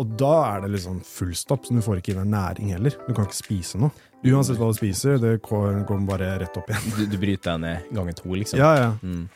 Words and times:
Og 0.00 0.12
da 0.16 0.32
er 0.54 0.62
det 0.64 0.70
liksom 0.78 1.02
full 1.04 1.34
stopp, 1.36 1.66
så 1.68 1.74
du 1.76 1.82
får 1.84 1.98
ikke 2.00 2.14
i 2.14 2.16
deg 2.16 2.28
næring 2.32 2.70
heller. 2.72 2.94
Du 3.04 3.12
kan 3.12 3.26
ikke 3.28 3.36
spise 3.36 3.76
noe. 3.76 3.92
Uansett 4.24 4.56
hva 4.56 4.70
du 4.70 4.76
spiser, 4.78 5.18
det 5.20 5.34
går 5.44 5.82
går 5.84 6.06
bare 6.08 6.30
rett 6.40 6.56
opp 6.56 6.70
igjen. 6.72 6.86
Du, 6.96 7.02
du 7.12 7.16
bryter 7.20 7.50
deg 7.50 7.60
ned 7.66 7.90
ganger 7.98 8.16
to, 8.16 8.32
liksom? 8.32 8.56
Ja, 8.56 8.70
ja. 8.80 8.96
Mm. 9.04 9.28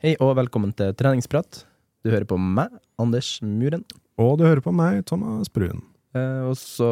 Hei 0.00 0.14
og 0.16 0.32
velkommen 0.40 0.72
til 0.80 0.96
treningsprat. 0.96 1.66
Du 2.00 2.08
hører 2.14 2.24
på 2.24 2.40
meg, 2.40 2.72
Anders 2.96 3.36
Muren. 3.44 3.84
Og 4.16 4.40
du 4.40 4.48
hører 4.48 4.64
på 4.64 4.72
meg, 4.72 5.04
Thomas 5.04 5.52
Brun. 5.52 5.84
Eh, 6.16 6.40
og 6.48 6.54
så 6.56 6.86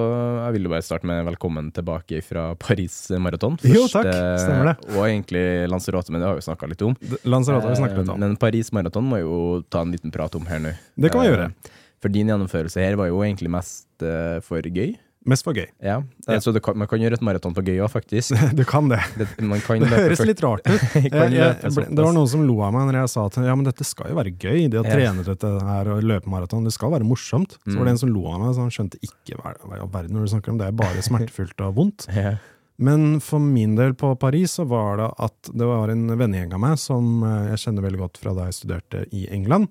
Jeg 0.44 0.52
vil 0.58 0.66
jo 0.68 0.72
bare 0.74 0.84
starte 0.84 1.08
med 1.08 1.22
velkommen 1.24 1.70
tilbake 1.74 2.18
fra 2.24 2.50
Paris 2.60 2.96
maraton. 3.22 3.56
Jo, 3.64 3.86
takk. 3.88 4.10
Stemmer 4.42 4.72
det. 4.72 4.76
Og 4.92 5.06
egentlig 5.08 5.44
Lanzarote, 5.72 6.12
men 6.12 6.20
det 6.20 6.28
har 6.28 6.36
vi 6.36 6.44
snakka 6.44 6.68
litt 6.68 6.84
om. 6.84 6.94
Lanzarote 7.24 7.64
har 7.64 7.72
vi 7.74 7.80
snakket 7.80 7.98
litt 8.02 8.08
Eh, 8.10 8.14
om. 8.14 8.20
Men 8.20 8.36
Paris 8.36 8.70
maraton 8.76 9.08
må 9.08 9.20
jo 9.22 9.62
ta 9.72 9.80
en 9.86 9.92
liten 9.96 10.12
prat 10.12 10.34
om 10.36 10.44
her 10.46 10.60
nå. 10.60 10.74
Det 11.00 11.10
kan 11.12 11.22
vi 11.24 11.28
Eh, 11.28 11.32
gjøre. 11.32 11.50
For 12.02 12.12
din 12.12 12.28
gjennomførelse 12.28 12.76
her 12.84 12.94
var 13.00 13.08
jo 13.08 13.22
egentlig 13.24 13.48
mest 13.50 13.86
eh, 14.04 14.38
for 14.44 14.60
gøy. 14.60 14.96
Mest 15.26 15.42
for 15.44 15.52
gøy. 15.58 15.66
Ja, 15.82 15.96
Så 16.40 16.52
det 16.54 16.62
kan, 16.62 16.76
man 16.78 16.86
kan 16.88 17.00
gjøre 17.02 17.18
et 17.18 17.22
maraton 17.26 17.52
på 17.56 17.64
gøy 17.66 17.80
òg, 17.82 17.90
faktisk. 17.90 18.32
Du 18.58 18.62
kan 18.64 18.88
det. 18.88 19.00
Det, 19.18 19.26
man 19.42 19.60
kan 19.64 19.80
Det 19.82 19.88
høres 19.90 20.22
litt 20.24 20.42
rart 20.44 20.62
ut. 20.70 20.80
Jeg, 20.94 21.10
jeg, 21.10 21.56
såpass. 21.62 21.90
det 21.90 22.04
var 22.06 22.12
noen 22.14 22.28
som 22.30 22.44
lo 22.46 22.60
av 22.62 22.72
meg 22.76 22.86
når 22.90 23.00
jeg 23.02 23.10
sa 23.16 23.26
at 23.26 23.36
ja, 23.42 23.54
men 23.58 23.66
dette 23.66 23.84
skal 23.84 24.10
jo 24.12 24.18
være 24.20 24.32
gøy. 24.38 24.68
Det 24.70 24.80
å 24.80 24.84
Ja. 24.86 24.94
trene 24.94 25.24
dette 25.26 25.50
her 25.66 25.90
og 25.96 26.02
løpe 26.06 26.30
maraton, 26.30 26.64
det 26.64 26.72
skal 26.76 26.92
være 26.94 27.04
morsomt. 27.08 27.58
Så 27.66 27.74
Mm. 27.74 27.78
var 27.78 27.84
det 27.84 27.90
en 27.96 27.98
som 28.04 28.12
lo 28.14 28.26
av 28.30 28.40
meg, 28.40 28.54
så 28.54 28.60
han 28.66 28.70
skjønte 28.70 28.98
ikke 29.02 29.36
hva 29.42 29.54
hva 29.66 29.76
i 29.76 29.80
all 29.82 29.88
verden 29.90 30.14
når 30.16 30.26
du 30.28 30.32
snakker 30.36 30.52
om 30.54 30.58
det. 30.58 30.66
er 30.68 30.78
bare 30.78 31.02
smertefullt 31.02 31.60
og 31.66 31.74
vondt. 31.74 32.06
Ja. 32.14 32.36
Men 32.78 33.20
for 33.24 33.40
min 33.40 33.74
del 33.74 33.94
på 33.96 34.10
Paris 34.20 34.52
så 34.58 34.66
var 34.68 34.98
det 35.00 35.08
at 35.18 35.48
det 35.56 35.64
var 35.66 35.88
en 35.90 36.06
vennegjeng 36.12 36.52
av 36.52 36.60
meg 36.60 36.78
som 36.78 37.22
eh, 37.24 37.50
jeg 37.54 37.62
kjenner 37.64 37.82
veldig 37.88 37.98
godt 38.02 38.18
fra 38.20 38.34
da 38.36 38.44
jeg 38.50 38.58
studerte 38.58 39.06
i 39.16 39.26
England, 39.32 39.68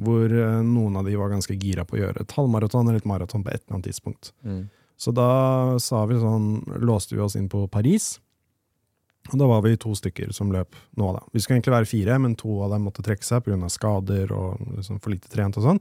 hvor 0.00 0.24
eh, 0.32 0.62
noen 0.64 0.96
av 0.96 1.04
de 1.04 1.14
var 1.20 1.28
ganske 1.34 1.52
gira 1.60 1.84
på 1.84 1.96
å 1.96 2.00
gjøre 2.00 2.20
et 2.24 2.32
halvmaraton 2.36 2.88
eller 2.88 2.96
et 3.02 3.08
maraton 3.08 3.44
på 3.44 3.52
et 3.52 3.60
eller 3.62 3.76
annet 3.76 3.90
tidspunkt. 3.90 4.32
Mm. 4.44 4.64
Så 4.96 5.12
da 5.12 5.76
vi 5.76 6.20
sånn, 6.20 6.62
låste 6.80 7.16
vi 7.16 7.24
oss 7.24 7.36
inn 7.36 7.50
på 7.52 7.66
Paris, 7.68 8.16
og 9.32 9.40
da 9.40 9.46
var 9.50 9.62
vi 9.64 9.74
to 9.80 9.92
stykker 9.96 10.30
som 10.34 10.52
løp 10.54 10.76
nå 10.98 11.10
da. 11.16 11.22
Vi 11.34 11.42
skulle 11.42 11.58
egentlig 11.58 11.74
være 11.74 11.90
fire, 11.90 12.18
men 12.22 12.36
to 12.38 12.60
av 12.62 12.74
dem 12.74 12.86
måtte 12.86 13.04
trekke 13.06 13.26
seg 13.26 13.48
av 13.56 13.70
skader 13.74 14.32
og 14.34 14.60
liksom 14.76 15.00
for 15.02 15.14
lite 15.14 15.30
trent 15.32 15.58
og 15.58 15.66
sånn. 15.66 15.80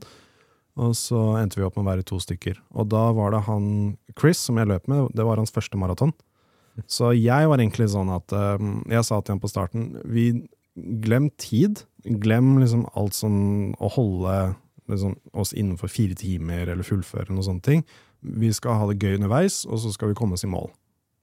Og 0.81 0.95
så 0.97 1.19
endte 1.39 1.59
vi 1.59 1.65
opp 1.67 1.77
med 1.77 1.85
å 1.85 1.91
være 1.91 2.07
to 2.07 2.17
stykker. 2.19 2.57
Og 2.75 2.89
da 2.91 3.07
var 3.15 3.31
det 3.31 3.45
han 3.47 3.67
Chris 4.19 4.41
som 4.43 4.57
jeg 4.59 4.67
løp 4.71 4.89
med, 4.91 5.13
det 5.15 5.23
var 5.27 5.39
hans 5.39 5.53
første 5.55 5.79
maraton. 5.79 6.11
Så 6.91 7.13
jeg 7.15 7.47
var 7.47 7.61
egentlig 7.61 7.87
sånn 7.93 8.09
at 8.11 8.33
eh, 8.35 8.63
Jeg 8.91 9.05
sa 9.07 9.21
til 9.21 9.31
ham 9.31 9.39
på 9.39 9.47
starten 9.47 9.93
vi 10.11 10.25
Glem 10.75 11.29
tid. 11.39 11.85
Glem 12.03 12.57
liksom 12.59 12.81
alt 12.99 13.15
sånn 13.15 13.77
å 13.79 13.87
holde 13.95 14.33
liksom, 14.91 15.17
oss 15.33 15.53
innenfor 15.53 15.91
fire 15.91 16.17
timer 16.19 16.71
eller 16.71 16.87
fullføre 16.87 17.31
noen 17.31 17.47
sånne 17.49 17.65
ting. 17.65 17.85
Vi 18.25 18.51
skal 18.55 18.79
ha 18.79 18.89
det 18.89 18.99
gøy 19.01 19.19
underveis, 19.19 19.63
og 19.69 19.81
så 19.83 19.93
skal 19.93 20.11
vi 20.11 20.17
komme 20.17 20.37
oss 20.37 20.45
i 20.47 20.51
mål. 20.51 20.71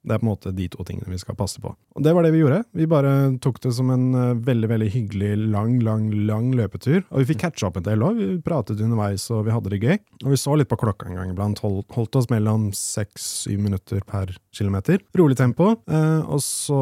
Det 0.02 0.16
er 0.16 0.18
på 0.18 0.26
en 0.26 0.32
måte 0.32 0.50
de 0.54 0.64
to 0.70 0.82
tingene 0.86 1.12
vi 1.12 1.20
skal 1.20 1.36
passe 1.38 1.60
på. 1.62 1.70
Og 1.70 2.02
det 2.02 2.10
var 2.14 2.26
det 2.26 2.32
vi 2.34 2.40
gjorde. 2.40 2.64
Vi 2.74 2.88
bare 2.90 3.12
tok 3.42 3.60
det 3.62 3.70
som 3.76 3.90
en 3.94 4.08
eh, 4.18 4.40
veldig 4.48 4.70
veldig 4.72 4.88
hyggelig 4.90 5.30
lang, 5.54 5.76
lang, 5.86 6.08
lang 6.26 6.48
løpetur. 6.58 7.04
Og 7.12 7.22
vi 7.22 7.28
fikk 7.30 7.44
catcha 7.44 7.68
opp 7.68 7.78
en 7.78 7.86
del 7.86 8.02
òg. 8.02 8.18
Vi 8.18 8.40
pratet 8.42 8.82
underveis, 8.82 9.28
og 9.30 9.44
vi 9.46 9.54
hadde 9.54 9.70
det 9.70 9.78
gøy. 9.84 10.00
Og 10.24 10.32
vi 10.34 10.40
så 10.42 10.56
litt 10.58 10.70
på 10.72 10.80
klokka 10.80 11.06
en 11.06 11.20
gang 11.20 11.30
iblant. 11.30 11.62
Holdt 11.62 12.18
oss 12.18 12.26
mellom 12.34 12.72
seks-syv 12.74 13.62
minutter 13.62 14.02
per 14.08 14.34
kilometer. 14.50 14.98
Rolig 15.18 15.38
tempo. 15.38 15.76
Eh, 15.86 16.20
og 16.26 16.42
så 16.42 16.80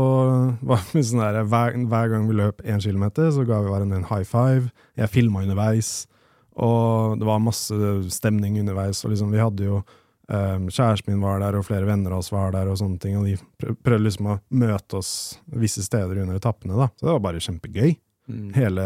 var 0.64 0.86
vi 0.94 1.04
sånn 1.04 1.20
der 1.20 1.42
hver, 1.44 1.76
hver 1.92 2.14
gang 2.14 2.24
vi 2.30 2.40
løp 2.40 2.64
én 2.64 2.80
kilometer, 2.80 3.28
så 3.36 3.44
ga 3.44 3.60
vi 3.60 3.74
hverandre 3.74 4.00
en 4.00 4.08
high 4.08 4.24
five. 4.24 4.72
Jeg 4.96 5.12
filma 5.12 5.44
underveis. 5.44 6.06
Og 6.56 7.18
det 7.20 7.26
var 7.28 7.38
masse 7.44 7.74
stemning 8.10 8.58
underveis. 8.60 9.04
Og 9.04 9.10
liksom, 9.14 9.30
vi 9.30 9.38
hadde 9.42 9.64
jo 9.70 9.82
Um, 10.30 10.68
kjæresten 10.70 11.10
min 11.10 11.22
var 11.24 11.40
der, 11.42 11.56
og 11.58 11.64
flere 11.66 11.82
venner 11.88 12.12
av 12.14 12.20
oss 12.22 12.28
var 12.30 12.52
der, 12.54 12.68
og 12.70 12.76
sånne 12.78 13.00
ting, 13.02 13.16
og 13.18 13.24
de 13.26 13.32
prøvde 13.82 14.04
liksom 14.04 14.28
å 14.30 14.36
møte 14.54 15.00
oss 15.00 15.40
visse 15.58 15.82
steder 15.82 16.20
under 16.22 16.36
etappene. 16.38 16.76
da. 16.78 16.86
Så 16.94 17.08
det 17.08 17.14
var 17.16 17.24
bare 17.24 17.40
kjempegøy, 17.42 17.96
Mm. 18.30 18.52
hele, 18.54 18.84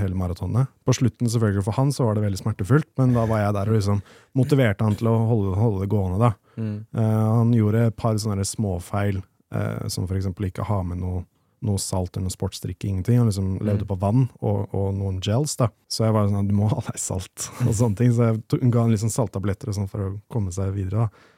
hele 0.00 0.14
maratonet. 0.16 0.68
På 0.86 0.94
slutten, 0.96 1.28
selvfølgelig 1.28 1.64
for 1.64 1.72
han, 1.76 1.92
så 1.92 2.06
var 2.06 2.14
det 2.14 2.22
veldig 2.24 2.38
smertefullt, 2.40 2.88
men 2.96 3.12
da 3.12 3.26
var 3.26 3.42
jeg 3.42 3.52
der 3.58 3.68
og 3.68 3.76
liksom 3.76 4.00
motiverte 4.40 4.84
han 4.88 4.96
til 4.96 5.08
å 5.08 5.26
holde, 5.28 5.54
holde 5.60 5.80
det 5.84 5.90
gående. 5.92 6.18
da. 6.18 6.32
Mm. 6.56 6.86
Uh, 6.96 7.36
han 7.42 7.52
gjorde 7.52 7.86
et 7.90 7.96
par 7.96 8.14
sånne 8.14 8.46
småfeil, 8.48 9.22
uh, 9.52 9.86
som 9.88 10.06
for 10.06 10.16
eksempel 10.16 10.48
ikke 10.48 10.64
ha 10.64 10.82
med 10.82 10.96
noe, 11.04 11.26
noe 11.66 11.78
salt 11.82 12.14
eller 12.16 12.28
noe 12.30 12.34
sportsdrikke, 12.34 12.88
ingenting. 12.88 13.18
Han 13.20 13.28
liksom 13.30 13.52
levde 13.66 13.86
på 13.88 13.98
vann 14.00 14.26
og, 14.40 14.66
og 14.74 14.90
noen 14.96 15.20
gels, 15.24 15.56
da. 15.60 15.68
Så 15.90 16.06
jeg 16.06 16.14
var 16.16 16.28
sånn, 16.32 16.48
du 16.50 16.54
må 16.56 16.68
ha 16.72 16.80
deg 16.88 16.98
salt, 17.02 17.48
og 17.66 17.72
sånne 17.76 18.00
ting. 18.00 18.12
Så 18.16 18.30
jeg 18.30 18.42
tog, 18.50 18.62
ga 18.72 18.84
han 18.86 18.94
liksom 18.94 19.12
salttabletter 19.12 19.72
og 19.72 19.78
sånn 19.80 19.90
for 19.92 20.06
å 20.06 20.12
komme 20.32 20.54
seg 20.54 20.72
videre, 20.76 21.06
da. 21.08 21.32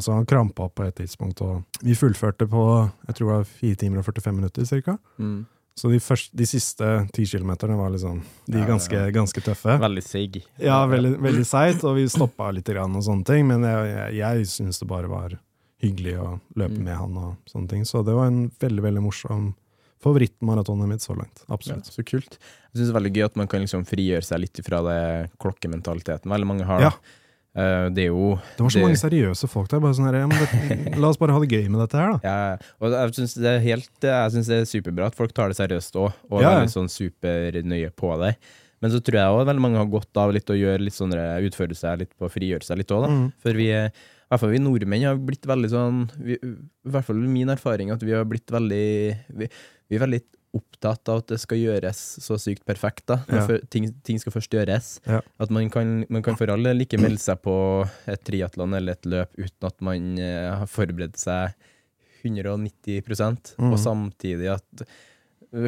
Så 0.00 0.14
han 0.16 0.24
krampa 0.24 0.64
opp 0.70 0.78
på 0.78 0.86
et 0.88 0.94
tidspunkt, 0.96 1.42
og 1.44 1.80
vi 1.84 1.92
fullførte 1.92 2.46
på 2.48 2.62
jeg 3.10 3.16
tror 3.18 3.26
det 3.26 3.34
var 3.42 3.48
4 3.58 3.80
timer 3.82 4.00
og 4.00 4.06
45 4.08 4.38
minutter 4.38 4.64
cirka. 4.64 4.94
Mm. 5.20 5.42
Så 5.76 5.88
de, 5.92 5.98
første, 6.02 6.32
de 6.36 6.46
siste 6.48 6.86
ti 7.16 7.26
kilometerne 7.28 7.76
var 7.78 7.92
liksom 7.92 8.22
de 8.50 8.58
Ja, 8.58 8.64
ganske, 8.68 9.02
ganske 9.14 9.40
tøffe. 9.44 9.76
Veldig 9.80 10.02
seig. 10.04 10.40
Ja, 10.60 10.80
veldig, 10.88 11.12
veldig 11.24 11.44
seigt, 11.48 11.84
og 11.88 11.94
vi 12.00 12.08
stoppa 12.10 12.48
litt 12.56 12.68
grann 12.72 12.96
og 12.98 13.04
sånne 13.06 13.24
ting, 13.28 13.46
men 13.52 13.64
jeg, 13.68 13.92
jeg, 13.92 14.16
jeg 14.18 14.48
syns 14.50 14.80
det 14.82 14.88
bare 14.90 15.08
var 15.12 15.36
hyggelig 15.80 16.16
å 16.20 16.26
løpe 16.60 16.76
Mm. 16.80 16.84
med 16.84 16.96
han 16.96 17.16
og 17.20 17.36
sånne 17.48 17.68
ting. 17.70 17.84
Så 17.88 18.02
det 18.04 18.16
var 18.16 18.26
en 18.32 18.50
veldig, 18.60 18.82
veldig 18.88 19.04
morsom 19.04 19.52
favorittmaratonet 20.04 20.88
mitt 20.88 21.04
så 21.04 21.16
langt. 21.18 21.44
Ja, 21.46 21.54
Absolutt. 21.56 21.90
så 21.92 22.04
kult. 22.06 22.38
Jeg 22.40 22.78
syns 22.78 22.86
det 22.86 22.92
er 22.92 22.98
veldig 23.00 23.14
gøy 23.16 23.24
at 23.26 23.40
man 23.40 23.50
kan 23.50 23.64
liksom 23.64 23.86
frigjøre 23.88 24.26
seg 24.26 24.44
litt 24.44 24.60
fra 24.66 24.82
det 24.86 25.00
klokkementaliteten 25.42 26.30
veldig 26.32 26.48
mange 26.48 26.68
har. 26.68 26.86
Ja. 26.88 26.92
da. 26.94 27.16
Eh, 27.50 27.88
det 27.90 28.04
er 28.04 28.12
jo 28.12 28.36
Det 28.56 28.62
var 28.62 28.70
så 28.70 28.82
mange 28.84 28.98
seriøse 29.00 29.48
folk 29.50 29.70
der. 29.72 29.82
Sånn 29.96 30.06
her, 30.06 30.20
ja, 30.22 30.28
det, 30.30 30.94
la 31.02 31.10
oss 31.10 31.18
bare 31.18 31.34
ha 31.34 31.42
det 31.42 31.50
gøy 31.50 31.66
med 31.66 31.82
dette 31.82 31.98
her, 31.98 32.14
da. 32.14 32.20
Ja, 32.22 32.74
og 32.78 32.94
jeg 32.94 33.16
syns 33.18 33.34
det 33.40 33.56
det 34.00 34.14
er 34.60 34.68
superbra 34.70 35.10
at 35.10 35.18
folk 35.18 35.34
tar 35.34 35.50
det 35.50 35.58
seriøst 35.58 35.98
òg, 35.98 36.14
og 36.30 36.44
Ja, 36.44 36.60
er 36.60 36.70
sånn 36.70 36.90
supernøye 36.90 37.90
på 37.96 38.14
det. 38.22 38.36
Men 38.80 38.94
så 38.94 39.02
tror 39.04 39.18
jeg 39.18 39.34
òg 39.34 39.48
veldig 39.50 39.64
mange 39.66 39.80
har 39.80 39.90
godt 39.92 40.16
av 40.16 40.32
litt 40.32 40.48
å 40.48 40.56
gjøre 40.56 40.86
litt 40.86 40.96
sånn 40.96 41.12
utføre 41.12 41.76
seg 41.76 42.00
litt 42.04 42.14
på 42.16 42.28
å 42.28 42.32
frigjøre 42.32 42.64
seg 42.64 42.80
litt 42.80 42.94
òg, 42.94 43.04
da. 43.04 43.10
Mm. 43.12 43.26
For 43.42 43.58
vi, 43.58 43.66
i 43.74 44.30
hvert 44.30 44.40
fall 44.44 44.54
vi 44.54 44.62
nordmenn 44.62 45.04
har 45.08 45.18
blitt 45.18 45.44
veldig 45.50 45.72
sånn 45.72 46.00
vi, 46.22 46.38
I 46.38 46.94
hvert 46.94 47.08
fall 47.08 47.18
min 47.18 47.50
erfaring 47.52 47.90
at 47.92 48.02
vi 48.06 48.14
har 48.14 48.24
blitt 48.30 48.48
veldig 48.54 48.86
Vi, 49.42 49.50
vi 49.90 49.98
er 49.98 50.04
veldig 50.04 50.20
opptatt 50.56 51.10
av 51.10 51.20
at 51.20 51.28
det 51.30 51.38
skal 51.42 51.60
gjøres 51.60 51.98
så 52.24 52.38
sykt 52.40 52.64
perfekt. 52.66 53.04
da 53.06 53.20
Ja. 53.28 53.58
ting, 53.70 53.90
ting 54.02 54.18
skal 54.18 54.34
først 54.34 54.50
gjøres. 54.50 55.00
Ja. 55.06 55.20
At 55.38 55.50
man 55.50 55.70
kan, 55.70 56.04
man 56.08 56.22
kan 56.22 56.36
for 56.36 56.50
all 56.50 56.62
del 56.62 56.82
ikke 56.82 56.98
melde 56.98 57.22
seg 57.22 57.42
på 57.42 57.54
et 58.06 58.24
triatlon 58.26 58.74
eller 58.74 58.98
et 58.98 59.06
løp 59.06 59.30
uten 59.38 59.68
at 59.68 59.80
man 59.80 60.18
uh, 60.18 60.58
har 60.62 60.66
forberedt 60.66 61.18
seg 61.20 61.54
190 62.24 63.02
mm. 63.58 63.70
og 63.70 63.78
samtidig 63.78 64.50
at 64.52 64.84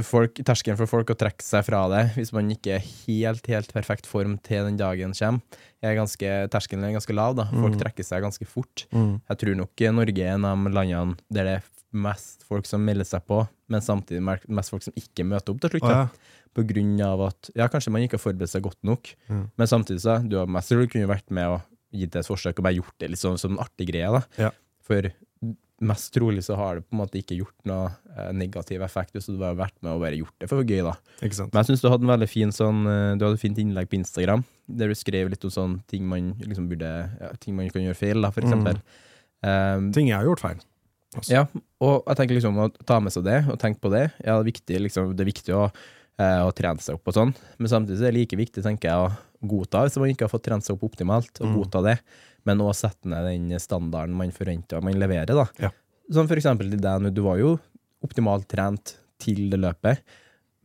folk, 0.07 0.39
terskelen 0.47 0.79
for 0.79 0.91
folk 0.91 1.11
å 1.11 1.19
trekke 1.19 1.43
seg 1.43 1.65
fra 1.67 1.83
det, 1.91 2.03
hvis 2.15 2.33
man 2.35 2.51
ikke 2.55 2.77
er 2.77 2.85
helt 3.07 3.49
helt 3.51 3.73
perfekt 3.75 4.07
form 4.07 4.37
til 4.45 4.69
den 4.69 4.79
dagen 4.79 5.15
kommer, 5.17 5.61
er 5.83 5.97
ganske, 5.99 6.33
terskelen 6.53 6.87
er 6.87 6.95
ganske 6.95 7.15
lav. 7.17 7.35
da 7.35 7.49
Folk 7.51 7.75
mm. 7.75 7.81
trekker 7.81 8.07
seg 8.07 8.23
ganske 8.23 8.47
fort. 8.47 8.85
Mm. 8.95 9.17
Jeg 9.33 9.41
tror 9.41 9.57
nok 9.59 9.87
Norge 9.97 10.27
er 10.27 10.37
en 10.37 10.47
av 10.47 10.69
landene 10.71 11.17
der 11.27 11.49
det 11.49 11.57
er 11.59 11.71
mest 11.93 12.43
folk 12.49 12.67
som 12.67 12.85
melder 12.85 13.05
seg 13.05 13.25
på, 13.29 13.43
men 13.69 13.81
samtidig 13.85 14.23
mest 14.49 14.71
folk 14.71 14.83
som 14.83 14.95
ikke 14.97 15.25
møter 15.29 15.53
opp 15.55 15.61
til 15.61 15.71
slutt. 15.77 15.89
Ja. 15.91 16.09
På 16.53 16.65
grunn 16.69 17.01
av 17.01 17.21
at 17.29 17.51
ja, 17.57 17.69
kanskje 17.73 17.93
man 17.93 18.03
ikke 18.05 18.19
har 18.19 18.25
forberedt 18.27 18.51
seg 18.53 18.63
godt 18.63 18.79
nok, 18.85 19.15
Mm. 19.29 19.51
men 19.57 19.67
samtidig 19.67 20.01
så 20.05 20.19
du 20.29 20.37
har 20.37 20.47
mest 20.47 20.69
trolig 20.73 20.91
kunne 20.93 21.09
vært 21.09 21.31
med 21.31 21.47
og 21.49 21.61
gitt 21.93 22.11
det 22.13 22.21
et 22.25 22.29
forsøk 22.29 22.59
og 22.59 22.65
bare 22.65 22.77
gjort 22.79 22.95
det 22.99 23.11
litt 23.11 23.21
sånn 23.21 23.39
som 23.39 23.53
en 23.53 23.59
artig 23.65 23.89
greie. 23.93 24.11
da 24.11 24.23
Ja. 24.39 24.51
For 24.83 25.03
mest 25.83 26.13
trolig 26.15 26.45
så 26.47 26.55
har 26.57 26.77
det 26.77 26.85
på 26.89 26.95
en 26.95 27.01
måte 27.01 27.19
ikke 27.19 27.37
gjort 27.37 27.65
noe 27.67 27.89
eh, 28.17 28.31
negativ 28.33 28.83
effekt, 28.83 29.17
så 29.19 29.35
du 29.37 29.43
har 29.43 29.57
vært 29.59 29.75
med 29.83 29.93
og 29.93 30.01
bare 30.05 30.15
gjort 30.17 30.37
det 30.39 30.49
for 30.49 30.63
gøy. 30.63 30.83
da 30.85 30.95
Ikke 31.27 31.35
sant. 31.35 31.53
Men 31.53 31.65
jeg 31.65 31.73
syns 31.73 31.83
du 31.83 31.89
hadde 31.91 32.05
en 32.07 32.13
veldig 32.13 32.29
fin 32.31 32.53
sånn 32.55 32.87
eh, 32.87 33.17
Du 33.19 33.25
hadde 33.25 33.35
et 33.35 33.41
fint 33.41 33.59
innlegg 33.59 33.89
på 33.91 33.99
Instagram, 33.99 34.45
der 34.69 34.89
du 34.89 34.95
skrev 34.95 35.29
litt 35.31 35.45
om 35.45 35.51
sånn 35.51 35.83
ting 35.89 36.07
man 36.07 36.35
liksom 36.39 36.69
burde 36.71 37.11
ja, 37.21 37.33
Ting 37.41 37.57
man 37.57 37.69
kan 37.71 37.83
gjøre 37.83 37.97
feil, 37.99 38.21
da, 38.23 38.31
for 38.31 38.43
Mm. 38.43 38.53
eksempel. 38.53 38.83
Um, 39.43 39.91
Ting 39.93 40.07
jeg 40.09 40.17
har 40.17 40.25
gjort 40.25 40.41
feil. 40.41 40.61
Altså. 41.17 41.29
ja, 41.35 41.47
og 41.83 42.07
jeg 42.07 42.19
tenker 42.21 42.39
liksom 42.39 42.61
å 42.63 42.69
ta 42.87 43.01
med 43.03 43.13
seg 43.15 43.25
det, 43.27 43.41
og 43.51 43.59
tenke 43.63 43.83
på 43.83 43.91
det. 43.93 44.05
Ja, 44.23 44.37
det 44.39 44.45
er 44.47 44.51
viktig, 44.53 44.81
liksom, 44.87 45.11
det 45.19 45.25
er 45.25 45.31
viktig 45.33 45.55
å, 45.59 45.65
eh, 46.23 46.41
å 46.47 46.53
trene 46.55 46.81
seg 46.85 46.95
opp 46.99 47.11
og 47.11 47.17
sånn, 47.19 47.35
men 47.59 47.71
samtidig 47.73 47.99
så 47.99 48.07
er 48.09 48.13
det 48.15 48.21
like 48.21 48.39
viktig, 48.39 48.63
tenker 48.65 48.91
jeg, 48.93 49.11
å 49.11 49.49
godta 49.53 49.83
hvis 49.87 49.99
man 49.99 50.13
ikke 50.15 50.29
har 50.29 50.33
fått 50.33 50.45
trent 50.47 50.65
seg 50.67 50.77
opp 50.79 50.85
optimalt, 50.93 51.33
og 51.43 51.49
Mm. 51.49 51.57
godta 51.59 51.83
det, 51.89 51.97
men 52.47 52.59
òg 52.63 52.75
sette 52.79 53.07
ned 53.11 53.25
den 53.27 53.59
standarden 53.59 54.15
man 54.15 54.31
forventer 54.31 54.79
og 54.79 54.85
man 54.85 54.95
leverer, 54.95 55.27
da. 55.35 55.47
Ja. 55.59 55.71
Som 56.11 56.29
for 56.29 56.37
eksempel 56.37 56.71
til 56.71 56.79
deg, 56.81 57.01
nå, 57.03 57.13
du 57.15 57.23
var 57.23 57.39
jo 57.39 57.59
optimalt 58.05 58.47
trent 58.49 58.97
til 59.19 59.49
det 59.51 59.59
løpet, 59.61 59.99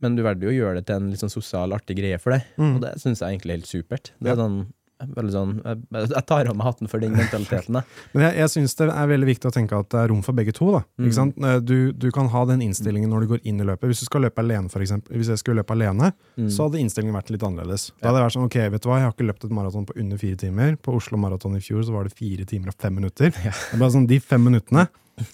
men 0.00 0.14
du 0.14 0.22
valgte 0.22 0.46
jo 0.46 0.50
å 0.50 0.58
gjøre 0.58 0.74
det 0.78 0.86
til 0.86 0.96
en 0.96 1.10
litt 1.10 1.18
sånn 1.20 1.30
sosial, 1.34 1.72
artig 1.74 1.96
greie 1.98 2.18
for 2.20 2.30
deg, 2.36 2.42
Mm. 2.58 2.74
og 2.76 2.80
det 2.82 2.94
syns 3.02 3.18
jeg 3.18 3.38
egentlig 3.40 3.50
er 3.50 3.58
helt 3.58 3.66
supert. 3.66 4.10
Det 4.20 4.26
Ja. 4.28 4.32
er 4.32 4.36
sånn, 4.36 4.72
veldig 5.00 5.32
sånn, 5.32 5.52
jeg, 5.64 6.22
tar 6.26 6.48
av 6.50 6.56
meg 6.58 6.66
hatten 6.66 6.88
for 6.90 6.98
den 7.02 7.12
mentaliteten. 7.14 7.78
Men 8.14 8.24
jeg, 8.26 8.36
jeg 8.40 8.52
syns 8.54 8.74
det 8.80 8.88
er 8.90 9.10
veldig 9.12 9.28
viktig 9.28 9.50
å 9.50 9.54
tenke 9.54 9.78
at 9.78 9.88
det 9.94 10.00
er 10.02 10.08
rom 10.12 10.22
for 10.26 10.34
begge 10.38 10.52
to. 10.56 10.70
da. 10.74 10.82
Mm. 10.98 11.32
Eh, 11.44 11.58
Du, 11.68 11.92
du 11.92 12.08
kan 12.14 12.28
ha 12.32 12.44
den 12.50 12.62
innstillingen 12.66 13.10
når 13.10 13.20
du 13.20 13.26
går 13.34 13.40
inn 13.44 13.60
i 13.62 13.66
løpet. 13.68 13.88
Hvis 13.92 14.02
du 14.02 14.08
skal 14.08 14.26
løpe 14.26 14.42
alene, 14.42 14.68
for 14.72 14.82
eksempel, 14.84 15.16
hvis 15.18 15.30
jeg 15.34 15.38
skulle 15.42 15.62
løpe 15.62 15.76
alene, 15.76 16.12
Mm. 16.38 16.50
så 16.54 16.68
hadde 16.68 16.78
innstillingen 16.78 17.14
vært 17.16 17.30
litt 17.34 17.42
annerledes. 17.42 17.88
Da 17.98 18.08
hadde 18.10 18.20
jeg 18.20 18.26
vært 18.28 18.34
sånn, 18.36 18.44
ok, 18.46 18.58
vet 18.70 18.82
du 18.82 18.88
hva, 18.88 18.98
jeg 19.00 19.06
har 19.08 19.14
ikke 19.16 19.26
løpt 19.26 19.44
et 19.48 19.54
maraton 19.58 19.86
på 19.88 19.96
under 19.98 20.16
fire 20.18 20.36
timer. 20.38 20.76
På 20.76 20.94
Oslo 20.94 21.18
Maraton 21.18 21.56
i 21.58 21.60
fjor 21.64 21.82
så 21.86 21.92
var 21.94 22.04
det 22.06 22.12
fire 22.14 22.44
timer 22.46 22.68
og 22.70 22.78
fem 22.78 22.94
minutter. 22.94 23.30
Det 23.34 23.50
er 23.50 23.78
bare 23.80 23.90
sånn, 23.94 24.06
De 24.06 24.18
fem 24.22 24.42
minuttene 24.44 24.86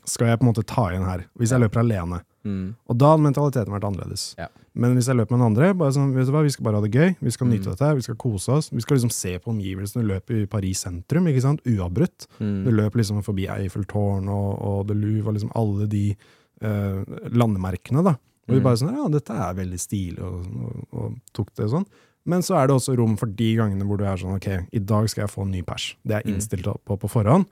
skal 0.05 0.29
jeg 0.29 0.39
på 0.41 0.47
en 0.47 0.51
måte 0.53 0.65
ta 0.67 0.89
igjen 0.91 1.05
her, 1.09 1.25
hvis 1.39 1.51
jeg 1.55 1.61
løper 1.61 1.81
alene. 1.83 2.21
Mm. 2.45 2.75
Og 2.91 2.99
da 3.01 3.13
hadde 3.15 3.25
mentaliteten 3.25 3.73
vært 3.73 3.87
annerledes. 3.89 4.35
Ja. 4.37 4.49
Men 4.77 4.95
hvis 4.97 5.07
jeg 5.09 5.17
løper 5.17 5.33
med 5.37 5.41
den 5.41 5.47
andre, 5.53 5.69
bare 5.81 5.95
sånn, 5.97 6.11
vet 6.15 6.27
du 6.29 6.33
hva, 6.35 6.43
vi 6.45 6.51
skal 6.53 6.65
bare 6.67 6.81
ha 6.81 6.85
det 6.85 6.93
gøy, 6.93 7.15
vi 7.21 7.31
skal 7.31 7.47
Mm. 7.47 7.53
nyte 7.55 7.71
dette, 7.73 7.95
vi 7.97 8.03
skal 8.03 8.17
kose 8.17 8.49
oss. 8.53 8.69
Vi 8.71 8.81
skal 8.85 8.97
liksom 8.99 9.11
se 9.13 9.39
på 9.39 9.51
omgivelsene. 9.55 10.03
Du 10.03 10.09
løper 10.13 10.43
i 10.43 10.47
Paris 10.47 10.81
sentrum, 10.85 11.27
ikke 11.31 11.41
sant, 11.43 11.61
uavbrutt. 11.65 12.27
Mm. 12.41 12.65
Du 12.65 12.71
løper 12.71 12.97
liksom 13.01 13.23
forbi 13.25 13.47
Eiffeltårn 13.49 14.29
og, 14.29 14.51
og 14.61 14.87
The 14.89 14.95
Louvre 14.95 15.29
og 15.29 15.35
liksom 15.39 15.53
alle 15.55 15.87
de 15.89 16.17
eh, 16.65 17.05
landemerkene, 17.33 18.03
da. 18.05 18.17
Og 18.47 18.55
vi 18.55 18.61
Mm. 18.61 18.63
bare 18.63 18.77
sånn, 18.77 18.95
ja, 18.95 19.09
dette 19.09 19.31
er 19.33 19.55
veldig 19.55 19.81
stilig, 19.81 20.21
og, 20.21 20.45
og, 20.65 20.87
og 20.93 21.15
tok 21.33 21.55
det 21.57 21.71
sånn. 21.71 21.87
Men 22.27 22.41
så 22.41 22.57
er 22.57 22.67
det 22.69 22.77
også 22.77 22.97
rom 22.97 23.17
for 23.17 23.27
de 23.27 23.55
gangene 23.57 23.85
hvor 23.85 23.99
du 23.99 24.05
er 24.05 24.17
sånn, 24.17 24.37
ok, 24.37 24.69
i 24.73 24.79
dag 24.81 25.09
skal 25.09 25.25
jeg 25.27 25.31
få 25.35 25.43
en 25.45 25.51
ny 25.53 25.63
pers. 25.63 25.95
Det 26.07 26.13
er 26.17 26.23
jeg 26.25 26.35
innstilt 26.35 26.65
på 26.85 26.97
på 26.99 27.09
forhånd. 27.11 27.47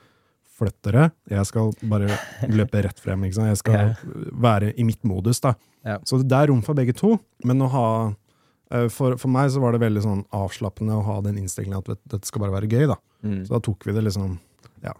Flytt 0.53 0.77
dere. 0.85 1.11
Jeg 1.33 1.47
skal 1.49 1.71
bare 1.89 2.09
løpe 2.53 2.83
rett 2.85 2.99
frem, 3.01 3.23
ikke 3.25 3.35
sant. 3.39 3.49
Jeg 3.49 3.61
skal 3.63 3.75
Ja. 3.75 3.95
være 4.45 4.73
i 4.79 4.85
mitt 4.85 5.03
modus, 5.09 5.41
da. 5.41 5.55
Ja. 5.85 5.99
Så 6.05 6.21
det 6.23 6.33
er 6.37 6.49
rom 6.53 6.61
for 6.63 6.75
begge 6.79 6.95
to, 6.95 7.17
men 7.45 7.59
å 7.65 7.69
ha 7.73 7.87
eh, 8.71 8.89
for, 8.93 9.17
for 9.17 9.29
meg 9.33 9.51
så 9.51 9.61
var 9.65 9.73
det 9.73 9.81
veldig 9.83 10.03
sånn 10.05 10.25
avslappende 10.33 10.95
å 11.01 11.03
ha 11.09 11.21
den 11.25 11.39
innstillingen 11.41 11.79
at 11.81 11.89
vet, 11.89 12.01
dette 12.09 12.27
skal 12.29 12.45
bare 12.45 12.55
være 12.61 12.69
gøy, 12.71 12.87
da. 12.93 12.97
Mm. 13.25 13.41
Så 13.47 13.55
da 13.57 13.61
tok 13.65 13.85
vi 13.89 13.93
det 13.97 14.05
liksom 14.05 14.39
Ja, 14.85 14.93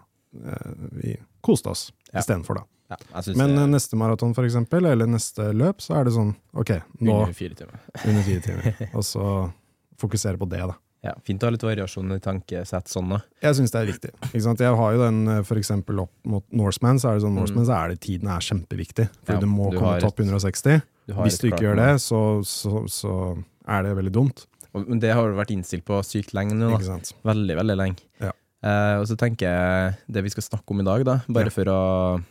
eh, 0.43 0.73
vi 0.91 1.17
koste 1.43 1.69
oss 1.69 1.91
Ja. 2.13 2.19
istedenfor, 2.19 2.55
da. 2.55 2.63
Ja, 2.91 2.97
Men 3.37 3.55
det 3.55 3.63
eh, 3.63 3.67
neste 3.71 3.95
maraton, 3.97 4.33
for 4.35 4.43
eksempel, 4.45 4.85
eller 4.85 5.07
neste 5.07 5.51
løp, 5.53 5.79
så 5.81 5.95
er 5.99 6.03
det 6.05 6.13
sånn 6.13 6.35
ok, 6.53 6.75
nå 7.01 7.21
under 7.21 7.33
fire 7.33 7.55
timer. 7.55 7.79
under 8.05 8.21
fire 8.23 8.41
timer. 8.41 8.89
Og 8.93 9.01
så 9.07 9.51
fokusere 9.97 10.37
på 10.37 10.49
det, 10.49 10.59
da. 10.67 10.75
Ja, 11.03 11.13
fint 11.27 11.41
å 11.43 11.49
ha 11.49 11.51
litt 11.51 11.63
variasjon 11.65 12.13
i 12.15 12.19
tankesett 12.23 12.87
sånn 12.87 13.09
da. 13.11 13.17
Jeg 13.43 13.57
syns 13.57 13.71
det 13.73 13.79
er 13.81 13.89
viktig. 13.91 14.11
Jeg 14.33 14.75
har 14.79 14.93
jo 14.95 15.01
den 15.03 15.27
eh, 15.27 15.41
for 15.43 15.59
eksempel 15.59 15.99
opp 16.05 16.11
mot 16.25 16.45
Norseman, 16.55 16.95
så 17.01 17.09
er 17.11 17.17
det 17.19 17.25
sånn 17.25 17.33
Mm. 17.35 17.39
Norseman, 17.41 17.65
så 17.67 17.75
er 17.83 17.89
det 17.89 17.99
tiden 17.99 18.29
er 18.31 18.39
kjempeviktig. 18.39 19.09
For 19.25 19.33
Ja, 19.33 19.39
du 19.39 19.47
må 19.47 19.69
du 19.71 19.77
komme 19.79 19.99
topp 19.99 20.19
160. 20.23 20.81
Du 21.07 21.13
Hvis 21.13 21.39
du 21.41 21.49
ikke 21.49 21.57
klart 21.57 21.65
gjør 21.65 21.75
det, 21.75 21.89
så, 21.99 22.21
så, 22.47 22.85
så 22.87 23.43
er 23.67 23.83
det 23.83 23.95
veldig 23.97 24.13
dumt. 24.15 24.45
Og- 24.73 24.87
Men 24.87 24.99
det 24.99 25.11
har 25.13 25.27
du 25.29 25.35
vært 25.35 25.51
innstilt 25.51 25.83
på 25.85 25.99
sykt 26.03 26.31
lenge 26.33 26.53
nå, 26.55 26.71
da. 26.71 26.77
Veldig, 27.25 27.55
veldig 27.59 27.75
lenge. 27.77 27.99
Ja. 28.21 28.31
Eh, 28.63 28.95
og 29.01 29.05
så 29.05 29.17
tenker 29.19 29.43
jeg 29.51 29.97
det 30.09 30.23
vi 30.23 30.29
skal 30.29 30.43
snakke 30.43 30.71
om 30.71 30.79
i 30.79 30.83
dag, 30.87 31.03
da, 31.03 31.19
bare 31.27 31.51
for 31.51 31.65
å 31.65 32.23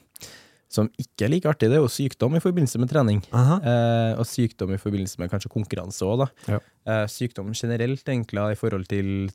Som 0.72 0.88
ikke 0.96 1.26
er 1.26 1.32
like 1.34 1.50
artig, 1.50 1.68
det 1.68 1.76
er 1.76 1.82
jo 1.84 1.90
sykdom 1.92 2.38
i 2.38 2.40
forbindelse 2.40 2.80
med 2.80 2.88
trening. 2.88 3.18
Eh, 3.28 4.12
og 4.16 4.24
sykdom 4.28 4.72
i 4.72 4.80
forbindelse 4.80 5.20
med 5.20 5.28
kanskje 5.32 5.50
konkurranse 5.52 6.06
òg. 6.08 6.22
Ja. 6.48 6.60
Eh, 6.88 7.04
sykdom 7.12 7.50
generelt, 7.54 8.02
egentlig, 8.08 8.42
i 8.54 8.58
forhold 8.58 8.88
til 8.90 9.28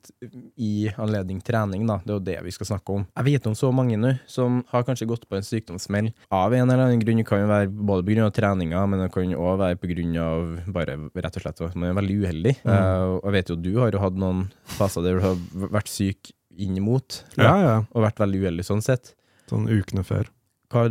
i 0.58 0.88
anledning 0.98 1.38
trening, 1.44 1.86
da. 1.88 2.00
Det 2.02 2.10
er 2.10 2.16
jo 2.18 2.24
det 2.26 2.36
vi 2.48 2.54
skal 2.56 2.72
snakke 2.72 2.96
om. 2.96 3.06
Jeg 3.16 3.28
vet 3.30 3.46
om 3.48 3.54
så 3.56 3.70
mange 3.72 3.96
nå 4.00 4.16
som 4.28 4.64
har 4.72 4.82
kanskje 4.88 5.08
gått 5.08 5.28
på 5.30 5.38
en 5.38 5.46
sykdomssmell 5.46 6.10
av 6.34 6.52
en 6.52 6.66
eller 6.66 6.88
annen 6.88 7.04
grunn. 7.04 7.22
Det 7.22 7.28
kan 7.30 7.44
jo 7.44 7.50
være 7.50 7.70
både 7.70 8.18
av 8.26 8.32
treninga, 8.36 8.82
men 8.90 9.04
det 9.04 9.12
kan 9.14 9.30
òg 9.38 9.62
være 9.62 9.78
av 10.24 10.72
bare 10.74 10.98
rett 11.14 11.38
og 11.38 11.44
slett 11.44 11.62
at 11.62 11.78
man 11.78 11.90
er 11.92 12.00
veldig 12.00 12.18
uheldig. 12.24 12.56
Mm. 12.64 12.72
Eh, 12.74 13.04
og 13.20 13.28
jeg 13.30 13.36
vet 13.38 13.52
jo 13.54 13.58
du 13.62 13.70
har 13.78 13.94
jo 13.94 14.02
hatt 14.02 14.18
noen 14.18 14.48
faser 14.78 15.06
der 15.06 15.20
du 15.20 15.24
har 15.24 15.70
vært 15.78 15.88
syk 15.92 16.32
inn 16.58 16.76
imot, 16.76 17.22
Ja, 17.38 17.54
ja. 17.62 17.74
og 17.94 18.02
vært 18.02 18.18
veldig 18.18 18.42
uheldig 18.42 18.66
sånn 18.66 18.82
sett. 18.82 19.14
Sånn 19.48 19.68
ukene 19.70 20.02
før. 20.04 20.26
Hva, 20.68 20.84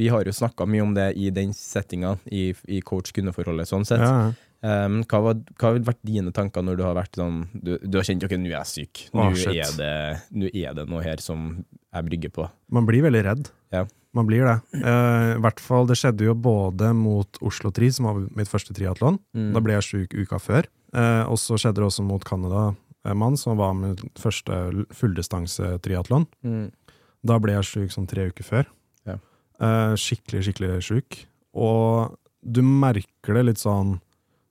vi 0.00 0.08
har 0.08 0.24
jo 0.24 0.32
snakka 0.32 0.64
mye 0.70 0.84
om 0.84 0.94
det 0.96 1.10
i 1.20 1.28
den 1.34 1.52
settinga, 1.56 2.14
i, 2.32 2.50
i 2.72 2.80
coach-kundeforholdet, 2.80 3.68
sånn 3.68 3.84
sett. 3.88 4.00
Ja. 4.00 4.30
Um, 4.60 4.98
hva, 5.08 5.20
var, 5.24 5.38
hva 5.56 5.70
har 5.70 5.78
vært 5.86 6.02
dine 6.04 6.32
tanker 6.36 6.64
når 6.64 6.76
du 6.76 6.82
har 6.84 6.92
vært 6.92 7.16
sånn 7.16 7.46
Du, 7.56 7.70
du 7.80 7.94
har 7.96 8.04
kjent 8.04 8.26
ok, 8.26 8.34
nå 8.36 8.50
er 8.50 8.58
jeg 8.58 8.68
syk. 8.68 9.00
Nå 9.16 9.22
Å, 9.24 9.30
er, 9.54 9.70
det, 9.78 9.94
nå 10.36 10.50
er 10.52 10.74
det 10.76 10.84
noe 10.90 11.00
her 11.00 11.22
som 11.24 11.46
jeg 11.62 12.06
brygger 12.10 12.34
på. 12.34 12.44
Man 12.68 12.88
blir 12.88 13.06
veldig 13.06 13.22
redd. 13.24 13.48
Ja. 13.72 13.86
Man 14.16 14.26
blir 14.28 14.44
det. 14.44 14.58
Uh, 14.82 15.38
I 15.38 15.40
hvert 15.44 15.62
fall, 15.62 15.88
Det 15.88 15.96
skjedde 16.00 16.26
jo 16.26 16.34
både 16.34 16.90
mot 16.98 17.40
Oslo 17.46 17.70
Tri, 17.72 17.88
som 17.94 18.08
var 18.10 18.20
mitt 18.36 18.50
første 18.50 18.74
triatlon. 18.76 19.20
Mm. 19.36 19.52
Da 19.54 19.62
ble 19.64 19.76
jeg 19.78 19.86
sjuk 19.86 20.16
uka 20.18 20.40
før. 20.42 20.68
Uh, 20.92 21.24
og 21.30 21.38
så 21.40 21.56
skjedde 21.60 21.80
det 21.80 21.86
også 21.86 22.04
mot 22.04 22.24
Canada-mann, 22.26 23.38
som 23.40 23.56
var 23.60 23.72
min 23.78 23.96
første 24.18 24.60
fulldistanse-triatlon. 24.98 26.26
Mm. 26.44 26.68
Da 27.26 27.38
ble 27.40 27.54
jeg 27.58 27.68
sjuk 27.68 27.94
sånn 27.94 28.10
tre 28.10 28.28
uker 28.32 28.46
før. 28.46 28.68
Eh, 29.60 29.94
skikkelig, 30.00 30.44
skikkelig 30.46 30.78
sjuk. 30.86 31.18
Og 31.60 32.16
du 32.40 32.62
merker 32.64 33.36
det 33.36 33.44
litt 33.50 33.60
sånn 33.60 33.98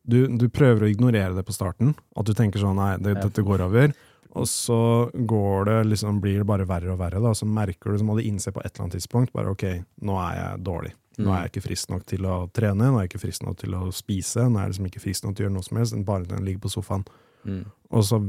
du, 0.09 0.23
du 0.25 0.47
prøver 0.49 0.85
å 0.85 0.89
ignorere 0.89 1.35
det 1.35 1.45
på 1.45 1.53
starten. 1.53 1.93
At 2.17 2.29
du 2.29 2.33
tenker 2.37 2.61
sånn 2.61 2.79
nei, 2.79 2.95
det, 3.01 3.19
dette 3.21 3.45
går 3.45 3.61
over. 3.67 3.93
Og 4.37 4.45
så 4.49 5.09
går 5.13 5.67
det 5.69 5.77
liksom, 5.91 6.21
blir 6.21 6.41
det 6.41 6.47
bare 6.49 6.65
verre 6.69 6.93
og 6.93 6.99
verre. 7.01 7.21
Da. 7.21 7.33
Så 7.37 7.45
merker 7.49 7.91
du, 7.91 7.99
så 7.99 8.07
må 8.07 8.15
du 8.17 8.23
innse 8.25 8.53
på 8.53 8.61
et 8.63 8.71
eller 8.71 8.87
annet 8.87 8.97
tidspunkt 8.99 9.33
bare 9.35 9.53
ok, 9.53 9.65
nå 10.05 10.17
er 10.23 10.35
jeg 10.39 10.65
dårlig. 10.65 10.93
Nå 11.19 11.33
er 11.33 11.43
jeg 11.43 11.51
ikke 11.51 11.65
frisk 11.65 11.89
nok 11.91 12.05
til 12.07 12.25
å 12.29 12.35
trene, 12.55 12.87
nå 12.87 12.95
er 12.95 13.03
jeg 13.03 13.11
ikke 13.11 13.23
frisk 13.25 13.43
nok 13.43 13.57
til 13.59 13.73
å 13.75 13.81
spise, 13.91 14.45
nå 14.47 14.55
er 14.55 14.67
jeg 14.67 14.73
liksom 14.73 14.85
ikke 14.87 15.01
frisk 15.03 15.25
nok 15.25 15.33
til 15.35 15.43
å 15.43 15.47
gjøre 15.47 15.55
noe 15.57 15.67
som 15.67 15.79
helst, 15.81 15.97
bare 16.07 16.29
til 16.29 16.37
å 16.37 16.45
ligge 16.45 16.63
på 16.63 16.71
sofaen. 16.71 17.03
Mm. 17.43 17.65
Og 17.91 18.05
så 18.07 18.21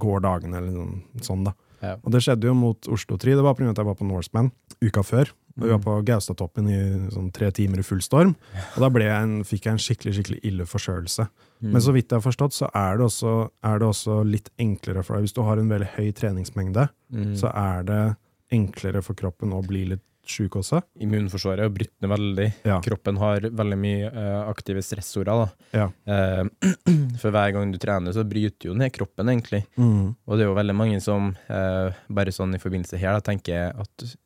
går 0.00 0.24
dagene 0.24 0.60
eller 0.60 0.72
noe 0.72 1.24
sånn 1.26 1.44
da. 1.44 1.52
Ja. 1.84 1.98
Og 2.00 2.14
det 2.14 2.22
skjedde 2.24 2.48
jo 2.48 2.54
mot 2.56 2.88
Oslo 2.88 3.18
3. 3.20 3.36
Det 3.36 3.44
var 3.44 3.58
pga. 3.58 3.68
at 3.74 3.80
jeg 3.82 3.90
var 3.90 3.98
på 3.98 4.08
Norseman 4.08 4.48
uka 4.80 5.04
før. 5.04 5.34
Og 5.56 5.62
vi 5.62 5.70
var 5.70 5.78
Mm. 5.78 5.84
på 5.84 6.04
Gaustatoppen 6.04 6.68
i 6.68 7.10
sånn 7.14 7.32
tre 7.32 7.50
timer 7.52 7.78
i 7.78 7.82
full 7.86 8.00
storm. 8.02 8.34
Og 8.76 8.80
da 8.82 8.88
jeg 9.00 9.22
en, 9.22 9.44
fikk 9.44 9.66
jeg 9.68 9.72
en 9.72 9.78
skikkelig 9.78 10.14
skikkelig 10.16 10.40
ille 10.50 10.64
forkjølelse. 10.66 11.28
Mm. 11.62 11.70
Men 11.72 11.80
så 11.80 11.92
vidt 11.94 12.08
jeg 12.10 12.20
har 12.20 12.24
forstått, 12.32 12.52
så 12.52 12.70
er 12.74 12.96
det, 12.98 13.06
også, 13.06 13.50
er 13.62 13.78
det 13.78 13.86
også 13.88 14.24
litt 14.26 14.50
enklere 14.58 15.04
for 15.04 15.14
deg. 15.14 15.24
Hvis 15.28 15.34
du 15.34 15.42
har 15.42 15.56
en 15.58 15.68
veldig 15.70 15.90
høy 15.96 16.12
treningsmengde, 16.12 16.88
Mm. 17.12 17.36
så 17.38 17.52
er 17.54 17.82
det 17.84 18.16
enklere 18.50 19.02
for 19.02 19.14
kroppen 19.14 19.52
å 19.52 19.62
bli 19.66 19.84
litt 19.84 20.02
sjuk 20.26 20.56
også. 20.56 20.82
Immunforsvaret 21.04 21.60
er 21.60 21.68
brutt 21.68 22.00
veldig. 22.00 22.46
Ja. 22.64 22.80
Kroppen 22.80 23.18
har 23.18 23.40
veldig 23.40 23.76
mye 23.78 24.06
eh, 24.10 24.48
aktive 24.48 24.80
stressorer. 24.82 25.24
Da. 25.26 25.48
Ja. 25.72 25.88
Eh, 26.08 26.44
for 27.20 27.30
hver 27.30 27.52
gang 27.52 27.70
du 27.70 27.78
trener, 27.78 28.10
så 28.16 28.24
bryter 28.24 28.70
jo 28.70 28.74
ned 28.74 28.90
kroppen, 28.96 29.28
egentlig. 29.28 29.66
Mm. 29.76 30.16
Og 30.26 30.36
det 30.38 30.46
er 30.46 30.48
jo 30.48 30.54
veldig 30.56 30.74
mange 30.74 31.00
som 31.04 31.36
eh, 31.48 31.92
bare 32.08 32.32
sånn 32.32 32.54
i 32.56 32.58
forbindelse 32.62 32.98
her 32.98 33.18
da, 33.18 33.20
tenker 33.20 33.78
at 33.78 34.16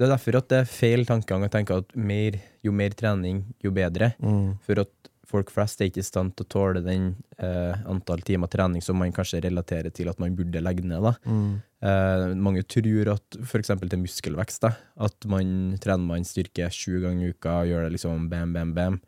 Det 0.00 0.06
er 0.06 0.14
derfor 0.14 0.38
at 0.38 0.48
det 0.48 0.58
er 0.62 0.70
feil 0.70 1.02
tankegang 1.04 1.42
å 1.44 1.52
tenke 1.52 1.76
at 1.76 1.90
mer, 1.92 2.38
jo 2.64 2.72
mer 2.72 2.94
trening, 2.96 3.42
jo 3.60 3.68
bedre. 3.76 4.14
Mm. 4.24 4.54
For 4.64 4.80
at 4.80 5.10
folk 5.28 5.50
flest 5.52 5.82
er 5.82 5.90
ikke 5.90 6.00
i 6.00 6.06
stand 6.06 6.32
til 6.38 6.46
å 6.46 6.50
tåle 6.54 6.80
den 6.80 7.10
eh, 7.36 7.82
antall 7.84 8.22
timer 8.24 8.48
trening 8.50 8.80
som 8.80 8.96
man 8.96 9.12
kanskje 9.12 9.42
relaterer 9.44 9.92
til 9.92 10.08
at 10.08 10.16
man 10.22 10.32
burde 10.38 10.62
legge 10.64 10.86
ned. 10.88 11.04
Mm. 11.28 11.60
Eh, 11.84 12.24
mange 12.48 12.64
tror 12.64 13.12
at 13.12 13.38
f.eks. 13.44 13.74
til 13.76 14.00
muskelvekst, 14.00 14.64
da, 14.64 14.72
at 15.04 15.28
man 15.30 15.76
trener 15.84 16.08
man 16.08 16.24
styrke 16.24 16.70
sju 16.72 17.02
ganger 17.04 17.28
i 17.28 17.36
uka, 17.36 17.60
gjør 17.68 17.84
det 17.86 17.94
liksom 17.98 18.24
bam, 18.32 18.56
bam, 18.56 18.72
bam, 18.78 18.98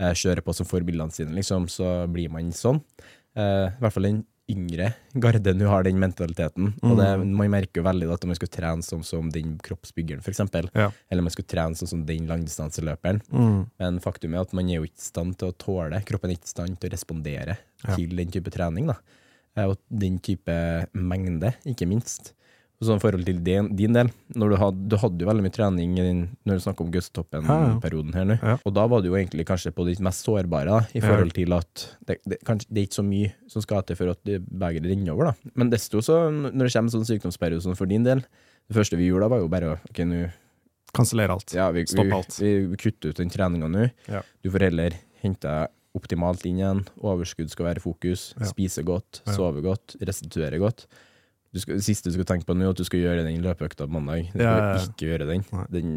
eh, 0.00 0.16
kjører 0.16 0.48
på 0.48 0.56
som 0.56 0.68
forbildene 0.70 1.14
sine, 1.14 1.36
liksom, 1.36 1.68
så 1.68 1.92
blir 2.08 2.32
man 2.32 2.48
sånn. 2.56 2.80
Eh, 3.36 3.68
I 3.68 3.84
hvert 3.84 3.94
fall 3.94 4.08
den 4.08 4.24
yngre 4.48 4.94
garden 5.14 5.58
nå 5.60 5.66
har 5.68 5.82
den 5.84 5.98
mentaliteten. 6.00 6.72
Og 6.82 6.96
det, 6.96 7.08
man 7.26 7.50
merker 7.52 7.80
jo 7.82 7.84
veldig 7.86 8.08
at 8.14 8.24
om 8.24 8.30
man 8.32 8.38
skulle 8.38 8.54
trene 8.54 8.82
sånn 8.86 9.04
som 9.04 9.28
den 9.30 9.58
kroppsbyggeren, 9.64 10.22
f.eks., 10.24 10.40
Ja. 10.74 10.90
eller 11.10 11.22
man 11.22 11.30
skulle 11.34 11.48
trene 11.52 11.76
sånn 11.76 11.88
som 11.88 12.04
den 12.06 12.26
langdistanseløperen, 12.26 13.20
Mm. 13.30 13.66
men 13.78 14.00
faktum 14.00 14.34
er 14.34 14.40
at 14.40 14.52
man 14.52 14.68
er 14.70 14.76
jo 14.80 14.84
ikke 14.88 14.98
i 15.04 15.08
stand 15.10 15.36
til 15.38 15.48
å 15.52 15.56
tåle, 15.56 16.02
kroppen 16.04 16.30
er 16.30 16.36
ikke 16.36 16.48
i 16.48 16.54
stand 16.56 16.80
til 16.80 16.90
å 16.90 16.92
respondere 16.92 17.58
Ja. 17.84 17.94
til 17.96 18.08
den 18.16 18.30
type 18.30 18.50
trening, 18.50 18.86
da. 18.86 18.96
Eh, 19.56 19.64
Og 19.68 19.76
den 19.90 20.18
type 20.20 20.86
mengde, 20.94 21.54
ikke 21.66 21.86
minst. 21.88 22.32
Sånn 22.78 23.00
forhold 23.02 23.24
til 23.26 23.40
din, 23.42 23.72
din 23.74 23.90
del, 23.96 24.06
du, 24.30 24.52
had, 24.54 24.76
du 24.86 24.94
hadde 25.02 25.24
jo 25.24 25.26
veldig 25.26 25.42
mye 25.42 25.50
trening 25.56 25.96
din, 25.98 26.20
når 26.46 26.60
du 26.60 26.62
snakker 26.62 26.84
om. 26.86 26.92
Gustoppen-perioden 26.94 28.14
her 28.14 28.24
nå, 28.28 28.36
Ja. 28.38 28.52
og 28.64 28.74
da 28.76 28.84
var 28.86 29.02
du 29.02 29.08
jo 29.08 29.16
egentlig 29.18 29.46
kanskje 29.48 29.72
på 29.74 29.84
ditt 29.88 29.98
mest 30.04 30.22
sårbare, 30.24 30.70
da, 30.70 30.78
i 30.94 31.00
forhold 31.02 31.32
til 31.34 31.52
at 31.56 31.82
det, 32.06 32.18
det, 32.24 32.38
kanskje, 32.46 32.68
det 32.70 32.78
er 32.84 32.86
ikke 32.86 33.00
så 33.00 33.04
mye 33.08 33.32
som 33.50 33.64
skal 33.64 33.82
til 33.82 33.98
for 33.98 34.12
at 34.14 34.22
begeret 34.22 34.86
renner 34.86 35.10
over, 35.12 35.32
da. 35.32 35.50
Men 35.58 35.70
desto 35.74 35.98
så, 36.06 36.20
når 36.30 36.68
det 36.68 36.74
kommer 36.76 36.94
sånn 36.94 37.08
sykdomsperiode 37.08 37.64
sånn 37.66 37.76
for 37.78 37.90
din 37.90 38.06
del, 38.06 38.22
det 38.68 38.76
første 38.78 38.96
vi 39.00 39.08
gjorde 39.10 39.26
da, 39.26 39.32
var 39.34 39.42
jo 39.42 39.48
bare 39.50 39.72
å 39.72 39.78
ok, 39.90 40.04
nå 40.06 40.28
Kansellere 40.94 41.34
alt. 41.34 41.52
ja, 41.52 41.66
vi, 41.74 41.82
Stoppe 41.84 42.14
alt. 42.16 42.38
vi 42.40 42.76
kutter 42.80 43.10
ut 43.10 43.18
den 43.20 43.28
treninga 43.28 43.68
nå. 43.68 43.90
Ja. 44.08 44.22
Du 44.40 44.48
får 44.54 44.68
heller 44.70 44.94
hente 45.20 45.56
optimalt 45.98 46.46
inn 46.48 46.62
igjen. 46.62 46.80
Overskudd 47.02 47.50
skal 47.52 47.66
være 47.66 47.82
fokus. 47.82 48.30
Ja. 48.38 48.46
Spise 48.48 48.84
godt, 48.86 49.20
sove 49.34 49.60
godt, 49.66 49.96
restituere 50.00 50.58
godt. 50.62 50.86
Du 51.54 51.60
skal, 51.62 51.78
det 51.78 51.86
siste 51.86 52.10
du 52.10 52.16
skal 52.18 52.28
tenke 52.28 52.48
på 52.48 52.56
nå, 52.56 52.66
er 52.66 52.74
at 52.74 52.80
du 52.80 52.86
skal 52.86 53.00
gjøre 53.00 53.24
den 53.26 53.44
løpeøkta 53.44 53.86
på 53.86 53.94
mandag. 53.94 54.26
Du 54.32 54.36
skal 54.36 54.44
Ja, 54.44 54.56
ja, 54.74 54.82
ikke 54.84 55.12
gjøre 55.12 55.28
den. 55.30 55.46
Den. 55.72 55.94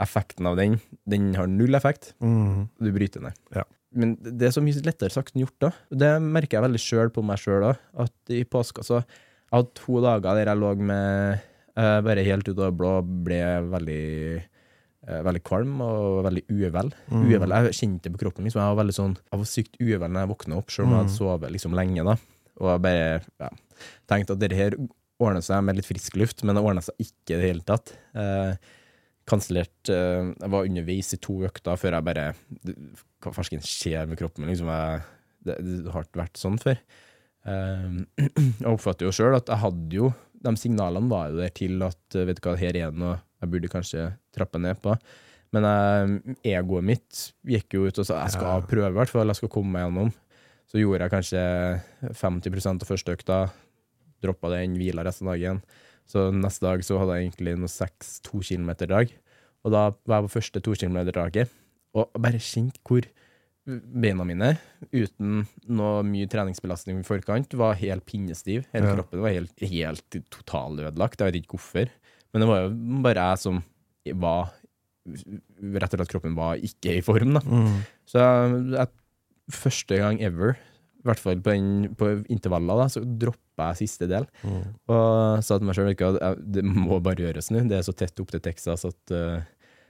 Effekten 0.00 0.48
av 0.48 0.56
den, 0.56 0.78
den 1.04 1.34
har 1.36 1.50
null 1.50 1.76
effekt. 1.76 2.14
Mm. 2.24 2.70
Du 2.80 2.88
bryter 2.94 3.20
ned. 3.20 3.36
Ja. 3.52 3.66
Men 3.92 4.14
det 4.22 4.48
er 4.48 4.54
så 4.54 4.62
mye 4.64 4.80
lettere 4.86 5.12
sagt 5.12 5.34
enn 5.34 5.42
gjort, 5.44 5.58
da. 5.60 5.70
Det 5.92 6.10
merker 6.24 6.56
jeg 6.56 6.64
veldig 6.64 6.80
sjøl 6.80 7.12
på 7.12 7.24
meg 7.26 7.42
sjøl. 7.42 7.66
At 7.70 8.32
i 8.32 8.46
påska 8.48 8.86
så 8.86 9.02
Jeg 9.02 9.58
hadde 9.58 9.74
to 9.76 10.00
dager 10.00 10.38
der 10.38 10.48
jeg 10.52 10.60
lå 10.62 10.70
med 10.78 11.42
uh, 11.74 11.98
bare 12.06 12.24
helt 12.24 12.48
ut 12.48 12.54
av 12.54 12.70
det 12.70 12.78
blå, 12.78 12.92
ble 13.26 13.40
veldig 13.66 14.04
uh, 15.10 15.20
veldig 15.26 15.42
kvalm 15.42 15.80
og 15.84 16.20
veldig 16.30 16.44
uvel. 16.48 16.92
Mm. 17.10 17.24
uvel. 17.26 17.56
Jeg 17.58 17.78
kjente 17.82 18.06
det 18.06 18.14
på 18.14 18.24
kroppen. 18.24 18.46
Liksom. 18.46 18.62
Jeg 18.62 18.72
var 18.72 18.80
veldig 18.80 18.96
sånn 18.96 19.16
Jeg 19.18 19.42
var 19.42 19.50
sykt 19.52 19.80
uvel 19.82 20.06
når 20.06 20.22
jeg 20.22 20.32
våkna 20.32 20.60
opp, 20.62 20.70
selv 20.72 20.86
om 20.86 20.94
jeg 20.94 21.02
hadde 21.04 21.18
sovet 21.18 21.58
liksom 21.58 21.76
lenge. 21.76 22.06
da 22.06 22.16
Og 22.60 22.72
jeg 22.74 22.84
bare 22.84 23.04
ja, 23.40 23.50
tenkte 24.10 24.36
at 24.36 24.42
det 24.42 24.56
her 24.56 24.76
ordna 25.20 25.42
seg 25.44 25.64
med 25.64 25.78
litt 25.78 25.88
frisk 25.88 26.16
luft, 26.20 26.44
men 26.44 26.56
det 26.56 26.64
ordna 26.64 26.84
seg 26.84 27.00
ikke 27.02 27.34
i 27.34 27.38
det 27.38 27.48
hele 27.48 27.66
tatt. 27.66 27.92
Eh, 28.16 28.54
Kansellert 29.30 29.90
eh, 29.92 30.32
Jeg 30.32 30.50
var 30.52 30.66
underveis 30.66 31.12
i 31.14 31.20
to 31.22 31.36
økter 31.46 31.78
før 31.78 31.94
jeg 31.98 32.06
bare 32.08 32.24
Hva 33.22 33.32
farsken 33.36 33.62
skjer 33.62 34.08
med 34.10 34.18
kroppen 34.18 34.42
min? 34.42 34.50
Liksom 34.54 34.70
jeg, 34.72 35.04
det, 35.46 35.56
det 35.60 35.94
har 35.94 36.06
ikke 36.06 36.22
vært 36.22 36.40
sånn 36.40 36.58
før. 36.60 36.80
Eh, 37.46 37.88
jeg 38.62 38.68
oppfatter 38.68 39.08
jo 39.08 39.14
sjøl 39.14 39.38
at 39.38 39.48
jeg 39.48 39.62
hadde 39.62 39.96
jo 39.96 40.10
De 40.44 40.52
signalene 40.60 41.08
var 41.08 41.30
jo 41.30 41.40
der 41.40 41.52
til 41.56 41.80
at 41.86 42.16
eh, 42.16 42.26
vet 42.28 42.40
du 42.40 42.48
hva, 42.48 42.56
her 42.60 42.76
er 42.76 42.92
det 42.92 43.00
noe 43.00 43.18
jeg 43.40 43.52
burde 43.54 43.70
kanskje 43.72 44.02
trappe 44.36 44.60
ned 44.60 44.76
på. 44.84 44.92
Men 45.56 45.64
eh, 45.64 46.34
egoet 46.52 46.84
mitt 46.84 47.20
gikk 47.48 47.76
jo 47.76 47.86
ut 47.88 48.00
og 48.02 48.06
sa 48.06 48.18
jeg 48.26 48.34
skal 48.36 48.66
prøve, 48.68 48.90
i 48.92 48.98
hvert 48.98 49.12
fall. 49.12 49.32
Jeg 49.32 49.40
skal 49.40 49.52
komme 49.52 49.72
meg 49.72 49.86
gjennom. 49.86 50.10
Så 50.70 50.78
gjorde 50.78 51.02
jeg 51.02 51.12
kanskje 51.12 51.44
50% 52.14 52.84
av 52.84 52.90
første 52.90 53.14
økta. 53.16 53.38
Droppa 54.22 54.50
den, 54.52 54.76
hvila 54.78 55.02
resten 55.06 55.26
av 55.28 55.34
dagen. 55.38 55.62
Så 56.10 56.28
neste 56.34 56.66
dag 56.66 56.82
så 56.86 56.98
hadde 57.00 57.16
jeg 57.16 57.28
egentlig 57.30 57.56
noe 57.58 57.70
seks 57.72 58.18
to 58.26 58.42
kilometer 58.44 58.90
dag. 58.90 59.10
Og 59.64 59.74
da 59.74 59.88
var 60.06 60.20
jeg 60.20 60.28
på 60.28 60.34
første 60.38 60.62
to 60.64 60.76
kilometer 60.78 61.16
daget. 61.16 61.50
Og 61.96 62.12
bare 62.22 62.38
kjente 62.42 62.78
hvor 62.86 63.06
beina 63.70 64.24
mine, 64.26 64.54
uten 64.90 65.44
noe 65.70 66.00
mye 66.06 66.28
treningsbelastning 66.30 67.02
i 67.02 67.06
forkant, 67.06 67.52
var 67.58 67.76
helt 67.78 68.06
pinnestiv. 68.08 68.64
Hele 68.74 68.88
Ja. 68.88 68.94
kroppen 68.96 69.20
var 69.22 69.34
helt, 69.34 69.52
helt 69.60 70.16
totalødelagt. 70.32 71.18
Jeg 71.20 71.32
vet 71.32 71.42
ikke 71.42 71.58
hvorfor. 71.58 71.90
Men 72.32 72.40
det 72.42 72.48
var 72.48 72.62
jo 72.62 72.70
bare 73.02 73.28
jeg 73.30 73.38
som 73.38 73.62
var 74.14 74.52
Rett 75.10 75.94
og 75.94 75.98
slett 75.98 76.10
kroppen 76.12 76.34
var 76.36 76.60
ikke 76.60 76.98
i 76.98 77.02
form, 77.02 77.32
da. 77.34 77.40
Mm. 77.40 77.78
Så 78.06 78.20
jeg, 78.20 78.88
første 79.54 79.98
gang 80.00 80.20
ever, 80.24 80.56
i 81.00 81.06
hvert 81.08 81.20
fall 81.22 81.38
på, 81.40 81.52
den, 81.54 81.94
på 81.96 82.10
intervaller, 82.32 82.82
da, 82.82 82.88
så 82.92 83.00
droppa 83.04 83.70
jeg 83.70 83.86
siste 83.86 84.08
del. 84.10 84.26
Mm. 84.44 84.64
Og 84.92 85.44
sa 85.46 85.56
til 85.56 85.68
meg 85.68 85.78
sjøl 85.78 85.92
at 85.94 86.42
det 86.44 86.64
må 86.66 86.98
bare 87.04 87.24
gjøres 87.24 87.48
nå. 87.54 87.62
Det 87.70 87.78
er 87.78 87.86
så 87.86 87.94
tett 87.96 88.20
opp 88.20 88.32
til 88.34 88.42
Texas 88.44 88.84
at 88.88 89.14
uh, 89.16 89.40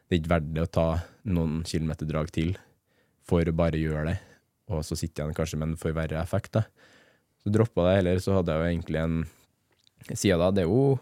det 0.06 0.16
er 0.16 0.20
ikke 0.20 0.32
verdt 0.36 0.52
det 0.54 0.62
å 0.66 0.70
ta 0.70 0.86
noen 1.30 1.60
kilometer 1.66 2.06
drag 2.10 2.30
til 2.34 2.52
for 3.26 3.42
å 3.46 3.54
bare 3.54 3.78
gjøre 3.78 4.06
det. 4.12 4.16
Og 4.70 4.84
så 4.86 4.94
sitter 4.98 5.26
jeg 5.26 5.36
kanskje 5.38 5.58
med 5.58 5.72
en 5.72 5.78
for 5.82 5.94
verre 5.94 6.18
effekt. 6.22 6.54
da. 6.54 6.64
Så 7.42 7.50
droppa 7.54 7.88
det 7.88 7.96
heller, 8.00 8.22
så 8.22 8.36
hadde 8.38 8.54
jeg 8.54 8.62
jo 8.62 8.70
egentlig 8.74 9.02
en 9.04 9.20
Siden 10.16 10.40
da, 10.40 10.46
det 10.56 10.62
er 10.62 10.70
jo 10.70 10.94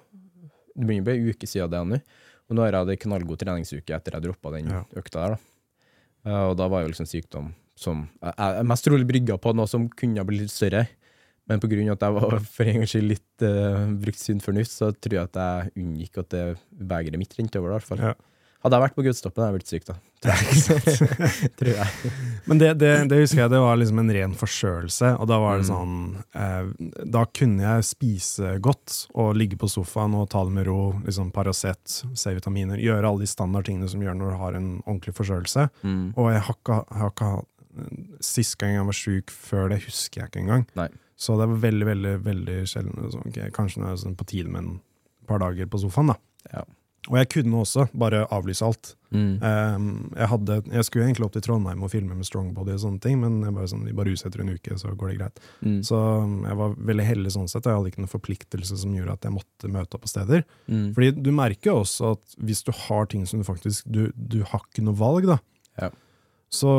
Det 0.74 0.82
begynner 0.88 1.04
å 1.04 1.06
bli 1.06 1.20
en 1.20 1.28
uke 1.30 1.46
siden 1.46 1.70
det 1.70 1.82
nå. 1.86 1.98
Og 2.48 2.56
nå 2.56 2.64
har 2.64 2.72
jeg 2.72 2.80
hatt 2.80 2.90
ei 2.96 3.00
knallgod 3.04 3.38
treningsuke 3.38 3.94
etter 3.94 4.16
jeg 4.16 4.24
droppa 4.24 4.50
den 4.56 4.70
Ja. 4.72 4.80
økta 4.98 5.20
der. 5.20 5.36
da. 5.36 6.40
Og 6.48 6.56
da 6.58 6.66
var 6.72 6.82
jo 6.82 6.88
liksom 6.90 7.06
sykdom 7.06 7.52
som 7.78 8.06
Jeg 8.22 8.68
mest 8.68 8.86
trolig 8.86 9.08
brygga 9.08 9.38
på 9.40 9.54
noe 9.56 9.70
som 9.70 9.88
kunne 9.88 10.20
ha 10.20 10.26
blitt 10.28 10.46
litt 10.46 10.54
større. 10.54 10.86
Men 11.48 11.62
av 11.62 11.94
at 11.94 12.02
jeg 12.04 12.16
var 12.18 12.40
for 12.58 12.68
en 12.68 12.80
gangs 12.82 12.92
skyld 12.92 13.12
litt 13.14 13.44
uh, 13.46 13.86
brukt 14.02 14.20
sunn 14.20 14.42
fornuft, 14.44 14.74
så 14.74 14.90
tror 14.92 15.14
jeg 15.22 15.28
at 15.30 15.38
jeg 15.40 15.76
unngikk 15.84 16.18
at 16.20 16.34
det 16.34 16.42
begeret 16.76 17.20
mitt 17.20 17.38
rente 17.38 17.62
over. 17.62 17.78
fall. 17.80 18.02
Ja. 18.10 18.16
Hadde 18.58 18.74
jeg 18.74 18.82
vært 18.82 18.94
på 18.98 19.02
gudstoppen, 19.06 19.38
hadde 19.44 19.54
jeg 19.54 19.60
blitt 19.60 19.70
syk, 19.70 19.84
da. 19.86 19.94
Tror 20.18 20.34
jeg. 20.34 21.50
tror 21.60 21.68
jeg. 21.76 22.12
Men 22.50 22.58
det, 22.58 22.72
det, 22.80 22.88
det 23.06 23.20
husker 23.20 23.44
jeg 23.44 23.52
det 23.52 23.60
var 23.62 23.78
liksom 23.78 24.00
en 24.02 24.10
ren 24.16 24.32
forkjølelse, 24.40 25.12
og 25.14 25.28
da 25.30 25.36
var 25.38 25.60
det 25.60 25.68
Mm. 25.68 25.70
sånn 25.70 25.92
eh, 26.42 27.04
Da 27.14 27.22
kunne 27.38 27.62
jeg 27.62 27.86
spise 27.86 28.56
godt 28.64 28.96
og 29.14 29.38
ligge 29.38 29.56
på 29.60 29.70
sofaen 29.70 30.16
og 30.18 30.26
ta 30.34 30.42
det 30.42 30.56
med 30.56 30.66
ro, 30.66 30.80
liksom 31.06 31.30
Paracet, 31.30 32.00
C-vitaminer, 32.18 32.82
gjøre 32.82 33.06
alle 33.06 33.22
de 33.22 33.30
standardtingene 33.30 33.92
som 33.94 34.02
gjør 34.02 34.18
når 34.18 34.34
du 34.34 34.40
har 34.42 34.58
en 34.58 34.68
ordentlig 34.88 35.14
forkjølelse. 35.20 35.68
Mm. 35.86 36.02
Og 36.18 36.32
jeg 36.34 36.44
har 36.48 36.58
ikke, 36.58 37.30
Sist 38.24 38.58
gang 38.60 38.76
jeg 38.76 38.88
var 38.88 38.96
sjuk 38.96 39.34
før 39.34 39.70
det, 39.72 39.82
husker 39.86 40.22
jeg 40.22 40.32
ikke 40.32 40.42
engang. 40.44 40.66
Nei. 40.78 40.88
Så 41.18 41.34
det 41.38 41.48
var 41.50 41.62
veldig, 41.64 41.86
veldig 41.88 42.16
veldig 42.24 42.58
sjelden. 42.70 43.10
Så, 43.10 43.22
okay, 43.26 43.50
kanskje 43.54 43.82
det 43.82 43.90
er 43.90 44.02
sånn 44.04 44.18
på 44.18 44.26
tide 44.30 44.52
med 44.52 44.64
en 44.64 44.74
par 45.28 45.42
dager 45.42 45.66
på 45.70 45.80
sofaen, 45.82 46.12
da. 46.12 46.18
Ja. 46.52 46.66
Og 47.08 47.16
jeg 47.16 47.28
kunne 47.32 47.60
også 47.62 47.86
bare 47.96 48.24
avlyse 48.34 48.66
alt. 48.66 48.90
Mm. 49.14 49.38
Um, 49.40 49.86
jeg, 50.12 50.28
hadde, 50.28 50.56
jeg 50.74 50.84
skulle 50.84 51.06
egentlig 51.06 51.24
opp 51.24 51.36
til 51.36 51.44
Trondheim 51.46 51.84
og 51.86 51.92
filme 51.92 52.16
med 52.18 52.26
Strongbody 52.28 52.74
og 52.74 52.82
sånne 52.82 53.00
ting, 53.04 53.16
men 53.22 53.38
jeg 53.46 53.54
bare 53.56 53.70
sånn, 53.70 53.86
vi 53.86 53.94
bare 53.96 54.12
utsetter 54.12 54.42
en 54.44 54.50
uke, 54.52 54.76
så 54.80 54.92
går 54.92 55.12
det 55.12 55.16
greit. 55.20 55.42
Mm. 55.62 55.78
Så 55.88 55.96
um, 55.96 56.34
jeg 56.44 56.58
var 56.60 56.74
veldig 56.90 57.06
heldig 57.08 57.32
sånn 57.38 57.48
sett, 57.48 57.68
jeg 57.70 57.78
hadde 57.78 57.92
ikke 57.92 58.02
noen 58.02 58.12
forpliktelse 58.12 58.80
som 58.82 58.96
gjorde 58.98 59.14
at 59.16 59.28
jeg 59.28 59.36
måtte 59.38 59.72
møte 59.72 59.96
opp 59.96 60.04
på 60.04 60.12
steder. 60.12 60.44
Mm. 60.66 60.84
Fordi 60.98 61.10
du 61.16 61.32
merker 61.38 61.72
jo 61.72 61.78
også 61.86 62.12
at 62.16 62.36
hvis 62.50 62.64
du 62.66 62.72
har 62.84 63.08
ting 63.08 63.24
som 63.28 63.40
du 63.40 63.46
faktisk 63.48 63.88
Du, 63.88 64.08
du 64.12 64.42
har 64.50 64.60
ikke 64.66 64.84
noe 64.84 64.98
valg, 64.98 65.30
da. 65.30 65.38
Ja. 65.80 65.92
Så 66.52 66.74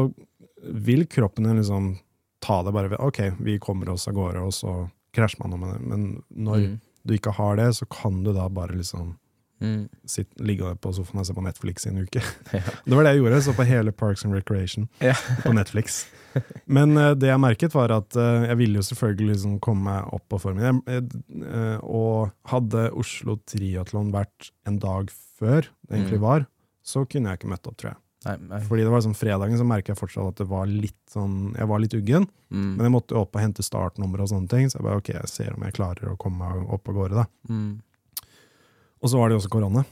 vil 0.64 1.06
kroppen 1.08 1.44
din 1.48 1.58
liksom 1.62 1.98
ta 2.42 2.62
det 2.64 2.72
bare 2.74 2.90
ved 2.90 3.00
OK, 3.00 3.20
vi 3.40 3.58
kommer 3.60 3.90
oss 3.90 4.08
av 4.08 4.14
gårde, 4.16 4.40
og 4.40 4.54
så 4.56 4.90
krasjer 5.16 5.40
man 5.48 5.60
med 5.60 5.74
det. 5.74 5.82
Men 5.88 6.24
når 6.36 6.58
Mm. 6.60 6.80
du 7.06 7.14
ikke 7.18 7.34
har 7.34 7.56
det, 7.58 7.74
så 7.76 7.86
kan 7.90 8.24
du 8.24 8.34
da 8.34 8.48
bare 8.50 8.76
liksom 8.76 9.18
Mm. 9.62 9.90
sitt, 10.08 10.30
ligge 10.40 10.64
på 10.80 10.94
sofaen 10.96 11.20
og 11.20 11.26
se 11.26 11.34
på 11.34 11.42
Netflix 11.44 11.86
i 11.86 11.90
en 11.90 11.98
uke. 12.06 12.22
Ja. 12.54 12.62
Det 12.86 12.96
var 12.96 13.04
det 13.04 13.12
jeg 13.16 13.20
gjorde. 13.24 13.42
Så 13.44 13.54
på 13.54 13.66
hele 13.68 13.92
Parks 13.92 14.24
and 14.24 14.34
Recreation 14.34 14.88
Ja. 15.02 15.14
på 15.44 15.52
Netflix. 15.54 16.06
Men 16.66 16.96
uh, 16.96 17.14
det 17.14 17.28
jeg 17.28 17.40
merket, 17.42 17.74
var 17.74 17.92
at 17.92 18.16
uh, 18.16 18.46
jeg 18.48 18.56
ville 18.58 18.76
jo 18.80 18.82
selvfølgelig 18.88 19.34
liksom 19.34 19.60
komme 19.60 19.84
meg 19.84 20.14
opp 20.14 20.24
på 20.30 20.40
formen. 20.40 20.82
Jeg, 20.88 21.04
uh, 21.44 21.78
og 21.84 22.32
hadde 22.48 22.86
Oslo 22.96 23.36
Triatlon 23.46 24.14
vært 24.14 24.52
en 24.66 24.80
dag 24.80 25.12
før 25.40 25.68
det 25.90 25.98
egentlig 25.98 26.20
Mm. 26.20 26.28
var, 26.30 26.48
så 26.86 27.04
kunne 27.10 27.28
jeg 27.30 27.40
ikke 27.40 27.50
møtt 27.52 27.68
opp, 27.68 27.76
tror 27.78 27.92
jeg. 27.92 27.98
Nei, 28.26 28.36
nei. 28.50 28.60
Fordi 28.68 28.84
det 28.84 28.92
var 28.92 29.00
sånn 29.06 29.16
fredagen 29.16 29.56
så 29.58 29.64
merket 29.66 29.94
jeg 29.94 30.00
fortsatt 30.02 30.28
at 30.34 30.36
det 30.42 30.48
var 30.50 30.66
litt 30.68 30.98
sånn 31.14 31.54
Jeg 31.56 31.68
var 31.68 31.80
litt 31.80 31.94
uggen, 31.96 32.28
Mm. 32.52 32.76
men 32.76 32.80
jeg 32.88 32.92
måtte 32.92 33.16
opp 33.16 33.36
og 33.36 33.42
hente 33.42 33.62
startnummer 33.64 34.20
og 34.22 34.28
sånne 34.28 34.50
ting, 34.50 34.66
så 34.68 34.80
jeg 34.80 34.84
bare 34.84 34.98
ok, 34.98 35.10
jeg 35.14 35.30
ser 35.30 35.54
om 35.54 35.62
jeg 35.64 35.74
klarer 35.78 36.10
å 36.12 36.18
komme 36.18 36.40
meg 36.50 36.68
opp 36.74 36.90
av 36.90 36.96
gårde, 36.96 37.16
da. 37.16 37.26
Mm. 37.48 37.80
Og 39.04 39.10
så 39.10 39.18
var 39.20 39.30
det 39.30 39.38
jo 39.38 39.40
også 39.44 39.50
korona. 39.54 39.86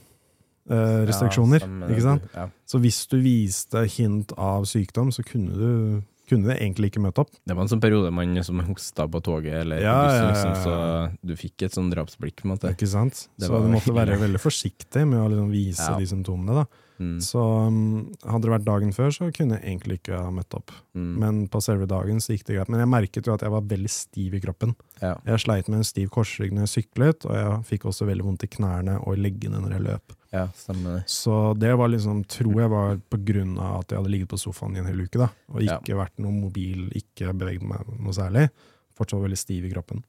Restriksjoner, 0.68 1.62
stemmer. 1.64 1.88
ikke 1.94 2.02
sant? 2.04 2.26
Ja. 2.34 2.48
Så 2.68 2.80
hvis 2.82 2.98
du 3.08 3.16
viste 3.24 3.84
hint 3.94 4.32
av 4.36 4.66
sykdom, 4.68 5.08
så 5.14 5.24
kunne 5.24 5.54
du, 5.56 6.02
kunne 6.28 6.50
det 6.50 6.58
egentlig 6.60 6.90
ikke 6.92 7.00
møte 7.06 7.22
opp. 7.24 7.30
Det 7.46 7.56
var 7.56 7.64
en 7.64 7.70
sånn 7.72 7.80
periode 7.80 8.10
man 8.12 8.36
som 8.44 8.60
hosta 8.66 9.06
på 9.08 9.22
toget 9.24 9.62
eller 9.62 9.80
Ja, 9.80 9.94
bussen, 10.04 10.18
ja, 10.18 10.26
ja, 10.26 10.34
liksom, 10.34 10.52
så 10.66 11.26
du 11.30 11.34
fikk 11.40 11.62
et 11.64 11.72
sånn 11.72 11.88
drapsblikk, 11.94 12.36
på 12.42 12.44
en 12.50 12.52
måte. 12.56 12.74
Ikke 12.74 12.86
sant? 12.90 13.28
Det 13.38 13.48
Så 13.48 13.62
du 13.64 13.70
måtte 13.72 13.94
være 13.96 14.18
veldig 14.20 14.40
forsiktig 14.42 15.06
med 15.08 15.18
å 15.22 15.30
liksom 15.32 15.50
vise 15.50 15.88
Ja. 15.88 15.96
de 15.96 16.04
symptomene. 16.04 16.54
da. 16.54 16.66
Mm. 16.98 17.16
Så 17.22 17.38
um, 17.40 18.08
hadde 18.26 18.42
det 18.46 18.52
vært 18.52 18.66
dagen 18.66 18.92
før, 18.92 19.12
så 19.14 19.28
kunne 19.34 19.58
jeg 19.58 19.64
egentlig 19.70 19.98
ikke 20.00 20.18
ha 20.18 20.30
møtt 20.34 20.54
opp. 20.58 20.72
Mm. 20.98 21.10
Men 21.22 21.40
på 21.52 21.60
selve 21.62 21.86
dagen 21.90 22.18
så 22.20 22.34
gikk 22.34 22.44
det 22.48 22.56
greit. 22.58 22.68
Men 22.74 22.82
jeg 22.82 22.90
merket 22.90 23.26
jo 23.30 23.34
at 23.36 23.44
jeg 23.46 23.54
var 23.54 23.66
veldig 23.70 23.90
stiv 23.94 24.34
i 24.34 24.40
kroppen. 24.42 24.74
Ja. 25.02 25.14
Jeg 25.28 25.44
sleit 25.44 25.68
med 25.70 25.78
en 25.82 25.86
stiv 25.86 26.10
korsrygg 26.14 26.52
når 26.56 26.66
jeg 26.66 26.74
syklet, 26.74 27.26
og 27.28 27.36
jeg 27.38 27.60
fikk 27.70 27.86
også 27.90 28.08
veldig 28.10 28.26
vondt 28.26 28.46
i 28.48 28.50
knærne 28.58 28.98
og 29.04 29.14
i 29.14 29.22
leggene 29.22 29.62
når 29.62 29.76
jeg 29.76 29.86
løp. 29.86 30.16
ja. 30.34 30.46
Så 31.06 31.36
det 31.56 31.70
var 31.78 31.88
liksom, 31.88 32.24
tror 32.28 32.60
jeg 32.60 32.70
var 32.74 32.98
på 33.08 33.22
grunn 33.30 33.54
av 33.58 33.80
at 33.80 33.92
jeg 33.94 34.02
hadde 34.02 34.10
ligget 34.12 34.28
på 34.34 34.40
sofaen 34.42 34.76
i 34.76 34.82
en 34.82 34.90
hel 34.90 35.00
uke, 35.06 35.18
da, 35.22 35.30
og 35.54 35.62
Ja. 35.62 35.78
ikke 35.78 35.96
vært 35.96 36.18
noe 36.18 36.32
mobil, 36.34 36.90
ikke 36.98 37.32
beveget 37.32 37.62
meg 37.62 37.86
noe 37.98 38.12
særlig. 38.12 38.48
Fortsatt 38.98 39.22
veldig 39.22 39.38
stiv 39.38 39.64
i 39.64 39.70
kroppen. 39.72 40.02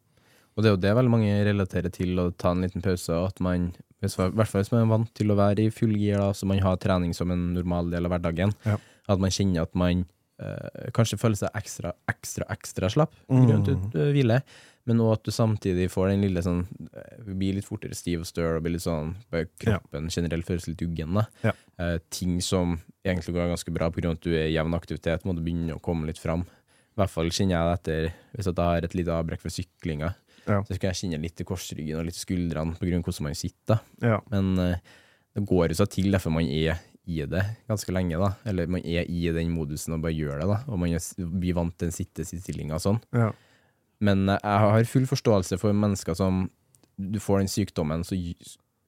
Og 0.60 0.64
det 0.66 0.68
er 0.68 0.74
jo 0.76 0.82
det 0.84 0.92
veldig 0.98 1.12
mange 1.14 1.36
relaterer 1.48 1.92
til, 1.96 2.18
å 2.20 2.26
ta 2.36 2.52
en 2.52 2.66
liten 2.66 2.84
pause, 2.84 3.16
og 3.16 3.30
at 3.32 3.38
man, 3.40 3.70
hvis, 4.04 4.18
I 4.20 4.26
hvert 4.36 4.50
fall 4.52 4.60
hvis 4.66 4.74
man 4.74 4.82
er 4.84 4.90
vant 4.92 5.12
til 5.16 5.32
å 5.32 5.38
være 5.40 5.64
i 5.70 5.72
full 5.72 5.94
gir, 5.96 6.18
da, 6.20 6.34
så 6.36 6.50
man 6.52 6.60
har 6.60 6.76
trening 6.84 7.14
som 7.16 7.32
en 7.32 7.54
normal 7.56 7.88
del 7.94 8.10
av 8.10 8.12
hverdagen, 8.12 8.52
Ja. 8.68 8.76
at 9.08 9.22
man 9.24 9.32
kjenner 9.32 9.64
at 9.64 9.72
man 9.80 10.04
eh, 10.40 10.90
kanskje 10.96 11.18
føler 11.20 11.40
seg 11.40 11.56
ekstra, 11.56 11.94
ekstra, 12.12 12.46
ekstra 12.52 12.90
slapp 12.92 13.16
Mm. 13.32 13.46
grunnet 13.48 13.92
du 13.94 14.00
eh, 14.04 14.12
hvile, 14.12 14.42
men 14.88 15.00
òg 15.04 15.14
at 15.14 15.24
du 15.24 15.32
samtidig 15.32 15.88
får 15.92 16.10
den 16.12 16.22
lille 16.28 16.42
sånn 16.44 16.62
eh, 16.94 17.18
Blir 17.24 17.56
litt 17.56 17.68
fortere 17.68 17.96
stiv 17.96 18.22
og 18.24 18.28
støl, 18.30 18.58
og 18.58 18.64
blir 18.64 18.76
litt 18.76 18.84
sånn 18.86 19.16
Kroppen 19.32 20.08
generelt 20.12 20.48
føles 20.48 20.68
litt 20.68 20.82
uggen. 20.82 21.20
Ja. 21.44 21.52
Eh, 21.80 21.98
ting 22.10 22.40
som 22.42 22.80
egentlig 23.06 23.36
går 23.36 23.52
ganske 23.56 23.72
bra 23.74 23.90
pga. 23.92 24.12
at 24.12 24.22
du 24.22 24.32
er 24.34 24.48
i 24.48 24.56
jevn 24.56 24.74
aktivitet, 24.76 25.24
må 25.24 25.36
du 25.36 25.42
begynne 25.42 25.76
å 25.76 25.82
komme 25.82 26.06
litt 26.08 26.18
fram. 26.20 26.42
I 26.44 27.00
hvert 27.02 27.10
fall 27.14 27.30
kjenner 27.32 27.56
jeg 27.56 27.68
det 27.68 27.78
etter 27.80 28.14
hvis 28.36 28.46
jeg 28.50 28.56
har 28.58 28.84
et 28.84 28.96
lite 28.96 29.08
avbrekk 29.16 29.40
fra 29.42 29.50
syklinga. 29.54 30.16
Ja. 30.50 30.60
Så 30.66 30.76
skal 30.78 30.90
jeg 30.90 31.00
kjenne 31.04 31.22
litt 31.22 31.42
i 31.42 31.48
korsryggen 31.48 32.00
og 32.00 32.08
litt 32.08 32.18
skuldrene 32.18 32.78
på 32.78 32.88
grunn 32.88 33.04
av 33.04 33.10
hvordan 33.10 33.28
man 33.30 33.38
sitter. 33.38 33.82
Ja. 34.04 34.20
Men 34.34 34.54
uh, 34.58 35.02
det 35.38 35.46
går 35.50 35.72
jo 35.72 35.80
seg 35.80 35.92
til 35.94 36.10
derfor 36.16 36.34
man 36.34 36.50
er 36.50 36.80
i 37.10 37.20
det 37.30 37.44
ganske 37.70 37.94
lenge. 37.94 38.20
da. 38.22 38.34
Eller 38.50 38.70
man 38.70 38.86
er 38.86 39.06
i 39.10 39.28
den 39.34 39.54
modusen 39.54 39.96
og 39.96 40.04
bare 40.06 40.18
gjør 40.18 40.42
det. 40.42 40.48
da. 40.50 40.62
Og 40.70 40.82
man 40.82 40.96
blir 41.40 41.58
vant 41.58 41.76
til 41.78 41.90
den 41.90 41.96
sittestillinga 41.96 42.78
og 42.78 42.86
sånn. 42.86 43.04
Ja. 43.16 43.30
Men 44.06 44.26
uh, 44.30 44.38
jeg 44.38 44.66
har 44.66 44.90
full 44.90 45.10
forståelse 45.10 45.60
for 45.62 45.76
mennesker 45.76 46.18
som 46.18 46.48
Du 47.00 47.16
får 47.24 47.40
den 47.40 47.48
sykdommen, 47.48 48.02
så 48.04 48.18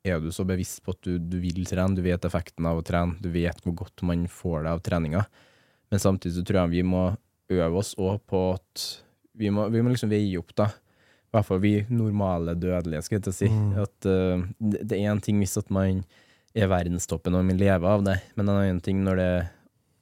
er 0.03 0.17
du 0.19 0.33
så 0.35 0.43
bevisst 0.43 0.81
på 0.83 0.91
at 0.91 1.05
du, 1.07 1.13
du 1.15 1.37
vil 1.39 1.63
trene. 1.63 1.95
Du 1.95 2.01
vet 2.03 2.25
effekten 2.27 2.65
av 2.67 2.81
å 2.81 2.83
trene. 2.83 3.15
Du 3.23 3.29
vet 3.31 3.61
hvor 3.63 3.77
godt 3.85 4.03
man 4.03 4.25
får 4.27 4.65
det 4.65 4.73
av 4.73 4.81
treninga. 4.83 5.21
Men 5.91 6.01
samtidig 6.03 6.35
så 6.35 6.43
tror 6.43 6.63
jeg 6.63 6.73
vi 6.73 6.83
må 6.87 7.05
øve 7.51 7.79
oss 7.79 7.93
òg 7.99 8.19
på 8.27 8.41
at 8.55 8.83
vi 9.39 9.51
må, 9.53 9.67
vi 9.71 9.83
må 9.83 9.93
liksom 9.93 10.11
veie 10.11 10.39
opp, 10.39 10.51
da. 10.57 10.67
I 11.31 11.37
hvert 11.37 11.47
fall 11.47 11.61
vi 11.63 11.73
normale 11.89 12.57
dødelige, 12.59 13.05
skal 13.05 13.17
jeg 13.17 13.23
til 13.23 13.31
å 13.31 13.37
si. 13.37 13.47
Mm. 13.47 13.69
At 13.85 14.07
uh, 14.09 14.41
det, 14.59 14.81
det 14.91 14.97
er 14.99 15.11
en 15.13 15.21
ting 15.23 15.37
hvis 15.39 15.55
at 15.61 15.69
man 15.71 16.01
er 16.51 16.67
verdenstoppen 16.67 17.35
og 17.37 17.45
man 17.47 17.59
lever 17.61 17.87
av 17.87 18.01
det, 18.03 18.17
men 18.35 18.49
en 18.49 18.57
annen 18.57 18.81
ting 18.83 18.99
når 19.05 19.15
det 19.21 19.27
er 19.37 19.45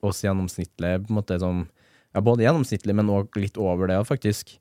oss 0.10 0.24
gjennomsnittlige, 0.26 1.04
på 1.06 1.12
en 1.14 1.20
måte 1.20 1.38
som 1.42 1.68
Ja, 2.16 2.24
både 2.26 2.42
gjennomsnittlig, 2.42 2.96
men 2.98 3.12
òg 3.14 3.36
litt 3.38 3.58
over 3.62 3.86
det, 3.92 4.00
faktisk. 4.10 4.56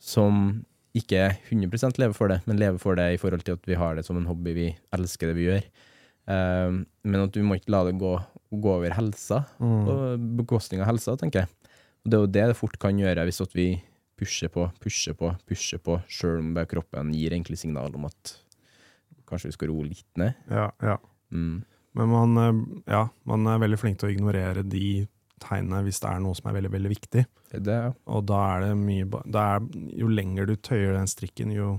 Som 0.00 0.62
ikke 0.96 1.26
100% 1.50 1.98
lever 2.00 2.14
for 2.16 2.32
det, 2.32 2.38
men 2.48 2.56
lever 2.56 2.80
for 2.80 2.96
det 2.96 3.10
i 3.12 3.18
forhold 3.20 3.44
til 3.44 3.58
at 3.58 3.68
vi 3.68 3.76
har 3.76 3.98
det 3.98 4.06
som 4.06 4.16
en 4.16 4.24
hobby, 4.30 4.54
vi 4.56 4.68
elsker 4.96 5.28
det 5.28 5.34
vi 5.36 5.44
gjør. 5.50 5.66
Uh, 6.24 6.78
men 7.04 7.20
at 7.26 7.36
vi 7.36 7.44
må 7.44 7.58
ikke 7.58 7.74
la 7.74 7.82
det 7.90 7.98
gå, 8.00 8.14
gå 8.56 8.72
over 8.78 8.96
helsa, 8.96 9.42
Mm. 9.60 9.84
på 9.84 9.98
bekostning 10.40 10.80
av 10.80 10.88
helsa, 10.88 11.18
tenker 11.20 11.44
jeg. 11.44 11.52
Og 12.06 12.08
det 12.08 12.16
er 12.16 12.24
jo 12.24 12.32
det 12.38 12.46
det 12.54 12.56
fort 12.62 12.78
kan 12.80 12.96
gjøre 12.96 13.26
hvis 13.28 13.42
at 13.44 13.52
vi 13.58 13.68
pusher 14.16 14.50
på, 14.52 14.66
pushe 14.82 15.14
på, 15.16 15.32
pushe 15.48 15.78
på, 15.82 15.98
sjøl 16.08 16.40
om 16.40 16.54
kroppen 16.68 17.12
gir 17.14 17.34
egentlig 17.36 17.58
signal 17.60 17.94
om 17.98 18.08
at 18.08 18.34
kanskje 19.28 19.50
vi 19.50 19.56
skal 19.56 19.72
roe 19.72 19.88
litt 19.88 20.20
ned. 20.20 20.36
Ja, 20.50 20.70
ja. 20.82 20.96
Mm. 21.34 21.64
Men 21.96 22.10
man, 22.12 22.36
eh, 22.40 22.92
ja, 22.92 23.06
man 23.28 23.46
er 23.50 23.62
veldig 23.62 23.78
flink 23.80 24.00
til 24.00 24.10
å 24.10 24.14
ignorere 24.14 24.64
de 24.66 25.06
tegnene 25.42 25.82
hvis 25.84 26.00
det 26.00 26.10
er 26.10 26.20
noe 26.24 26.36
som 26.36 26.48
er 26.50 26.58
veldig, 26.58 26.72
veldig 26.76 26.92
viktig. 26.92 27.24
Det, 27.56 27.72
ja. 27.72 27.92
Og 28.12 28.26
da 28.28 28.42
er 28.54 28.66
det 28.66 28.76
mye 28.80 29.08
da 29.24 29.46
er, 29.56 29.66
Jo 29.96 30.08
lenger 30.12 30.48
du 30.48 30.56
tøyer 30.56 30.96
den 30.96 31.08
strikken, 31.10 31.52
jo, 31.54 31.76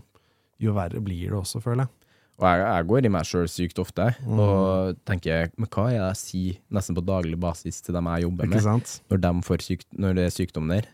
jo 0.62 0.74
verre 0.78 1.02
blir 1.04 1.32
det 1.32 1.40
også, 1.42 1.62
føler 1.64 1.86
jeg. 1.86 1.94
Og 2.38 2.46
jeg, 2.46 2.62
jeg 2.70 2.86
går 2.92 3.06
i 3.08 3.10
meg 3.10 3.26
sjøl 3.26 3.48
sykt 3.50 3.80
ofte, 3.82 4.12
Mm. 4.22 4.40
og 4.44 5.00
tenker 5.10 5.50
men 5.58 5.70
hva 5.74 5.88
er 5.90 5.96
det 5.98 6.10
jeg 6.12 6.20
sier 6.22 6.60
nesten 6.78 6.98
på 6.98 7.02
daglig 7.06 7.40
basis 7.42 7.82
til 7.82 7.98
dem 7.98 8.10
jeg 8.14 8.28
jobber 8.28 8.52
med, 8.52 8.62
når, 9.10 9.24
de 9.26 9.64
syk, 9.66 9.86
når 9.98 10.20
det 10.20 10.26
er 10.28 10.36
sykdom 10.36 10.70
der? 10.70 10.86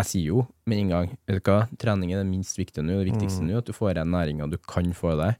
Jeg 0.00 0.08
sier 0.08 0.28
jo 0.30 0.44
med 0.70 0.80
en 0.80 0.92
gang 0.94 1.08
vet 1.28 1.40
du 1.42 1.50
hva, 1.50 1.64
trening 1.80 2.14
er 2.14 2.22
det 2.22 2.28
minst 2.30 2.56
viktige 2.56 2.84
nå. 2.86 3.00
Det 3.02 3.10
viktigste 3.12 3.44
nå 3.44 3.56
er 3.58 3.60
at 3.60 3.68
du 3.68 3.74
får 3.76 3.98
den 3.98 4.12
næringa 4.14 4.46
du 4.48 4.56
kan 4.64 4.88
få 4.96 5.12
deg. 5.20 5.36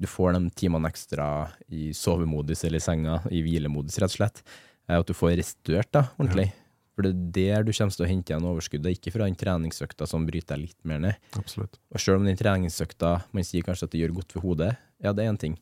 Du 0.00 0.08
får 0.08 0.34
de 0.34 0.50
timene 0.56 0.88
ekstra 0.88 1.26
i 1.68 1.90
sovemodus 1.94 2.64
eller 2.64 2.80
i 2.80 2.84
senga, 2.84 3.18
i 3.30 3.42
hvilemodus, 3.44 3.98
rett 4.00 4.14
og 4.14 4.16
slett. 4.16 4.42
Eh, 4.88 4.96
At 4.98 5.06
du 5.06 5.14
får 5.14 5.36
restituert 5.38 5.90
da, 5.92 6.06
ordentlig. 6.18 6.48
For 6.96 7.06
det 7.06 7.12
er 7.12 7.58
der 7.60 7.66
du 7.68 7.72
kommer 7.72 7.94
til 7.94 8.06
å 8.06 8.08
hente 8.10 8.32
igjen 8.32 8.46
overskuddet, 8.50 8.96
ikke 8.96 9.12
fra 9.14 9.28
den 9.28 9.36
treningsøkta 9.38 10.08
som 10.10 10.24
bryter 10.26 10.56
deg 10.56 10.66
litt 10.66 10.80
mer 10.88 10.98
ned. 11.04 11.28
Absolutt. 11.38 11.78
Og 11.92 12.02
selv 12.02 12.18
om 12.18 12.26
den 12.26 12.36
treningsøkta, 12.40 13.12
man 13.36 13.46
sier 13.46 13.64
kanskje 13.66 13.86
at 13.86 13.94
det 13.94 14.00
gjør 14.02 14.16
godt 14.18 14.34
for 14.34 14.44
hodet, 14.48 14.72
ja, 15.04 15.12
det 15.16 15.24
er 15.24 15.30
en 15.32 15.40
ting, 15.40 15.54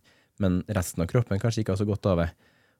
men 0.42 0.62
resten 0.70 1.04
av 1.04 1.10
kroppen 1.10 1.42
kanskje 1.42 1.62
ikke 1.64 1.74
har 1.76 1.82
så 1.82 1.86
godt 1.86 2.08
av 2.10 2.22
det. 2.22 2.30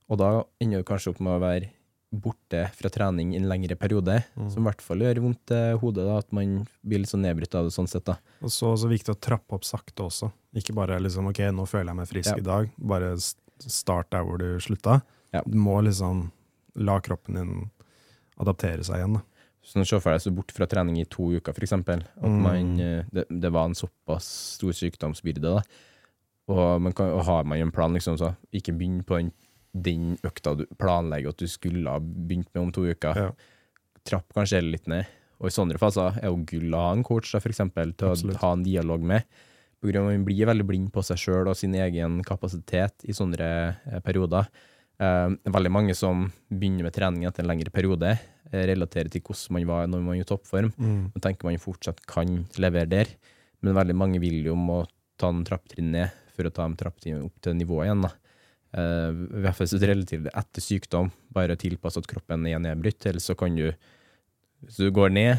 Og 0.08 0.18
da 0.22 0.30
ender 0.62 0.80
du 0.80 0.88
kanskje 0.88 1.12
opp 1.12 1.20
med 1.20 1.36
å 1.36 1.42
være 1.42 1.68
borte 2.10 2.70
fra 2.72 2.88
trening 2.88 3.34
i 3.34 3.36
en 3.36 3.48
lengre 3.50 3.76
periode, 3.76 4.22
som 4.34 4.62
i 4.62 4.66
hvert 4.70 4.80
fall 4.80 5.02
gjør 5.04 5.20
vondt 5.20 5.52
i 5.52 5.60
hodet, 5.78 6.06
da, 6.08 6.18
at 6.22 6.30
man 6.32 6.66
blir 6.86 7.02
litt 7.02 7.10
sånn 7.10 7.20
nedbrutt 7.26 7.54
av 7.58 7.66
det 7.68 7.74
sånn 7.74 7.88
sett. 7.90 8.04
da. 8.08 8.16
Og 8.40 8.48
så 8.54 8.70
er 8.72 8.80
det 8.88 8.94
viktig 8.98 9.12
å 9.14 9.20
trappe 9.20 9.52
opp 9.58 9.64
sakte 9.68 10.06
også. 10.06 10.30
Ikke 10.56 10.74
bare 10.74 10.96
liksom 11.04 11.28
ok, 11.28 11.42
nå 11.52 11.66
føler 11.68 11.92
jeg 11.92 11.96
meg 12.00 12.08
frisk 12.08 12.30
Ja. 12.32 12.36
i 12.40 12.46
dag, 12.46 12.70
bare 12.78 13.16
start 13.60 14.10
der 14.10 14.22
hvor 14.24 14.38
du 14.38 14.56
slutta. 14.58 15.02
Ja. 15.34 15.42
Du 15.44 15.58
må 15.58 15.82
liksom 15.84 16.30
la 16.76 16.98
kroppen 17.00 17.34
din 17.34 17.70
adaptere 18.38 18.84
seg 18.84 18.96
igjen. 19.02 19.14
da. 19.18 19.22
Så 19.68 19.84
se 19.84 20.00
for 20.00 20.12
deg 20.14 20.20
så 20.22 20.32
bort 20.34 20.50
fra 20.52 20.64
trening 20.66 20.96
i 20.98 21.04
to 21.04 21.28
uker, 21.36 21.52
eksempel, 21.52 22.00
at 22.16 22.22
Mm. 22.24 22.40
man, 22.42 22.80
eh, 22.80 23.04
det, 23.12 23.26
det 23.28 23.52
var 23.52 23.66
en 23.66 23.74
såpass 23.74 24.24
stor 24.56 24.72
sykdomsbyrde, 24.72 25.42
da. 25.42 25.62
Og, 26.48 26.80
man 26.80 26.92
kan, 26.94 27.10
og 27.12 27.24
har 27.26 27.44
man 27.44 27.58
en 27.58 27.70
plan, 27.70 27.92
liksom, 27.92 28.16
så 28.16 28.34
ikke 28.54 28.72
begynn 28.78 29.04
på 29.04 29.18
den, 29.18 29.32
den 29.82 30.16
økta 30.26 30.56
du 30.58 30.64
planlegger 30.78 31.30
at 31.34 31.38
du 31.42 31.46
skulle 31.50 31.88
ha 31.90 31.98
begynt 32.00 32.48
med 32.54 32.62
om 32.62 32.72
to 32.74 32.86
uker. 32.88 33.16
Ja. 33.16 33.30
Trapp 34.08 34.32
kanskje 34.36 34.62
litt 34.64 34.86
ned. 34.90 35.06
Og 35.38 35.50
i 35.50 35.54
sånne 35.54 35.78
faser 35.78 36.16
er 36.18 36.30
jo 36.32 36.40
gull 36.48 36.72
å 36.74 36.80
ha 36.88 36.92
en 36.96 37.04
coach, 37.06 37.30
da, 37.34 37.38
for 37.40 37.52
eksempel, 37.52 37.92
til 37.96 38.08
Absolutt. 38.10 38.36
å 38.40 38.42
ha 38.42 38.52
en 38.56 38.64
dialog 38.66 39.04
med. 39.06 39.22
På 39.78 39.86
grunn 39.86 40.02
av 40.02 40.08
at 40.10 40.16
man 40.16 40.24
blir 40.26 40.48
veldig 40.50 40.66
blind 40.66 40.88
på 40.94 41.04
seg 41.06 41.20
sjøl 41.22 41.46
og 41.52 41.54
sin 41.56 41.76
egen 41.78 42.16
kapasitet 42.26 43.04
i 43.06 43.14
sånne 43.14 43.38
eh, 43.46 44.00
perioder. 44.02 44.48
Eh, 44.98 45.28
veldig 45.46 45.70
mange 45.70 45.94
som 45.94 46.24
begynner 46.50 46.88
med 46.88 46.96
trening 46.96 47.28
etter 47.28 47.44
en 47.44 47.50
lengre 47.52 47.70
periode, 47.70 48.16
eh, 48.50 48.64
relaterer 48.72 49.12
til 49.14 49.22
hvordan 49.22 49.54
man 49.54 49.68
var 49.70 49.86
når 49.86 50.02
man 50.02 50.08
var 50.16 50.24
i 50.24 50.26
toppform, 50.26 50.72
Mm. 50.74 51.12
og 51.14 51.22
tenker 51.22 51.44
man 51.46 51.60
fortsatt 51.62 52.02
kan 52.10 52.46
levere 52.58 52.88
der. 52.90 53.06
Men 53.62 53.74
veldig 53.78 53.94
mange 53.94 54.18
vil 54.20 54.42
jo 54.50 54.56
må 54.58 54.80
ta 55.18 55.28
en 55.30 55.44
trapptrinn 55.46 55.92
ned 55.92 56.10
for 56.34 56.42
å 56.46 56.52
ta 56.54 56.64
en 56.66 56.74
trapptrinn 56.78 57.22
opp 57.24 57.38
til 57.42 57.54
nivået 57.54 57.86
igjen. 57.86 58.02
da. 58.02 58.10
Eh, 58.76 59.10
I 59.12 59.42
hvert 59.44 59.56
fall 59.56 59.80
relativt 59.80 60.28
etter 60.28 60.60
sykdom, 60.64 61.10
bare 61.32 61.56
tilpasse 61.56 61.96
at 62.02 62.06
kroppen 62.10 62.44
er 62.46 62.74
brutt. 62.76 63.06
eller 63.06 63.20
så 63.20 63.36
kan 63.36 63.54
du 63.56 63.72
Hvis 64.64 64.76
du 64.76 64.90
går 64.90 65.10
ned, 65.14 65.38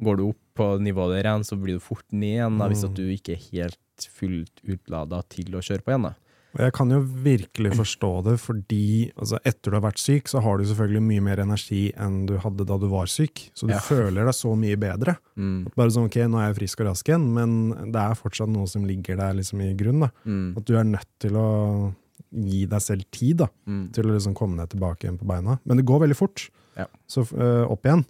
går 0.00 0.16
du 0.16 0.28
opp 0.28 0.38
på 0.54 0.78
nivået 0.80 1.16
der 1.18 1.28
igjen, 1.28 1.44
så 1.44 1.56
blir 1.60 1.74
du 1.74 1.80
fort 1.82 2.06
ned 2.12 2.38
igjen 2.38 2.58
da, 2.58 2.68
hvis 2.70 2.84
at 2.86 2.94
du 2.94 3.02
ikke 3.10 3.32
er 3.34 3.46
helt 3.50 4.06
fullt 4.14 4.62
utlada 4.64 5.22
til 5.28 5.50
å 5.58 5.60
kjøre 5.60 5.82
på 5.82 5.90
igjen. 5.90 6.02
da. 6.06 6.14
Og 6.54 6.60
jeg 6.64 6.72
kan 6.74 6.90
jo 6.90 7.00
virkelig 7.00 7.70
forstå 7.78 8.10
det, 8.26 8.34
fordi 8.42 9.12
altså, 9.16 9.38
etter 9.46 9.70
du 9.70 9.76
har 9.76 9.84
vært 9.84 9.98
syk, 10.02 10.26
så 10.30 10.40
har 10.42 10.58
du 10.58 10.64
selvfølgelig 10.66 11.02
mye 11.06 11.20
mer 11.22 11.42
energi 11.44 11.92
enn 11.94 12.24
du 12.26 12.36
hadde 12.42 12.66
da 12.66 12.78
du 12.78 12.88
var 12.90 13.06
syk. 13.06 13.50
Så 13.54 13.66
du 13.68 13.74
Ja. 13.74 13.78
føler 13.78 14.24
deg 14.24 14.34
så 14.34 14.56
mye 14.58 14.76
bedre. 14.76 15.16
Mm. 15.36 15.68
Bare 15.76 15.90
sånn, 15.90 16.06
ok, 16.06 16.16
nå 16.26 16.38
er 16.40 16.52
jeg 16.52 16.56
frisk 16.58 16.80
og 16.80 16.86
rask 16.88 17.06
igjen, 17.06 17.26
men 17.34 17.92
det 17.92 18.00
er 18.02 18.14
fortsatt 18.18 18.48
noe 18.50 18.66
som 18.66 18.84
ligger 18.84 19.16
der 19.16 19.34
liksom 19.34 19.60
i 19.62 19.74
grunn. 19.74 20.10
Mm. 20.26 20.56
At 20.56 20.64
du 20.64 20.76
er 20.76 20.84
nødt 20.84 21.06
til 21.20 21.32
å 21.38 21.94
gi 22.30 22.64
deg 22.70 22.80
selv 22.84 23.04
tid 23.10 23.40
da, 23.42 23.48
Mm. 23.66 23.92
til 23.92 24.06
å 24.06 24.14
liksom 24.14 24.34
komme 24.38 24.56
deg 24.62 24.70
tilbake 24.76 25.04
igjen 25.06 25.18
på 25.18 25.26
beina. 25.26 25.58
Men 25.64 25.76
det 25.80 25.86
går 25.88 26.00
veldig 26.06 26.16
fort. 26.16 26.48
Ja. 26.76 26.86
Så 27.10 27.24
uh, 27.34 27.66
opp 27.70 27.84
igjen. 27.84 28.04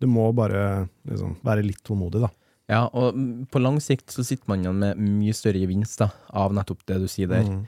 Du 0.00 0.06
må 0.10 0.28
bare 0.34 0.88
liksom, 1.08 1.36
være 1.44 1.64
litt 1.64 1.82
tålmodig, 1.86 2.20
da. 2.24 2.30
Ja, 2.70 2.86
og 2.96 3.14
på 3.52 3.60
lang 3.60 3.76
sikt 3.80 4.08
så 4.14 4.24
sitter 4.24 4.48
man 4.48 4.62
igjen 4.64 4.78
med 4.80 4.96
mye 4.98 5.34
større 5.36 5.60
gevinst 5.60 5.98
da, 6.00 6.10
av 6.32 6.54
nettopp 6.56 6.84
det 6.88 7.00
du 7.02 7.08
sier 7.12 7.28
der. 7.28 7.44
Mm. 7.44 7.64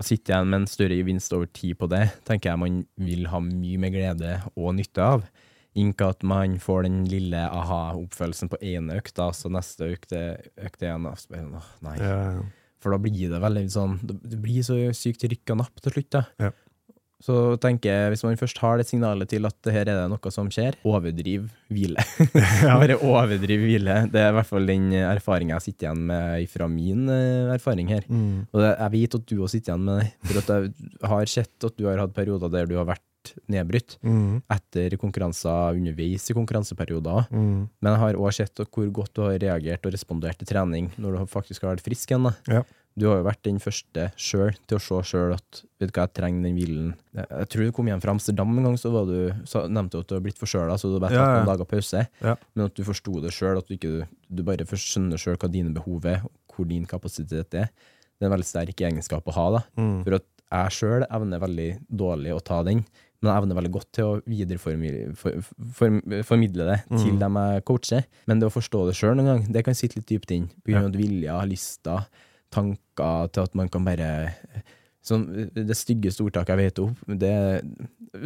Å 0.00 0.06
sitte 0.06 0.32
igjen 0.32 0.48
med 0.48 0.62
en 0.62 0.70
større 0.70 0.96
gevinst 0.96 1.34
over 1.36 1.50
tid 1.52 1.76
på 1.78 1.88
det, 1.92 2.06
tenker 2.24 2.50
jeg 2.50 2.58
man 2.62 2.78
vil 2.96 3.26
ha 3.28 3.40
mye 3.44 3.78
mer 3.82 3.92
glede 3.92 4.38
og 4.56 4.72
nytte 4.78 5.04
av. 5.04 5.26
Ikke 5.76 6.08
at 6.12 6.24
man 6.28 6.58
får 6.60 6.82
den 6.84 7.04
lille 7.08 7.42
aha-oppfølelsen 7.48 8.50
på 8.52 8.58
én 8.60 8.90
økt, 8.92 9.14
da, 9.16 9.30
så 9.36 9.48
neste 9.52 9.88
igjen. 10.84 11.06
og 11.08 11.16
så 11.20 11.32
bare, 11.32 11.62
Nei. 11.84 11.94
Ja, 12.00 12.16
ja. 12.32 12.42
For 12.82 12.94
da 12.94 12.98
blir 13.02 13.30
det 13.30 13.38
veldig 13.42 13.64
sånn 13.70 13.96
Det 14.02 14.38
blir 14.42 14.64
så 14.66 14.76
sykt 14.96 15.24
rykk 15.30 15.54
og 15.54 15.62
napp 15.62 15.82
til 15.84 15.94
slutt, 15.96 16.10
da. 16.18 16.26
Ja. 16.42 16.52
Så 17.22 17.34
tenker 17.62 17.86
jeg, 17.86 18.10
hvis 18.10 18.24
man 18.26 18.38
først 18.40 18.58
har 18.58 18.80
det 18.80 18.88
signalet 18.88 19.30
til 19.30 19.46
at 19.46 19.68
her 19.70 19.84
er 19.84 20.00
det 20.00 20.06
noe 20.10 20.32
som 20.34 20.48
skjer, 20.50 20.74
overdriv 20.82 21.44
hvile. 21.70 22.02
Bare 22.80 22.96
overdriv 22.98 23.62
hvile. 23.62 24.00
Det 24.10 24.18
er 24.18 24.32
i 24.32 24.36
hvert 24.40 24.48
fall 24.48 24.66
den 24.66 24.88
erfaringa 24.98 25.54
jeg 25.60 25.68
sitter 25.68 25.86
igjen 25.86 26.02
med 26.10 26.50
fra 26.50 26.66
min 26.72 27.06
eh, 27.14 27.52
erfaring 27.54 27.92
her. 27.94 28.08
Mm. 28.10 28.48
Og 28.50 28.64
det, 28.64 28.72
jeg 28.72 28.94
vet 28.96 29.16
at 29.20 29.30
du 29.30 29.36
òg 29.38 29.52
sitter 29.54 29.70
igjen 29.70 29.86
med 29.86 30.02
det, 30.02 30.10
for 30.26 30.42
at 30.42 30.52
jeg 30.56 31.12
har 31.14 31.32
sett 31.36 31.68
at 31.70 31.78
du 31.78 31.86
har 31.86 32.02
hatt 32.02 32.16
perioder 32.16 32.50
der 32.50 32.66
du 32.66 32.74
har 32.80 32.90
vært 32.90 33.06
nedbrutt 33.50 33.96
Mm. 34.02 34.42
etter 34.50 34.96
konkurranser 35.00 35.76
underveis 35.78 36.28
i 36.30 36.34
konkurranseperioder. 36.34 37.26
Mm. 37.30 37.68
Men 37.80 37.92
jeg 37.92 38.00
har 38.02 38.14
òg 38.20 38.32
sett 38.36 38.62
hvor 38.68 38.90
godt 38.92 39.14
du 39.14 39.22
har 39.26 39.38
reagert 39.38 39.86
og 39.86 39.92
respondert 39.94 40.38
til 40.38 40.46
trening 40.50 40.90
når 40.98 41.18
du 41.18 41.26
faktisk 41.26 41.62
har 41.62 41.74
vært 41.76 41.84
frisk 41.86 42.10
igjen. 42.10 42.32
Ja. 42.48 42.62
Du 42.94 43.06
har 43.08 43.22
jo 43.22 43.24
vært 43.24 43.40
den 43.46 43.56
første 43.58 44.10
sjøl 44.20 44.52
til 44.68 44.76
å 44.76 44.82
se 44.84 44.98
sjøl 45.14 45.32
at 45.32 45.62
vet 45.80 45.88
du 45.88 45.94
hva, 45.96 46.04
jeg 46.04 46.12
trenger 46.18 46.42
den 46.44 46.56
hvilen. 46.58 46.90
Jeg, 47.16 47.48
tror 47.48 47.64
du 47.64 47.72
kom 47.72 47.86
hjem 47.88 48.02
fra 48.04 48.12
Amsterdam 48.12 48.52
en 48.58 48.64
gang, 48.68 48.76
så 48.76 48.90
var 48.92 49.06
du, 49.08 49.32
så 49.48 49.62
nevnte 49.66 49.96
du 49.96 50.00
at 50.04 50.08
du 50.10 50.14
har 50.18 50.20
blitt 50.26 50.36
forkjøla, 50.42 50.76
så 50.76 50.90
du 50.90 50.98
har 50.98 51.04
bare 51.06 51.16
tatt 51.16 51.22
Ja, 51.22 51.30
ja. 51.32 51.38
noen 51.40 51.48
dager 51.54 51.64
pause. 51.70 52.02
Ja. 52.20 52.34
Men 52.54 52.66
at 52.68 52.74
du 52.76 52.82
forsto 52.84 53.14
det 53.24 53.32
sjøl, 53.32 53.56
at 53.62 53.66
du 53.70 53.78
ikke 53.78 54.06
du 54.28 54.42
bare 54.44 54.66
først 54.68 54.92
skjønner 54.92 55.16
sjøl 55.16 55.38
hva 55.40 55.48
dine 55.50 55.72
behov 55.72 56.04
er, 56.04 56.20
og 56.26 56.52
hvor 56.58 56.68
din 56.68 56.84
kapasitet 56.84 57.54
er. 57.56 57.70
Det 57.72 58.26
er 58.26 58.28
en 58.28 58.34
veldig 58.36 58.50
sterk 58.50 58.76
egenskap 58.84 59.24
å 59.24 59.32
ha. 59.32 59.46
da. 59.56 59.62
Mm. 59.80 60.04
For 60.04 60.18
at 60.20 60.28
jeg 60.52 60.76
sjøl 60.76 61.06
evner 61.08 61.40
veldig 61.40 61.70
dårlig 61.88 62.36
å 62.36 62.44
ta 62.44 62.60
den, 62.62 62.84
men 63.22 63.30
jeg 63.32 63.42
evner 63.42 63.58
veldig 63.60 63.72
godt 63.78 63.88
til 63.94 64.04
å 64.04 64.20
videreformidle 64.26 65.14
for, 65.16 65.40
for, 65.78 66.00
formidle 66.26 66.66
det 66.68 66.78
til 66.90 67.12
Mm. 67.14 67.18
dem 67.22 67.40
jeg 67.40 67.64
coacher. 67.70 68.04
Men 68.26 68.40
det 68.42 68.48
å 68.50 68.54
forstå 68.56 68.86
det 68.88 68.96
sjøl 68.98 69.16
noen 69.16 69.30
gang, 69.30 69.46
det 69.52 69.64
kan 69.64 69.74
sitte 69.78 69.96
litt 70.00 70.06
dypt 70.10 70.30
inn. 70.34 70.48
På 70.64 70.72
grunn 70.74 70.90
av 70.90 70.92
vilja, 70.98 71.38
lyster, 71.46 72.06
tanker 72.52 73.28
til 73.32 73.42
at 73.46 73.54
man 73.54 73.68
kan 73.72 73.84
bare 73.84 74.10
Sånn, 75.02 75.24
det 75.50 75.74
styggeste 75.74 76.22
ordtaket 76.22 76.52
jeg 76.54 76.58
vet 76.70 76.78
om, 76.78 76.92
det, 77.18 77.30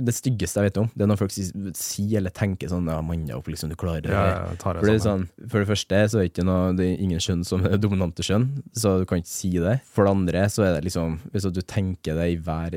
det 0.04 0.12
styggeste 0.12 0.61
jeg 0.61 0.66
vet 0.66 0.80
om, 0.82 0.90
det 0.92 1.06
er 1.06 1.09
når 1.09 1.16
folk 1.22 1.32
sier, 1.32 1.70
sier 1.72 2.18
eller 2.20 2.35
tenker 2.37 2.68
sånn 2.68 2.85
ja, 2.92 2.98
'mann 3.00 3.22
opp, 3.32 3.48
liksom, 3.48 3.70
du 3.72 3.76
klarer 3.80 4.02
det'. 4.04 4.12
Ja, 4.12 4.24
der». 4.26 4.50
jeg 4.50 4.59
tar 4.61 4.74
det 4.74 4.82
For 4.82 4.90
det, 4.92 5.00
sånn, 5.00 5.24
for 5.48 5.59
det 5.64 5.68
første 5.70 6.02
så 6.12 6.18
er 6.20 6.26
det 6.26 6.32
ikke 6.35 6.44
noe, 6.44 6.74
det 6.76 6.85
er 6.90 7.00
ingen 7.00 7.18
kjønn 7.18 7.46
som 7.48 7.64
er 7.64 7.78
dominante 7.80 8.20
skjønn, 8.20 8.44
så 8.76 8.98
du 9.00 9.06
kan 9.09 9.22
ikke 9.24 9.32
si 9.32 9.52
det. 9.56 9.80
For 9.88 10.04
det 10.04 10.12
andre 10.18 10.44
så 10.52 10.66
er 10.68 10.74
det 10.76 10.85
liksom, 10.90 11.16
hvis 11.32 11.48
du 11.48 11.62
tenker 11.64 12.12
det 12.20 12.28
i 12.35 12.37
hver 12.37 12.76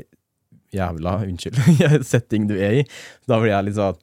jævla, 0.76 1.16
unnskyld, 1.26 2.04
setting 2.12 2.46
du 2.50 2.54
er 2.58 2.80
i, 2.82 2.86
da 3.28 3.40
blir 3.42 3.52
jeg 3.54 3.68
litt 3.70 3.78
sånn, 3.80 3.98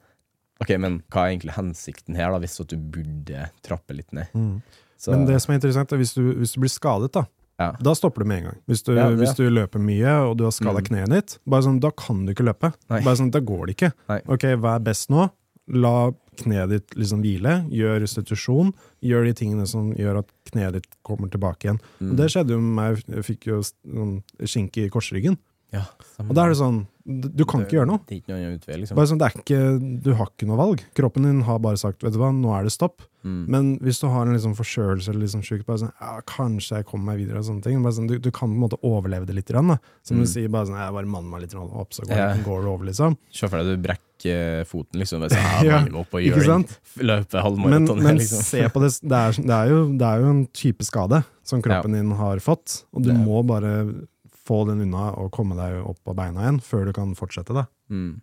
ok, 0.63 0.73
men 0.82 0.99
hva 1.13 1.25
er 1.27 1.36
egentlig 1.36 1.56
hensikten 1.58 2.15
her 2.19 2.34
da, 2.34 2.41
hvis 2.43 2.58
du 2.67 2.75
burde 2.77 3.47
trappe 3.65 3.95
litt 3.97 4.12
ned? 4.17 4.27
Mm. 4.34 4.62
Men 5.08 5.25
det 5.30 5.39
som 5.43 5.53
er 5.53 5.60
interessant, 5.60 5.91
er 5.93 5.99
hvis 6.01 6.15
du, 6.17 6.23
hvis 6.39 6.56
du 6.56 6.62
blir 6.63 6.73
skadet, 6.73 7.12
da. 7.13 7.25
Ja. 7.58 7.71
Da 7.82 7.93
stopper 7.97 8.21
du 8.21 8.30
med 8.30 8.38
en 8.43 8.47
gang. 8.51 8.58
Hvis 8.69 8.84
du, 8.86 8.91
Ja, 8.97 9.08
hvis 9.17 9.34
du 9.38 9.43
løper 9.49 9.82
mye 9.82 10.12
og 10.27 10.36
du 10.38 10.43
har 10.45 10.51
skada 10.53 10.77
Mm. 10.82 10.88
kneet 10.89 11.10
ditt, 11.13 11.36
bare 11.49 11.63
sånn, 11.65 11.80
da 11.82 11.89
kan 11.89 12.25
du 12.25 12.34
ikke 12.34 12.45
løpe. 12.45 12.69
Nei. 12.89 13.01
Bare 13.06 13.17
sånn, 13.17 13.32
Da 13.34 13.39
går 13.41 13.65
det 13.67 13.75
ikke. 13.77 13.91
Nei. 14.10 14.19
Ok, 14.27 14.43
Hva 14.62 14.75
er 14.75 14.80
best 14.86 15.10
nå? 15.10 15.30
La 15.69 16.12
kneet 16.38 16.69
ditt 16.69 16.89
liksom 16.95 17.21
hvile, 17.25 17.56
gjør 17.73 17.99
restitusjon, 18.06 18.73
gjør 19.01 19.25
de 19.25 19.34
tingene 19.34 19.65
som 19.67 19.89
gjør 19.97 20.19
at 20.19 20.30
kneet 20.51 20.73
ditt 20.77 20.88
kommer 21.03 21.30
tilbake 21.34 21.65
igjen. 21.65 21.80
Mm. 21.99 22.15
Det 22.15 22.30
skjedde 22.30 22.53
jo 22.53 22.60
med 22.62 22.75
meg, 22.77 23.03
jeg 23.17 23.25
fikk 23.25 23.47
jo 23.49 23.58
sånn 23.65 24.23
skinke 24.45 24.86
i 24.86 24.89
korsryggen. 24.93 25.38
Ja. 25.73 25.84
Og 26.23 26.34
da 26.34 26.45
er 26.47 26.53
det 26.53 26.58
sånn, 26.62 26.86
du 27.08 27.43
kan 27.45 27.62
kan 27.62 27.65
ikke 27.65 27.77
gjøre 27.77 27.88
noe. 27.88 27.99
Det 28.08 28.15
er 28.17 28.21
ikke 28.21 28.34
noen 28.36 28.56
utvei, 28.58 28.77
liksom. 28.82 28.95
Bare 28.97 29.08
sånn, 29.08 29.19
det 29.21 29.27
er 29.27 29.36
ikke, 29.39 29.60
du 30.03 30.10
har 30.19 30.27
ikke 30.32 30.47
noe 30.49 30.58
valg. 30.60 30.82
Kroppen 30.97 31.23
din 31.27 31.41
har 31.47 31.60
bare 31.63 31.77
sagt 31.80 32.03
vet 32.03 32.15
du 32.15 32.19
hva, 32.19 32.32
nå 32.36 32.51
er 32.58 32.63
det 32.67 32.73
stopp. 32.75 33.03
Mm. 33.27 33.39
Men 33.51 33.69
hvis 33.84 33.99
du 33.99 34.08
har 34.12 34.25
en 34.27 34.34
liksom 34.36 34.56
forkjølelse 34.56 35.12
eller 35.12 35.23
liksom 35.25 35.43
syk, 35.43 35.65
bare 35.67 35.82
sånn, 35.84 35.93
ja, 35.99 36.17
kanskje 36.27 36.80
jeg 36.82 36.88
kommer 36.88 37.12
meg 37.13 37.21
videre. 37.23 37.39
og 37.39 37.47
sånne 37.47 37.63
ting. 37.63 37.80
Bare 37.84 37.95
sånn, 37.95 38.08
du, 38.12 38.17
du 38.19 38.30
kan 38.32 38.49
på 38.51 38.56
en 38.56 38.63
måte 38.63 38.80
overleve 38.88 39.27
det 39.27 39.36
litt. 39.36 39.47
Da. 39.51 39.77
Som 40.03 40.17
Mm. 40.17 40.23
du 40.23 40.27
sier, 40.32 40.49
bare 40.51 40.67
sånn, 40.67 40.80
jeg 40.80 40.93
bare 40.97 41.12
manner 41.15 41.30
meg 41.36 41.41
litt 41.45 41.56
opp, 41.56 41.91
så 41.95 42.03
går, 42.08 42.15
Ja. 42.17 42.27
går 42.47 42.62
det 42.63 42.71
over. 42.73 42.86
liksom. 42.91 43.17
Se 43.32 43.47
for 43.47 43.58
deg 43.63 43.71
du 43.77 43.84
brekker 43.88 44.65
foten, 44.67 44.99
liksom. 44.99 45.23
Bare 45.23 45.36
jeg 45.36 45.65
Ja, 45.71 45.80
manner 45.84 45.99
opp 46.03 46.13
og 46.13 46.21
gjør 46.23 46.53
en? 46.56 46.67
Løpe 47.03 47.34
Men, 47.34 47.43
halvmaraton. 47.47 48.03
men 48.03 48.17
liksom. 48.23 48.43
se 48.43 48.67
på 48.71 48.84
det, 48.84 48.91
det 49.03 49.17
er, 49.23 49.32
det, 49.43 49.58
er 49.60 49.73
jo, 49.75 49.82
det 49.97 50.08
er 50.12 50.23
jo 50.23 50.30
en 50.36 50.45
type 50.51 50.84
skade 50.88 51.23
som 51.47 51.62
kroppen 51.63 51.95
din 51.95 52.12
har 52.19 52.39
fått, 52.43 52.84
og 52.93 53.03
du 53.03 53.12
Det 53.12 53.17
må 53.19 53.43
bare 53.47 54.08
få 54.48 54.62
den 54.70 54.82
unna 54.88 55.10
og 55.20 55.32
komme 55.36 55.58
deg 55.60 55.82
opp 55.84 56.00
på 56.08 56.16
beina 56.18 56.46
igjen 56.48 56.62
før 56.64 56.88
du 56.90 56.94
kan 56.96 57.14
fortsette. 57.20 57.54
da. 57.54 57.66
Mm. 57.92 58.16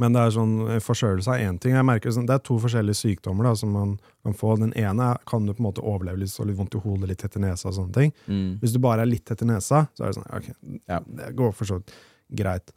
Men 0.00 0.14
det 0.14 0.20
er 0.22 0.30
sånn, 0.32 0.52
eh, 0.72 0.78
forkjølelse 0.80 1.32
er 1.34 1.42
én 1.50 1.58
ting. 1.60 1.74
Jeg 1.74 1.84
merker 1.84 2.12
sånn, 2.14 2.24
Det 2.28 2.36
er 2.38 2.44
to 2.46 2.54
forskjellige 2.62 2.96
sykdommer 2.96 3.44
da, 3.44 3.54
som 3.58 3.72
man 3.74 3.96
kan 4.24 4.32
få. 4.32 4.54
Den 4.60 4.72
ene 4.78 5.16
kan 5.28 5.44
du 5.44 5.52
på 5.52 5.60
en 5.60 5.66
måte 5.66 5.82
overleve 5.84 6.22
litt, 6.22 6.30
så 6.32 6.46
litt 6.46 6.56
vondt 6.56 6.76
i 6.78 6.80
hodet, 6.80 7.08
litt 7.10 7.24
i 7.36 7.40
nesa 7.42 7.68
og 7.68 7.74
sånne 7.76 7.92
ting. 7.92 8.12
Mm. 8.28 8.58
Hvis 8.62 8.72
du 8.72 8.78
bare 8.78 9.02
er 9.02 9.10
litt 9.10 9.28
i 9.34 9.44
nesa, 9.50 9.82
så 9.92 10.04
er 10.06 10.12
det 10.12 10.16
sånn, 10.16 10.30
ok, 10.38 10.80
Ja. 10.88 11.00
det 11.00 11.34
går 11.36 11.52
for 11.54 11.64
så 11.68 11.80
vidt 11.82 11.92
greit. 12.34 12.70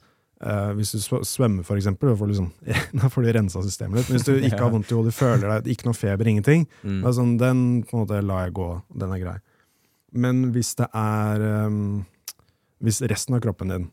Uh, 0.44 0.74
hvis 0.76 0.92
du 0.92 1.00
svømmer, 1.24 1.64
for 1.64 1.78
eksempel, 1.80 2.10
da 2.12 2.16
får, 2.20 2.28
du 2.28 2.34
liksom, 2.34 2.50
da 3.02 3.08
får 3.08 3.24
du 3.24 3.32
rensa 3.38 3.62
systemet 3.64 3.96
litt. 4.02 4.10
Men 4.10 4.18
hvis 4.20 4.26
du 4.28 4.34
ikke 4.42 4.60
har 4.66 4.74
vondt 4.74 4.92
i 4.92 4.96
hodet, 4.98 5.14
føler 5.16 5.48
deg 5.62 5.72
ikke 5.72 5.86
noe 5.88 5.96
feber, 5.96 6.28
ingenting, 6.28 6.68
Mm. 6.84 7.00
det 7.02 7.08
er 7.08 7.16
sånn, 7.22 7.38
den 7.40 7.62
på 7.88 7.96
en 7.96 8.02
måte 8.04 8.20
lar 8.26 8.44
jeg 8.50 8.54
gå, 8.60 8.68
den 9.00 9.14
er 9.16 9.20
grei. 9.24 9.38
Men 10.12 10.52
hvis 10.52 10.76
det 10.76 10.90
er 10.94 11.40
ehm, 11.40 12.06
Hvis 12.84 13.02
resten 13.08 13.38
av 13.38 13.42
kroppen 13.46 13.72
din 13.72 13.90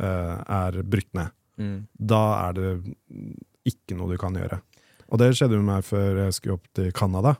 uh, 0.00 0.40
er 0.46 0.82
brutt 0.82 1.10
ned, 1.16 1.32
Mm. 1.60 1.86
da 2.00 2.48
er 2.48 2.54
det 2.56 2.68
ikke 3.68 3.94
noe 3.98 4.08
du 4.10 4.16
kan 4.18 4.32
gjøre. 4.34 4.56
Og 5.12 5.20
det 5.20 5.34
skjedde 5.36 5.58
med 5.60 5.68
meg 5.68 5.84
før 5.84 6.22
jeg 6.24 6.32
skulle 6.38 6.56
opp 6.56 6.68
til 6.74 6.88
Canada. 6.96 7.34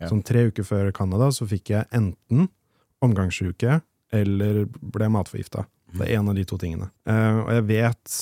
Ja. 0.00 0.08
Sånn 0.08 0.22
tre 0.24 0.46
uker 0.48 0.64
før 0.64 0.88
Canada 0.96 1.28
så 1.34 1.46
fikk 1.46 1.74
jeg 1.74 1.88
enten 1.94 2.48
omgangssjuke 3.04 3.80
eller 4.16 4.64
ble 4.80 5.10
matforgifta. 5.12 5.66
Det 5.92 6.06
er 6.06 6.18
en 6.18 6.30
av 6.32 6.36
de 6.38 6.44
to 6.48 6.56
tingene. 6.60 6.90
Uh, 7.08 7.44
og 7.44 7.50
jeg 7.58 7.66
vet 7.68 8.16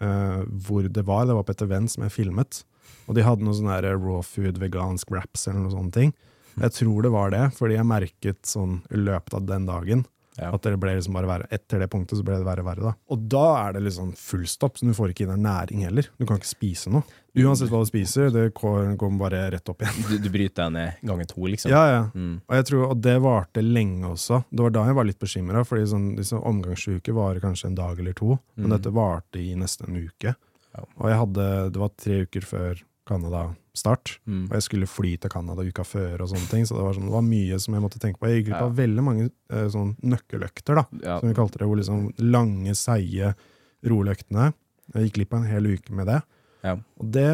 uh, 0.00 0.40
hvor 0.66 0.88
det 0.88 1.04
var. 1.04 1.26
Det 1.28 1.36
var 1.36 1.46
på 1.46 1.54
et 1.54 1.66
event 1.68 1.92
som 1.92 2.04
jeg 2.06 2.16
filmet. 2.16 2.62
Og 3.04 3.16
de 3.16 3.24
hadde 3.24 3.44
noe 3.44 3.56
sånn 3.56 3.68
raw 3.68 4.22
food, 4.24 4.58
vegansk 4.60 5.12
wraps 5.12 5.46
eller 5.48 5.60
noe 5.64 5.76
sånne 5.76 5.92
ting. 5.92 6.16
Jeg 6.60 6.72
tror 6.76 7.04
det 7.04 7.12
var 7.12 7.32
det, 7.34 7.44
fordi 7.56 7.76
jeg 7.76 7.88
merket 7.88 8.46
sånn 8.46 8.78
i 8.94 9.00
løpet 9.00 9.36
av 9.36 9.46
den 9.48 9.68
dagen 9.68 10.04
Ja. 10.36 10.48
at 10.52 10.62
det 10.66 10.72
ble 10.82 10.96
liksom 10.96 11.14
bare 11.14 11.28
verre. 11.30 11.46
Etter 11.54 11.78
det 11.78 11.86
punktet 11.92 12.18
så 12.18 12.24
ble 12.26 12.34
det 12.40 12.44
verre 12.46 12.64
og 12.64 12.66
verre. 12.66 12.82
da. 12.88 12.92
Og 13.14 13.28
da 13.30 13.42
er 13.68 13.72
det 13.76 13.82
liksom 13.84 14.12
full 14.18 14.46
stopp, 14.50 14.76
så 14.80 14.86
du 14.88 14.92
får 14.96 15.12
ikke 15.12 15.26
i 15.26 15.30
deg 15.30 15.38
næring 15.38 15.84
heller. 15.86 16.08
Du 16.18 16.26
kan 16.26 16.40
ikke 16.40 16.48
spise 16.50 16.90
noe. 16.90 17.04
Uansett 17.38 17.70
hva 17.70 17.80
du 17.82 17.86
spiser, 17.86 18.30
det 18.34 18.52
går 18.54 18.96
går 18.98 19.12
bare 19.18 19.50
rett 19.54 19.68
opp 19.70 19.82
igjen. 19.82 20.00
Du, 20.10 20.18
du 20.18 20.28
bryter 20.34 20.64
deg 20.68 20.72
ned 20.74 21.06
ganger 21.06 21.26
to, 21.30 21.40
liksom. 21.50 21.70
Ja, 21.70 21.84
ja. 21.90 22.02
Mm. 22.14 22.40
Og 22.48 22.56
jeg 22.58 22.66
tror, 22.70 22.82
og 22.90 23.00
det 23.02 23.14
varte 23.22 23.62
lenge 23.62 24.10
også. 24.10 24.40
Det 24.50 24.62
var 24.66 24.70
da 24.74 24.84
jeg 24.86 24.94
var 24.98 25.04
litt 25.08 25.18
bekymra, 25.22 25.62
fordi 25.66 25.86
sånn, 25.90 26.08
liksom, 26.18 26.42
omgangsuker 26.50 27.14
varer 27.14 27.40
kanskje 27.42 27.70
en 27.70 27.78
dag 27.78 27.98
eller 28.02 28.12
to. 28.18 28.38
Men 28.56 28.66
Mm. 28.70 28.74
dette 28.78 28.92
varte 28.94 29.38
i 29.42 29.54
nesten 29.54 29.88
en 29.90 30.02
uke. 30.08 30.34
Ja. 30.74 30.82
Og 30.98 31.08
jeg 31.10 31.18
hadde, 31.22 31.48
det 31.72 31.78
var 31.82 31.90
tre 31.96 32.20
uker 32.26 32.40
før 32.42 32.82
Canada-start. 33.08 34.18
Mm. 34.26 34.44
Og 34.48 34.54
jeg 34.56 34.62
skulle 34.66 34.88
fly 34.90 35.14
til 35.20 35.30
Canada 35.32 35.64
uka 35.66 35.84
før, 35.86 36.22
og 36.24 36.30
sånne 36.32 36.48
ting, 36.50 36.64
så 36.68 36.76
det 36.78 36.84
var, 36.86 36.94
sånn, 36.96 37.08
det 37.10 37.14
var 37.16 37.26
mye 37.26 37.58
som 37.60 37.74
jeg 37.76 37.84
måtte 37.84 38.00
tenke 38.02 38.18
på. 38.20 38.28
Jeg 38.30 38.42
gikk 38.42 38.50
glipp 38.50 38.62
av 38.66 38.76
veldig 38.78 39.04
mange 39.06 39.26
eh, 39.52 39.66
sånn 39.72 39.94
nøkkeløkter, 40.02 40.80
da, 40.80 40.84
Ja. 41.04 41.18
som 41.20 41.28
vi 41.28 41.34
kalte 41.38 41.58
det. 41.60 41.68
Hvor 41.68 41.80
liksom 41.80 42.06
lange, 42.20 42.74
seige 42.78 43.34
roløktene. 43.84 44.52
Jeg 44.94 45.08
gikk 45.08 45.18
glipp 45.18 45.34
av 45.34 45.42
en 45.42 45.50
hel 45.50 45.66
uke 45.74 45.92
med 45.96 46.06
det. 46.12 46.20
Ja. 46.64 46.76
Og 47.00 47.10
det, 47.12 47.26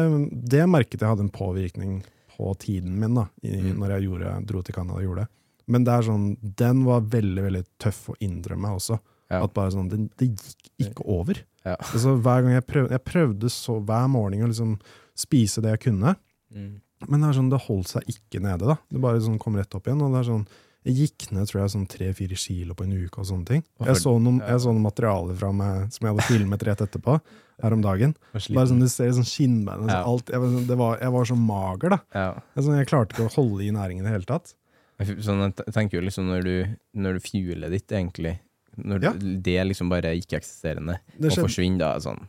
det 0.51 0.65
merket 0.67 0.99
jeg 1.03 1.09
hadde 1.11 1.25
en 1.27 1.31
påvirkning 1.35 2.01
på 2.35 2.55
tiden 2.59 2.97
min, 2.99 3.15
da, 3.15 3.27
i, 3.43 3.55
Mm. 3.61 3.77
når 3.79 3.95
jeg 3.97 4.07
gjorde, 4.09 4.45
dro 4.49 4.61
til 4.65 4.75
Canada 4.75 4.97
og 4.99 5.03
gjorde 5.05 5.25
det. 5.25 5.31
Men 5.71 5.83
det 5.85 5.93
er 5.93 6.01
sånn, 6.07 6.25
den 6.57 6.83
var 6.87 7.01
veldig 7.01 7.43
veldig 7.45 7.63
tøff 7.79 8.09
å 8.11 8.15
innrømme 8.19 8.71
også. 8.75 8.97
Ja. 9.31 9.43
At 9.45 9.53
bare 9.55 9.71
sånn, 9.71 9.87
det, 9.89 10.09
det 10.19 10.27
gikk 10.35 10.71
ikke 10.91 11.05
over. 11.07 11.39
Ja. 11.65 11.77
Altså, 11.79 12.17
hver 12.19 12.41
gang 12.43 12.53
jeg 12.57 12.65
prøvde, 12.67 12.91
jeg 12.97 13.03
prøvde 13.07 13.49
så 13.53 13.77
hver 13.85 14.09
morgen 14.11 14.43
å 14.43 14.49
liksom 14.51 14.73
spise 15.15 15.61
det 15.63 15.77
jeg 15.77 15.85
kunne, 15.91 16.15
Mm. 16.51 16.81
men 17.07 17.21
det 17.21 17.29
er 17.29 17.37
sånn, 17.39 17.49
det 17.49 17.61
holdt 17.63 17.87
seg 17.87 18.03
ikke 18.11 18.41
nede. 18.43 18.65
da. 18.67 18.75
Det 18.91 18.99
bare 18.99 19.21
sånn 19.23 19.39
kom 19.39 19.55
rett 19.55 19.73
opp 19.73 19.85
igjen. 19.87 20.01
og 20.03 20.11
det 20.11 20.19
er 20.25 20.29
sånn, 20.33 20.47
Jeg 20.83 20.95
gikk 20.97 21.31
ned 21.31 21.45
tror 21.47 21.61
jeg, 21.61 21.69
sånn 21.75 21.87
tre-fire 21.87 22.35
kilo 22.35 22.73
på 22.73 22.83
en 22.83 23.05
uke 23.05 23.19
og 23.21 23.25
sånne 23.29 23.45
ting. 23.45 23.63
Jeg 23.85 23.95
så 24.01 24.15
noen, 24.19 24.39
jeg 24.41 24.57
så 24.63 24.71
noen 24.73 24.81
materialer 24.81 25.35
fra 25.37 25.51
meg 25.53 25.91
som 25.93 26.07
jeg 26.07 26.15
hadde 26.15 26.25
filmet 26.25 26.63
rett 26.65 26.81
etterpå, 26.81 27.21
her 27.61 27.71
om 27.73 27.81
dagen. 27.83 28.15
Bare 28.33 28.65
sånn, 28.65 28.79
Du 28.79 28.87
ser 28.89 29.11
sånn 29.11 29.23
skinnbein 29.29 29.87
Ja. 29.87 30.03
alt, 30.03 30.25
jeg, 30.25 30.41
sånn- 30.41 30.65
det 30.65 30.75
var, 30.75 30.97
jeg 30.97 31.11
var 31.11 31.23
så 31.23 31.37
mager, 31.37 31.89
da. 31.91 31.99
Ja. 32.15 32.33
Sånn, 32.57 32.77
jeg 32.79 32.87
klarte 32.87 33.13
ikke 33.13 33.29
å 33.29 33.35
holde 33.35 33.61
i 33.61 33.69
næringen 33.69 33.99
i 34.01 34.09
det 34.09 34.11
hele 34.11 34.25
tatt. 34.25 34.55
Sånn, 34.99 35.53
jeg 35.55 35.73
tenker 35.73 35.91
jo 35.93 36.01
liksom 36.01 36.25
når 36.25 36.43
du, 36.43 36.77
når 36.95 37.13
du 37.13 37.19
fuelet 37.29 37.69
ditt, 37.69 37.87
egentlig 37.87 38.39
Når 38.77 39.03
Ja. 39.03 39.11
det 39.13 39.57
er 39.59 39.65
liksom 39.65 39.89
bare 39.89 40.13
ikke-eksisterende, 40.15 40.99
og 41.19 41.31
forsvinner, 41.35 41.77
da 41.79 41.89
er 41.91 41.99
det 41.99 42.03
sånn 42.07 42.27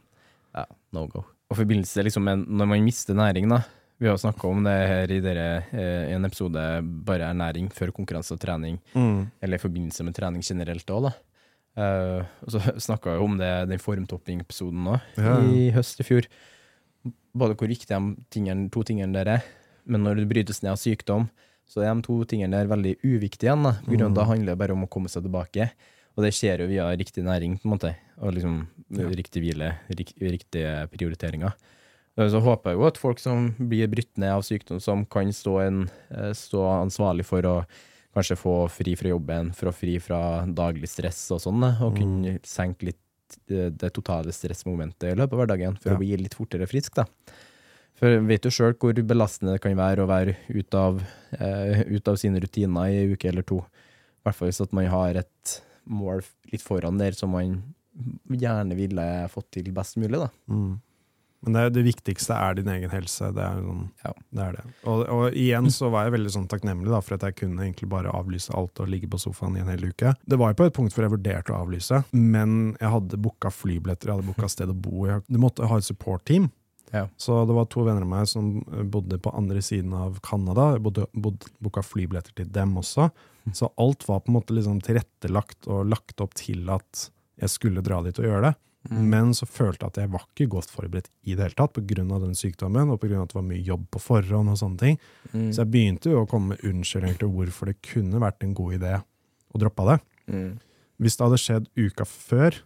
Ja, 0.55 0.64
no 0.92 1.07
go. 1.07 1.24
Og 1.50 1.57
forbindelse 1.57 2.02
liksom 2.05 2.22
med 2.24 2.46
når 2.48 2.66
man 2.68 2.85
mister 2.85 3.14
næring, 3.14 3.48
da. 3.48 3.62
Vi 4.00 4.09
har 4.09 4.16
snakka 4.18 4.48
om 4.50 4.64
det 4.64 4.72
her 4.88 5.11
i, 5.12 5.20
dere, 5.20 5.64
eh, 5.72 6.11
i 6.11 6.14
en 6.16 6.24
episode, 6.24 6.83
bare 7.05 7.28
ernæring 7.33 7.68
før 7.72 7.92
konkurranse 7.92 8.33
og 8.33 8.40
trening, 8.40 8.81
eller 9.40 9.55
i 9.55 9.62
forbindelse 9.62 10.02
med 10.05 10.14
trening 10.14 10.42
generelt 10.42 10.87
òg, 10.90 11.02
da. 11.11 11.12
Eh, 11.76 12.24
og 12.42 12.48
så 12.50 12.59
snakka 12.88 13.14
vi 13.16 13.24
om 13.24 13.38
det, 13.38 13.68
den 13.68 13.78
formtopping-episoden 13.78 14.88
òg, 14.96 15.00
Ja. 15.16 15.38
i 15.40 15.70
høst 15.70 16.00
i 16.00 16.05
fjor. 16.05 16.26
Både 17.35 17.55
hvor 17.57 17.68
viktig 17.70 17.88
de 17.88 18.16
tingene, 18.31 18.68
to 18.70 18.83
tingene 18.83 19.12
der 19.14 19.28
er, 19.38 19.42
men 19.87 20.02
når 20.05 20.16
det 20.20 20.28
brytes 20.28 20.62
ned 20.62 20.72
av 20.74 20.78
sykdom, 20.83 21.31
så 21.66 21.81
er 21.83 21.94
de 21.94 22.02
to 22.02 22.24
tingene 22.28 22.50
der 22.59 22.66
veldig 22.68 22.96
uviktige 23.02 23.48
igjen. 23.48 23.62
Da, 23.64 23.72
på 23.85 23.94
grunn 23.94 24.02
av 24.02 24.11
Mm. 24.11 24.14
Da 24.18 24.24
handler 24.24 24.46
det 24.52 24.59
bare 24.59 24.72
om 24.72 24.85
å 24.85 24.90
komme 24.90 25.09
seg 25.09 25.22
tilbake. 25.24 25.70
Og 26.16 26.25
det 26.27 26.33
skjer 26.37 26.61
jo 26.61 26.66
via 26.68 26.90
riktig 26.96 27.25
næring, 27.25 27.59
på 27.61 27.68
en 27.68 27.75
måte. 27.79 27.94
Og 28.20 28.35
liksom 28.35 28.66
Ja. 28.92 29.09
riktig 29.09 29.40
hvile, 29.42 29.79
rik, 29.88 30.12
riktige 30.20 30.87
prioriteringer. 30.92 31.55
Eh, 32.18 32.29
Så 32.29 32.40
håper 32.42 32.70
jeg 32.70 32.79
jo 32.79 32.87
at 32.87 32.98
folk 32.98 33.18
som 33.18 33.55
blir 33.59 33.88
brutt 33.88 34.18
ned 34.18 34.31
av 34.31 34.42
sykdom, 34.42 34.81
som 34.81 35.07
kan 35.07 35.27
stå, 35.33 35.66
en, 35.66 35.90
eh, 36.11 36.33
stå 36.33 36.85
ansvarlig 36.85 37.25
for 37.25 37.40
å 37.42 37.66
kanskje 38.14 38.37
få 38.37 38.68
fri 38.68 38.94
fra 38.94 39.09
jobben, 39.09 39.55
for 39.55 39.70
å 39.70 39.75
fri 39.75 39.98
fra 39.98 40.44
daglig 40.46 40.88
stress 40.88 41.31
og 41.33 41.40
sånn, 41.40 41.81
og 41.81 41.96
kunne 41.96 42.38
senke 42.42 42.83
litt 42.83 42.98
det, 43.48 43.79
det 43.79 43.92
totale 43.94 44.29
stressmomentet 44.31 45.12
i 45.12 45.14
løpet 45.16 45.33
av 45.33 45.38
hverdagen, 45.46 45.79
for 45.81 45.90
Ja. 45.90 45.96
å 45.96 45.98
bli 45.98 46.14
litt 46.18 46.35
fortere 46.35 46.68
frisk, 46.68 46.92
da. 46.94 47.07
For 47.94 48.20
vet 48.20 48.42
jo 48.42 48.51
sjøl 48.51 48.75
hvor 48.75 48.92
belastende 48.92 49.53
det 49.55 49.62
kan 49.62 49.75
være 49.75 50.05
å 50.05 50.07
være 50.07 50.37
ute 50.51 50.75
av, 50.75 51.03
eh, 51.40 51.83
ut 51.88 52.07
av 52.09 52.16
sine 52.16 52.38
rutiner 52.38 52.90
i 52.90 53.05
en 53.05 53.16
uke 53.16 53.25
eller 53.31 53.42
to. 53.42 53.59
I 53.61 54.29
hvert 54.29 54.35
fall 54.35 54.48
hvis 54.48 54.72
man 54.72 54.87
har 54.87 55.16
et 55.16 55.62
mål 55.90 56.23
litt 56.53 56.62
foran 56.64 56.99
der 57.01 57.16
som 57.16 57.35
man 57.35 57.61
gjerne 58.33 58.77
ville 58.79 59.05
fått 59.33 59.51
til 59.59 59.68
best 59.75 59.99
mulig, 60.01 60.21
da. 60.23 60.31
Mm. 60.49 60.81
Men 61.42 61.57
det, 61.57 61.62
det 61.75 61.83
viktigste 61.83 62.37
er 62.38 62.55
din 62.55 62.68
egen 62.71 62.92
helse. 62.92 63.33
Det 63.35 63.42
er, 63.42 63.57
sånn, 63.59 63.87
Ja. 64.05 64.12
det, 64.31 64.42
er 64.45 64.53
det. 64.61 64.62
Og, 64.87 65.01
og 65.11 65.35
igjen 65.35 65.66
så 65.75 65.88
var 65.90 66.07
jeg 66.07 66.14
veldig 66.14 66.31
sånn 66.37 66.47
takknemlig 66.51 66.92
da, 66.92 67.01
for 67.03 67.16
at 67.16 67.27
jeg 67.27 67.35
kunne 67.40 67.64
egentlig 67.66 67.88
bare 67.90 68.12
avlyse 68.14 68.55
alt 68.55 68.79
og 68.79 68.90
ligge 68.92 69.11
på 69.11 69.18
sofaen 69.18 69.59
i 69.59 69.62
en 69.64 69.71
hel 69.73 69.88
uke. 69.90 70.14
Det 70.23 70.38
var 70.38 70.53
jo 70.53 70.61
på 70.61 70.68
et 70.71 70.77
punkt 70.77 70.95
hvor 70.95 71.03
jeg 71.03 71.14
vurderte 71.16 71.51
å 71.51 71.59
avlyse, 71.64 72.05
men 72.14 72.77
jeg 72.79 72.92
hadde 72.95 73.18
booka 73.27 73.51
flybilletter, 73.51 74.12
jeg 74.12 74.21
hadde 74.21 74.31
booka 74.31 74.51
sted 74.55 74.71
å 74.71 74.79
bo. 74.87 75.09
Jeg, 75.11 75.25
du 75.27 75.40
måtte 75.42 75.66
ha 75.66 75.81
et 75.83 75.88
support-team. 75.88 76.47
Ja. 76.92 77.07
Så 77.18 77.40
det 77.49 77.55
var 77.57 77.66
to 77.73 77.83
venner 77.88 78.05
av 78.07 78.11
meg 78.12 78.31
som 78.31 78.53
bodde 78.92 79.18
på 79.25 79.33
andre 79.35 79.62
siden 79.64 79.95
av 79.99 80.21
Canada. 80.23 80.75
Jeg 80.77 80.85
bodde, 80.87 81.09
bodde, 81.16 81.51
booka 81.64 81.83
flybilletter 81.83 82.37
til 82.38 82.51
dem 82.55 82.77
også. 82.79 83.09
Så 83.50 83.72
alt 83.81 84.07
var 84.09 84.22
på 84.22 84.31
en 84.31 84.38
måte 84.38 84.55
liksom 84.55 84.78
tilrettelagt 84.85 85.66
og 85.66 85.88
lagt 85.90 86.22
opp 86.22 86.37
til 86.38 86.68
at 86.70 87.09
jeg 87.42 87.50
skulle 87.50 87.83
dra 87.85 87.98
dit 88.07 88.20
og 88.20 88.28
gjøre 88.28 88.50
det. 88.50 88.55
Men 88.90 89.31
så 89.35 89.46
følte 89.46 89.87
jeg 89.87 89.92
at 89.92 89.98
jeg 90.00 90.11
var 90.11 90.24
ikke 90.26 90.48
godt 90.57 90.72
forberedt 90.74 91.09
i 91.22 91.37
det 91.37 91.44
hele 91.44 91.59
tatt 91.59 91.76
pga. 91.76 92.02
den 92.02 92.35
sykdommen, 92.35 92.90
og 92.90 92.98
pga. 93.00 93.22
at 93.22 93.31
det 93.31 93.38
var 93.38 93.46
mye 93.46 93.62
jobb 93.62 93.87
på 93.90 94.00
forhånd. 94.02 94.50
og 94.50 94.59
sånne 94.59 94.78
ting. 94.78 94.98
Mm. 95.33 95.52
Så 95.52 95.62
jeg 95.62 95.70
begynte 95.70 96.11
jo 96.11 96.22
å 96.22 96.28
komme 96.28 96.55
med 96.55 96.64
unnskyldninger 96.66 97.18
til 97.18 97.31
hvorfor 97.31 97.70
det 97.70 97.83
kunne 97.83 98.20
vært 98.22 98.42
en 98.42 98.55
god 98.55 98.74
idé 98.74 98.94
å 98.98 99.59
droppe 99.59 99.87
det. 99.87 99.98
Mm. 100.26 100.59
Hvis 100.98 101.16
det 101.16 101.26
hadde 101.26 101.42
skjedd 101.42 101.70
uka 101.78 102.05
før, 102.05 102.59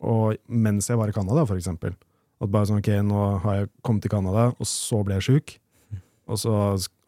og 0.00 0.36
mens 0.46 0.88
jeg 0.88 0.98
var 0.98 1.10
i 1.10 1.16
Canada, 1.16 1.42
eksempel, 1.42 1.96
at 2.40 2.52
bare 2.52 2.68
sånn, 2.68 2.82
ok, 2.82 2.90
nå 3.02 3.22
har 3.42 3.54
jeg 3.60 3.70
kommet 3.82 4.02
til 4.04 4.12
Canada, 4.12 4.52
og 4.54 4.68
så 4.68 5.02
ble 5.02 5.18
jeg 5.18 5.26
sjuk, 5.26 5.58
og 6.26 6.40
så 6.42 6.52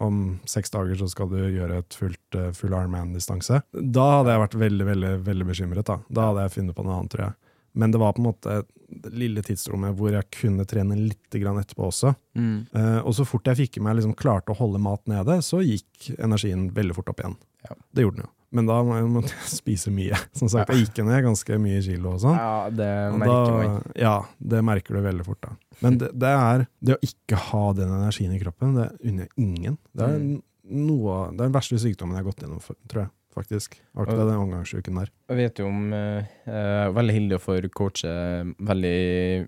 om 0.04 0.38
seks 0.46 0.70
dager 0.70 0.98
så 1.00 1.09
skal 1.11 1.31
du 1.33 1.38
gjøre 1.40 1.81
et 1.83 1.98
fullt, 1.98 2.38
eh, 2.38 2.52
full 2.54 2.70
Ironman-distanse. 2.72 3.62
Da 3.74 4.07
hadde 4.18 4.35
jeg 4.35 4.44
vært 4.44 4.59
veldig, 4.62 4.87
veldig, 4.92 5.12
veldig 5.26 5.46
bekymret. 5.48 5.87
Da 5.87 5.98
Da 6.07 6.31
hadde 6.31 6.46
jeg 6.46 6.57
funnet 6.59 6.76
på 6.76 6.87
noe 6.87 6.98
annet, 6.98 7.11
tror 7.14 7.24
jeg. 7.26 7.35
Men 7.78 7.90
det 7.90 8.00
var 8.00 8.14
på 8.14 8.22
en 8.22 8.28
måte 8.31 8.62
det 8.88 9.12
lille 9.12 9.42
tidsrommet 9.44 9.94
hvor 9.98 10.14
jeg 10.14 10.31
kunne 10.33 10.64
trene 10.68 10.96
litt 10.96 11.35
grann 11.37 11.61
etterpå 11.61 11.90
også. 11.90 12.14
Mm. 12.38 12.66
Uh, 12.72 13.00
og 13.04 13.12
så 13.14 13.26
fort 13.28 13.46
jeg 13.50 13.61
fikk 13.61 13.78
i 13.78 13.85
meg 13.85 13.98
liksom 13.98 14.16
klarte 14.18 14.54
å 14.54 14.59
holde 14.59 14.81
mat 14.81 15.04
nede, 15.11 15.42
så 15.44 15.61
gikk 15.61 16.09
energien 16.16 16.70
veldig 16.74 16.96
fort 16.96 17.12
opp 17.12 17.20
igjen. 17.20 17.37
Ja. 17.68 17.76
Det 17.92 18.07
gjorde 18.07 18.22
den 18.22 18.26
jo. 18.26 18.33
Men 18.50 18.64
da 18.64 18.78
måtte 18.82 19.28
jeg 19.34 19.50
spise 19.58 19.90
mye. 19.92 20.16
Som 20.32 20.48
sagt, 20.48 20.70
jeg 20.72 20.87
gikk 20.87 21.02
ned 21.04 21.20
ganske 21.26 21.58
mye 21.61 21.82
kilo 21.84 22.14
og 22.16 22.22
sånn. 22.22 22.38
Ja, 22.38 22.70
det 22.72 22.88
merker 23.20 23.50
da, 23.52 23.58
man. 23.74 23.82
Ja, 24.00 24.14
det 24.40 24.62
merker 24.64 24.96
du 24.96 25.02
veldig 25.04 25.26
fort 25.26 25.42
da. 25.44 25.50
Men 25.84 25.98
det, 26.00 26.08
det 26.16 26.30
er 26.32 26.64
det 26.80 26.96
å 26.96 27.02
ikke 27.04 27.37
ha 27.50 27.64
den 27.76 27.92
energien 27.92 28.32
i 28.34 28.40
kroppen, 28.40 28.72
det 28.78 28.88
unner 29.04 29.28
ingen. 29.37 29.76
Det 29.92 30.08
er, 30.08 30.16
Mm. 30.18 30.40
noe, 30.88 31.18
det 31.32 31.40
er 31.40 31.46
den 31.46 31.54
verste 31.58 31.78
sykdommen 31.80 32.16
jeg 32.16 32.24
har 32.24 32.30
gått 32.30 32.42
gjennom, 32.44 32.64
tror 32.88 33.02
jeg, 33.04 33.11
faktisk. 33.37 33.76
Akkurat 33.96 34.26
den 34.32 34.40
omgangsuken 34.40 34.98
der. 35.02 35.12
Jeg 35.28 35.38
vet 35.38 35.61
jo 35.62 35.68
om 35.68 35.92
eh, 35.96 36.26
eh, 36.48 36.88
Veldig 36.96 37.14
heldig 37.14 37.37
å 37.38 37.44
få 37.44 37.61
coache 37.72 38.11
veldig, 38.58 38.98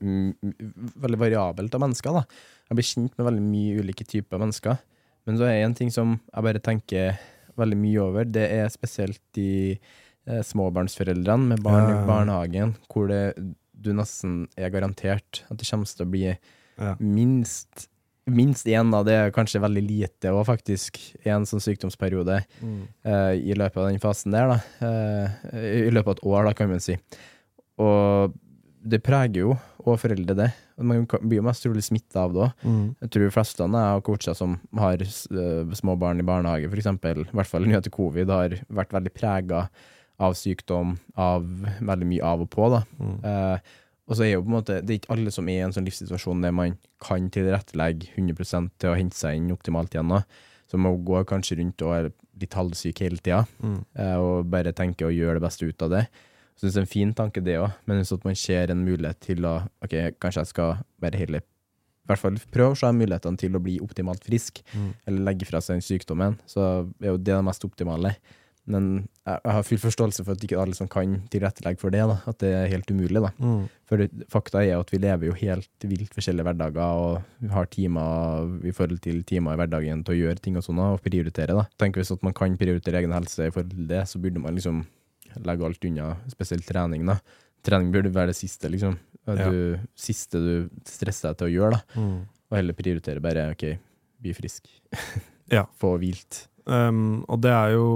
mm, 0.01 0.95
veldig 1.03 1.19
variabelt 1.25 1.75
av 1.75 1.81
mennesker. 1.89 2.13
da. 2.21 2.25
Jeg 2.71 2.77
blir 2.79 2.89
kjent 2.93 3.17
med 3.19 3.27
veldig 3.27 3.43
mye 3.49 3.81
ulike 3.83 4.05
typer 4.07 4.39
mennesker. 4.39 4.79
Men 5.27 5.37
så 5.37 5.45
er 5.49 5.57
det 5.59 5.65
en 5.67 5.75
ting 5.77 5.91
som 5.93 6.15
jeg 6.33 6.43
bare 6.47 6.61
tenker 6.65 7.19
veldig 7.61 7.79
mye 7.81 8.03
over. 8.03 8.29
Det 8.29 8.47
er 8.59 8.73
spesielt 8.73 9.21
de 9.37 9.51
eh, 9.77 10.43
småbarnsforeldrene 10.47 11.55
med 11.55 11.63
barn 11.65 11.93
i 11.93 12.01
barnehagen, 12.09 12.75
hvor 12.93 13.11
det, 13.13 13.37
du 13.73 13.93
nesten 13.97 14.45
er 14.61 14.73
garantert 14.75 15.45
at 15.49 15.61
det 15.61 15.69
kommer 15.69 15.89
til 15.89 16.07
å 16.07 16.13
bli 16.17 16.27
minst 17.01 17.89
Minst 18.31 18.69
én 18.69 18.93
av 18.95 19.07
det 19.09 19.15
er 19.17 19.33
kanskje 19.35 19.63
veldig 19.63 19.81
lite 19.83 20.31
og 20.31 20.45
faktisk, 20.47 21.01
en 21.27 21.47
sånn 21.49 21.63
sykdomsperiode 21.65 22.37
eh, 22.63 23.33
i 23.41 23.57
løpet 23.57 23.81
av 23.81 23.89
den 23.89 23.99
fasen 24.03 24.37
der, 24.37 24.53
da. 24.53 24.59
Eh, 24.87 25.89
I 25.89 25.91
løpet 25.91 26.13
av 26.13 26.19
et 26.19 26.27
år, 26.29 26.45
da, 26.47 26.53
kan 26.55 26.71
man 26.71 26.85
si. 26.85 26.95
Og 27.81 28.37
det 28.83 29.03
preger 29.05 29.43
jo 29.43 29.51
og 29.85 29.99
foreldre 30.01 30.35
det. 30.37 30.49
Man 30.81 31.07
blir 31.07 31.41
jo 31.41 31.45
mest 31.45 31.65
trolig 31.65 31.83
smitta 31.85 32.23
av 32.25 32.33
det 32.35 32.43
òg. 32.47 32.65
Mm. 32.65 32.85
Jeg 33.03 33.11
tror 33.11 33.25
de 33.27 33.35
fleste 33.35 33.67
har 33.75 34.01
coacher 34.07 34.35
som 34.37 34.59
har 34.77 35.03
eh, 35.03 35.75
små 35.77 35.97
barn 36.01 36.21
i 36.21 36.27
barnehage, 36.27 36.69
f.eks., 36.71 36.87
i 36.87 37.37
hvert 37.37 37.47
fall 37.51 37.69
etter 37.69 37.91
covid, 37.93 38.29
har 38.33 38.57
vært 38.69 38.93
veldig 38.97 39.13
prega 39.13 39.69
av 40.21 40.35
sykdom, 40.37 40.99
av 41.17 41.45
veldig 41.81 42.09
mye 42.09 42.23
av 42.25 42.43
og 42.45 42.51
på. 42.53 42.69
da. 42.73 42.83
Mm. 43.01 43.19
Eh, 43.25 43.59
og 44.11 44.17
så 44.19 44.25
er 44.27 44.33
jo 44.35 44.43
på 44.43 44.51
en 44.51 44.57
måte, 44.57 44.81
Det 44.83 44.91
er 44.91 44.99
ikke 44.99 45.13
alle 45.15 45.31
som 45.31 45.49
er 45.49 45.61
i 45.61 45.65
en 45.65 45.73
sånn 45.73 45.87
livssituasjon 45.87 46.41
der 46.43 46.51
man 46.53 46.79
kan 47.01 47.29
tilrettelegge 47.31 48.09
100 48.17 48.71
til 48.79 48.91
å 48.91 48.97
hente 48.99 49.17
seg 49.17 49.37
inn 49.37 49.53
optimalt 49.53 49.95
igjen. 49.95 50.09
da. 50.09 50.25
Så 50.71 50.79
man 50.79 51.05
går 51.05 51.25
kanskje 51.31 51.59
rundt 51.61 51.83
og 51.83 51.95
er 51.95 52.13
litt 52.41 52.55
halvsyk 52.55 52.99
hele 53.01 53.19
tida, 53.19 53.47
Mm. 53.63 53.85
eh, 53.97 54.17
og 54.17 54.51
bare 54.51 54.73
tenker 54.73 55.07
å 55.07 55.15
gjøre 55.15 55.35
det 55.41 55.43
beste 55.43 55.67
ut 55.69 55.83
av 55.83 55.91
det. 55.91 56.09
Så 56.61 56.67
synes 56.67 56.75
det 56.75 56.81
er 56.83 56.85
en 56.85 56.91
fin 56.93 57.13
tanke, 57.17 57.41
det 57.41 57.55
òg, 57.57 57.71
men 57.89 57.97
hvis 58.03 58.13
at 58.13 58.25
man 58.29 58.37
ser 58.37 58.71
en 58.71 58.83
mulighet 58.85 59.21
til 59.25 59.47
å 59.49 59.55
Ok, 59.81 59.95
kanskje 60.21 60.43
jeg 60.45 60.51
skal 60.51 60.75
være 61.01 61.17
heller 61.23 61.41
i 61.41 62.11
hvert 62.11 62.19
fall 62.21 62.37
prøve 62.51 62.75
å 62.75 62.79
se 62.81 62.89
mulighetene 62.93 63.39
til 63.39 63.55
å 63.55 63.63
bli 63.63 63.79
optimalt 63.81 64.25
frisk, 64.27 64.61
Mm. 64.75 64.95
eller 65.07 65.25
legge 65.31 65.47
fra 65.47 65.61
seg 65.63 65.79
den 65.79 65.85
sykdommen, 65.87 66.39
så 66.45 66.91
er 67.01 67.13
jo 67.13 67.17
det 67.17 67.33
det 67.37 67.45
mest 67.45 67.65
optimale. 67.65 68.17
Men 68.67 69.09
jeg, 69.27 69.39
har 69.45 69.63
full 69.63 69.79
forståelse 69.79 70.25
for 70.25 70.33
at 70.33 70.43
ikke 70.45 70.59
alle 70.61 70.75
som 70.75 70.89
kan 70.91 71.23
tilrettelegge 71.33 71.81
for 71.81 71.91
det, 71.95 72.03
da, 72.07 72.19
at 72.27 72.39
det 72.43 72.51
er 72.55 72.69
helt 72.69 72.91
umulig. 72.91 73.23
da. 73.23 73.31
Mm. 73.39 73.69
For 73.89 74.05
fakta 74.29 74.65
er 74.67 74.79
at 74.79 74.91
vi 74.91 74.99
lever 74.99 75.31
jo 75.31 75.33
helt 75.39 75.87
vilt 75.87 76.13
forskjellige 76.15 76.45
hverdager, 76.45 76.83
og 76.83 77.23
vi 77.41 77.49
har 77.49 77.67
timer 77.67 78.67
i 78.67 78.75
forhold 78.75 79.01
til 79.01 79.23
timer 79.23 79.55
i 79.55 79.61
hverdagen 79.63 80.05
til 80.05 80.15
å 80.15 80.21
gjøre 80.21 80.43
ting 80.43 80.57
og 80.57 80.67
sånn, 80.67 80.79
og 80.79 81.03
prioritere. 81.03 81.55
da. 81.57 81.67
Tenk 81.79 81.97
Hvis 81.97 82.13
at 82.13 82.23
man 82.23 82.33
kan 82.35 82.57
prioritere 82.57 83.01
egen 83.01 83.13
helse 83.13 83.47
i 83.47 83.51
forhold 83.51 83.71
til 83.71 83.87
det, 83.87 84.03
så 84.09 84.21
burde 84.21 84.41
man 84.41 84.55
liksom 84.55 84.85
legge 85.45 85.67
alt 85.67 85.85
unna, 85.85 86.11
spesielt 86.33 86.67
trening. 86.67 87.07
da. 87.07 87.19
Trening 87.67 87.93
burde 87.93 88.13
være 88.15 88.33
det 88.33 88.39
siste, 88.41 88.71
liksom. 88.73 88.99
Det 89.27 89.39
Ja. 89.39 89.51
Du, 89.51 89.79
siste 89.95 90.39
du 90.41 90.71
stresser 90.89 91.31
deg 91.31 91.39
til 91.39 91.47
å 91.47 91.55
gjøre, 91.55 91.79
da. 91.79 92.01
Mm. 92.01 92.21
Og 92.51 92.57
heller 92.57 92.75
prioritere 92.75 93.23
bare 93.23 93.51
OK, 93.53 93.67
bli 94.21 94.35
frisk. 94.35 94.71
Ja. 95.51 95.65
Få 95.83 95.97
hvilt. 95.99 96.45
Um, 96.63 97.25
og 97.27 97.41
det 97.43 97.51
er 97.51 97.73
jo 97.75 97.87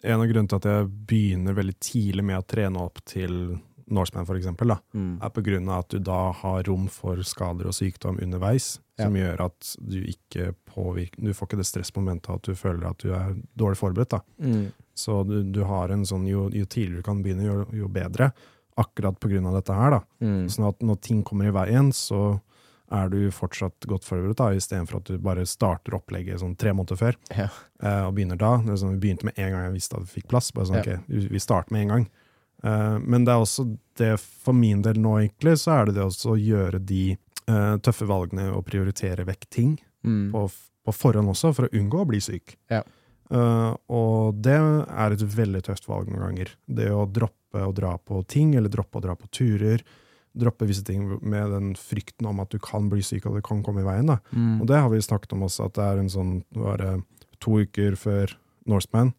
en 0.00 0.22
av 0.22 0.28
grunnene 0.30 0.48
til 0.48 0.56
at 0.56 0.68
jeg 0.70 0.86
begynner 1.10 1.56
veldig 1.58 1.74
tidlig 1.76 2.24
med 2.24 2.38
å 2.40 2.46
trene 2.48 2.80
opp 2.80 3.02
til 3.04 3.34
Norseman, 3.90 4.26
da, 4.68 4.78
Mm. 4.94 5.18
er 5.22 5.28
av 5.70 5.78
at 5.84 5.88
du 5.90 5.98
da 5.98 6.32
har 6.32 6.62
rom 6.64 6.88
for 6.88 7.16
skader 7.22 7.66
og 7.66 7.72
sykdom 7.76 8.18
underveis, 8.22 8.80
som 8.98 9.14
gjør 9.14 9.44
at 9.44 9.76
du 9.78 10.00
ikke 10.02 10.54
påvirker 10.66 11.22
Du 11.22 11.32
får 11.32 11.46
ikke 11.48 11.56
det 11.60 11.66
stressmomentet 11.66 12.34
at 12.34 12.42
du 12.42 12.54
føler 12.54 12.88
at 12.90 12.98
du 12.98 13.12
er 13.14 13.36
dårlig 13.56 13.76
forberedt. 13.76 14.08
da. 14.10 14.20
Mm. 14.42 14.72
Så 14.96 15.24
du, 15.26 15.42
du 15.52 15.62
har 15.64 15.90
en 15.90 16.04
sånn 16.04 16.26
jo, 16.26 16.48
jo 16.50 16.64
tidligere 16.64 16.96
du 16.96 17.02
kan 17.02 17.22
begynne, 17.22 17.44
jo, 17.44 17.66
jo 17.72 17.88
bedre. 17.88 18.32
Akkurat 18.78 19.18
av 19.46 19.54
dette 19.54 19.72
her, 19.74 19.90
da. 19.90 20.00
Mm. 20.20 20.48
Sånn 20.50 20.68
at 20.68 20.80
når 20.80 21.00
ting 21.00 21.22
kommer 21.22 21.46
i 21.46 21.50
veien, 21.54 21.92
så 21.92 22.40
er 22.92 23.08
du 23.08 23.30
fortsatt 23.30 23.80
godt 23.88 24.04
forberedt, 24.04 24.36
da, 24.36 24.50
istedenfor 24.54 24.96
at 25.00 25.04
du 25.04 25.18
bare 25.18 25.46
starter 25.48 25.96
opplegget 25.98 26.38
sånn 26.42 26.56
tre 26.56 26.70
måneder 26.76 26.96
før. 27.00 27.16
Ja. 27.36 27.48
eh, 27.82 28.04
og 28.06 28.14
begynner 28.14 28.36
da. 28.38 28.56
Det 28.58 28.70
er 28.74 28.76
sånn, 28.76 28.98
vi 29.00 29.08
begynte 29.08 29.24
med 29.24 29.38
en 29.38 29.50
gang 29.52 29.64
jeg 29.64 29.74
visste 29.74 29.96
at 29.96 30.04
vi 30.06 30.20
fikk 30.20 30.28
plass. 30.28 30.50
Bare 30.52 30.66
sånn, 30.66 30.84
Ja. 30.84 30.94
ok, 30.98 31.04
vi 31.08 31.28
vi 31.28 31.38
starter 31.38 31.72
med 31.72 31.82
en 31.82 31.88
gang. 31.88 32.08
Eh, 32.66 32.96
men 33.02 33.24
det 33.26 33.32
er 33.34 33.44
også 33.44 33.68
det 34.00 34.12
for 34.20 34.56
min 34.56 34.82
del 34.84 34.98
nå, 35.00 35.16
egentlig, 35.22 35.56
så 35.62 35.78
er 35.78 35.88
det 35.88 35.96
det 36.00 36.04
også 36.08 36.34
å 36.34 36.38
gjøre 36.40 36.82
de 36.82 37.02
eh, 37.14 37.74
tøffe 37.86 38.08
valgene 38.10 38.50
og 38.56 38.64
prioritere 38.68 39.26
vekk 39.28 39.50
ting 39.60 39.76
Mm. 40.06 40.28
på, 40.30 40.44
på 40.86 40.92
forhånd 40.94 41.32
også, 41.32 41.48
for 41.56 41.66
å 41.66 41.72
unngå 41.74 41.98
å 42.04 42.06
bli 42.06 42.20
syk. 42.22 42.52
Ja. 42.70 42.84
Eh, 43.34 43.72
og 43.90 44.36
det 44.38 44.54
er 44.54 45.14
et 45.16 45.24
veldig 45.34 45.64
tøft 45.66 45.88
valg 45.90 46.06
noen 46.12 46.22
ganger. 46.28 46.52
Det 46.70 46.86
å 46.94 47.00
droppe 47.10 47.64
å 47.66 47.72
dra 47.74 47.96
på 47.98 48.20
ting, 48.30 48.52
eller 48.54 48.70
droppe 48.70 49.00
å 49.00 49.02
dra 49.02 49.16
på 49.18 49.26
turer. 49.34 49.82
Droppe 50.36 50.68
visse 50.68 50.84
ting 50.86 51.08
med 51.26 51.50
den 51.50 51.72
frykten 51.74 52.28
om 52.30 52.38
at 52.44 52.54
du 52.54 52.60
kan 52.62 52.86
bli 52.92 53.02
syk 53.02 53.26
og 53.26 53.34
det 53.40 53.42
kan 53.48 53.64
komme 53.66 53.82
i 53.82 53.88
veien. 53.88 54.06
Da. 54.12 54.20
Mm. 54.30 54.60
Og 54.62 54.68
det 54.70 54.78
har 54.78 54.92
vi 54.92 55.02
snakket 55.02 55.34
om 55.34 55.42
også, 55.48 55.66
at 55.66 55.74
det 55.80 55.88
er 55.88 56.02
en 56.04 56.12
sånn 56.12 56.32
bare 56.54 56.92
to 57.42 57.58
uker 57.64 57.96
før 57.98 58.36
Norseman, 58.70 59.10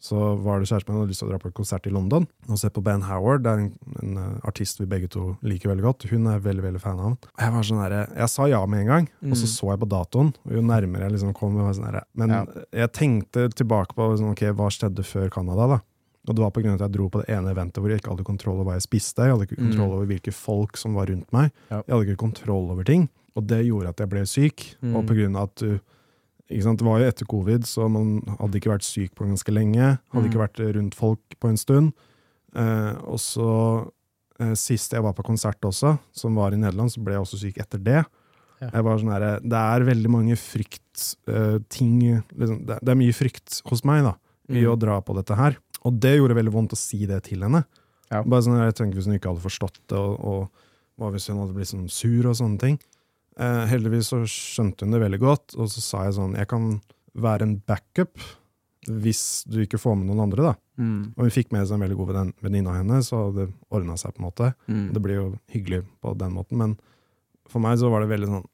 så 0.00 0.16
var 0.40 0.60
det 0.62 0.68
kjæresten 0.70 0.94
min 0.94 1.02
hadde 1.02 1.12
lyst 1.12 1.20
til 1.20 1.28
å 1.28 1.32
dra 1.34 1.38
på 1.42 1.50
konsert 1.52 1.84
i 1.86 1.92
London 1.92 2.24
og 2.48 2.56
se 2.58 2.70
på 2.72 2.80
Ben 2.84 3.02
Howard. 3.04 3.42
Det 3.44 3.50
er 3.52 3.58
en, 3.66 3.66
en 4.00 4.14
eh, 4.22 4.38
artist 4.48 4.80
vi 4.80 4.86
begge 4.88 5.10
to 5.12 5.34
liker 5.44 5.68
veldig 5.74 5.84
godt. 5.84 6.06
Hun 6.08 6.26
er 6.32 6.40
veldig 6.40 6.64
veldig 6.64 6.80
fan 6.80 6.96
av 6.96 7.04
ham. 7.10 7.18
Jeg 7.36 7.54
var 7.56 7.68
sånn 7.68 7.82
der, 7.84 7.96
jeg 8.16 8.32
sa 8.32 8.48
ja 8.48 8.62
med 8.64 8.86
en 8.86 8.90
gang, 8.94 9.10
og 9.28 9.36
så 9.36 9.50
så 9.52 9.74
jeg 9.74 9.82
på 9.84 9.90
datoen. 9.92 10.32
Og 10.48 10.56
jo 10.56 10.64
nærmere 10.64 11.04
jeg 11.06 11.16
liksom 11.18 11.34
kom, 11.36 11.60
var 11.60 11.76
sånn 11.76 11.90
der, 11.92 12.06
Men 12.16 12.32
Ja. 12.34 12.40
jeg 12.72 12.92
tenkte 12.96 13.48
tilbake 13.52 13.94
på 13.94 14.08
sånn, 14.16 14.32
ok, 14.32 14.46
hva 14.56 14.70
skjedde 14.72 15.04
før 15.04 15.28
Canada. 15.30 15.68
da? 15.76 15.80
Og 16.28 16.34
det 16.36 16.42
var 16.42 16.50
av 16.52 16.74
at 16.74 16.80
jeg 16.84 16.92
dro 16.92 17.08
på 17.08 17.20
det 17.22 17.28
ene 17.32 17.52
eventet 17.52 17.80
hvor 17.80 17.88
jeg 17.90 18.00
ikke 18.00 18.12
hadde 18.12 18.24
kontroll 18.28 18.56
over 18.60 18.70
hva 18.70 18.76
jeg 18.76 18.84
spiste. 18.88 19.24
Jeg 19.24 19.32
hadde 19.32 19.46
ikke 19.48 19.60
kontroll 19.60 19.94
over 19.96 20.06
hvilke 20.06 20.32
folk 20.36 20.76
som 20.76 20.94
var 20.94 21.08
rundt 21.08 21.30
meg. 21.32 21.50
Ja. 21.70 21.80
Jeg 21.86 21.92
hadde 21.94 22.06
ikke 22.08 22.24
kontroll 22.24 22.70
over 22.72 22.84
ting. 22.84 23.08
Og 23.36 23.46
det 23.48 23.62
gjorde 23.66 23.88
at 23.92 24.00
jeg 24.02 24.10
ble 24.12 24.24
syk. 24.28 24.66
Og 24.84 25.06
på 25.08 25.16
grunn 25.16 25.36
av 25.36 25.48
at 25.48 25.56
du? 25.64 25.78
Det 26.50 26.82
var 26.82 26.98
jo 27.00 27.06
etter 27.08 27.26
covid, 27.30 27.64
så 27.66 27.86
man 27.88 28.20
hadde 28.40 28.58
ikke 28.58 28.72
vært 28.72 28.82
syk 28.86 29.14
på 29.14 29.24
ganske 29.28 29.52
lenge. 29.54 29.98
Hadde 30.10 30.28
ikke 30.30 30.42
vært 30.42 30.60
rundt 30.74 30.94
folk 30.98 31.36
på 31.40 31.48
en 31.48 31.56
stund. 31.60 31.92
Eh, 32.58 32.94
og 33.06 33.20
så 33.22 33.50
eh, 34.40 34.54
Sist 34.58 34.92
jeg 34.96 35.02
var 35.04 35.14
på 35.14 35.22
konsert 35.22 35.60
også, 35.62 35.94
som 36.10 36.34
var 36.34 36.52
i 36.52 36.58
Nederland, 36.58 36.90
så 36.90 37.02
ble 37.04 37.14
jeg 37.14 37.22
også 37.22 37.38
syk 37.44 37.60
etter 37.62 37.78
det. 37.78 38.00
Ja. 38.60 38.68
Jeg 38.74 38.84
var 38.84 38.98
sånn 39.00 39.12
her, 39.14 39.28
Det 39.40 39.56
er 39.56 39.86
veldig 39.86 40.10
mange 40.12 40.34
fryktting 40.36 42.22
liksom, 42.36 42.64
det, 42.66 42.78
det 42.82 42.92
er 42.92 42.98
mye 42.98 43.14
frykt 43.16 43.60
hos 43.70 43.84
meg 43.88 44.02
da, 44.04 44.16
i 44.50 44.60
Mm. 44.64 44.72
å 44.72 44.76
dra 44.78 44.96
på 45.00 45.14
dette 45.14 45.36
her. 45.38 45.56
Og 45.86 45.94
det 46.02 46.16
gjorde 46.18 46.34
veldig 46.36 46.52
vondt 46.52 46.72
å 46.74 46.78
si 46.78 47.06
det 47.06 47.22
til 47.28 47.40
henne. 47.46 47.62
Ja. 48.10 48.24
Bare 48.26 48.42
sånn, 48.42 48.58
jeg 48.58 48.74
tenker 48.74 48.98
Hvis 48.98 49.06
hun 49.06 49.14
ikke 49.14 49.30
hadde 49.30 49.44
forstått 49.46 49.78
det, 49.88 49.96
og, 49.96 50.18
og 50.18 50.50
hva 50.98 51.12
hvis 51.14 51.28
hun 51.30 51.38
hadde 51.38 51.54
blitt 51.54 51.70
sånn 51.70 51.86
sur 51.88 52.26
og 52.26 52.34
sånne 52.36 52.58
ting. 52.58 52.78
Eh, 53.40 53.62
heldigvis 53.70 54.10
så 54.12 54.20
skjønte 54.28 54.84
hun 54.84 54.92
det 54.94 55.00
veldig 55.00 55.20
godt, 55.22 55.56
og 55.56 55.70
så 55.72 55.80
sa 55.80 56.04
jeg 56.04 56.18
sånn 56.18 56.36
Jeg 56.36 56.50
kan 56.50 56.74
være 57.16 57.46
en 57.46 57.56
backup 57.66 58.20
hvis 58.88 59.44
du 59.44 59.58
ikke 59.60 59.78
får 59.80 59.96
med 59.98 60.08
noen 60.08 60.22
andre, 60.24 60.50
da. 60.50 60.52
Mm. 60.80 61.00
Og 61.12 61.26
hun 61.26 61.34
fikk 61.34 61.50
med 61.52 61.66
seg 61.68 61.76
en 61.76 61.84
veldig 61.84 61.98
god 61.98 62.12
venninne 62.40 62.72
av 62.72 62.78
henne, 62.78 63.00
så 63.04 63.26
det 63.36 63.50
ordna 63.68 63.96
seg 64.00 64.14
på 64.14 64.22
en 64.22 64.26
måte. 64.26 64.48
Mm. 64.72 64.86
Det 64.96 65.02
blir 65.04 65.18
jo 65.18 65.26
hyggelig 65.52 65.82
på 66.00 66.14
den 66.16 66.32
måten, 66.32 66.60
men 66.62 66.78
for 67.50 67.62
meg 67.62 67.76
så 67.80 67.90
var 67.92 68.02
det 68.02 68.12
veldig 68.14 68.30
sånn. 68.30 68.46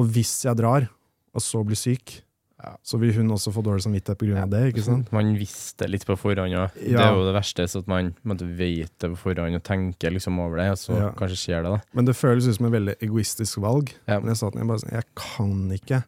Og 0.00 0.10
hvis 0.16 0.34
jeg 0.48 0.58
drar, 0.58 0.88
og 1.30 1.44
så 1.46 1.62
blir 1.66 1.78
syk, 1.78 2.16
Ja. 2.62 2.74
så 2.84 2.98
vil 3.00 3.12
hun 3.16 3.30
også 3.32 3.52
få 3.54 3.62
dårlig 3.64 3.82
samvittighet 3.86 4.18
på 4.20 4.26
grunn 4.28 4.42
av 4.42 4.50
det, 4.52 4.74
ikke 4.74 4.82
sant? 4.84 5.10
Man 5.12 5.32
visste 5.38 5.88
litt 5.88 6.04
på 6.04 6.16
forhånd, 6.20 6.52
ja. 6.52 6.66
Det 6.76 6.92
er 7.00 7.14
jo 7.16 7.24
det 7.24 7.34
verste, 7.34 7.64
så 7.68 7.80
at 7.80 7.88
man 7.88 8.14
måtte 8.24 8.44
vite 8.44 8.80
vet 8.84 8.98
det 9.00 9.10
på 9.14 9.16
forhånd 9.24 9.56
og 9.56 9.62
tenker 9.64 10.12
liksom 10.12 10.38
over 10.38 10.56
det, 10.60 10.70
og 10.70 10.76
så 10.78 10.96
Ja. 10.98 11.10
kanskje 11.16 11.40
skjer 11.40 11.62
det, 11.64 11.70
da. 11.72 11.80
Men 11.94 12.04
det 12.04 12.14
føles 12.16 12.46
ut 12.46 12.56
som 12.56 12.66
et 12.66 12.72
veldig 12.72 12.94
egoistisk 13.00 13.58
valg. 13.64 13.94
Ja. 14.06 14.20
Men 14.20 14.28
jeg 14.34 14.36
sa 14.36 14.50
til 14.50 14.60
henne 14.60 14.68
bare 14.68 14.78
sånn, 14.84 14.92
jeg 14.92 15.04
kan 15.16 15.70
ikke. 15.72 16.04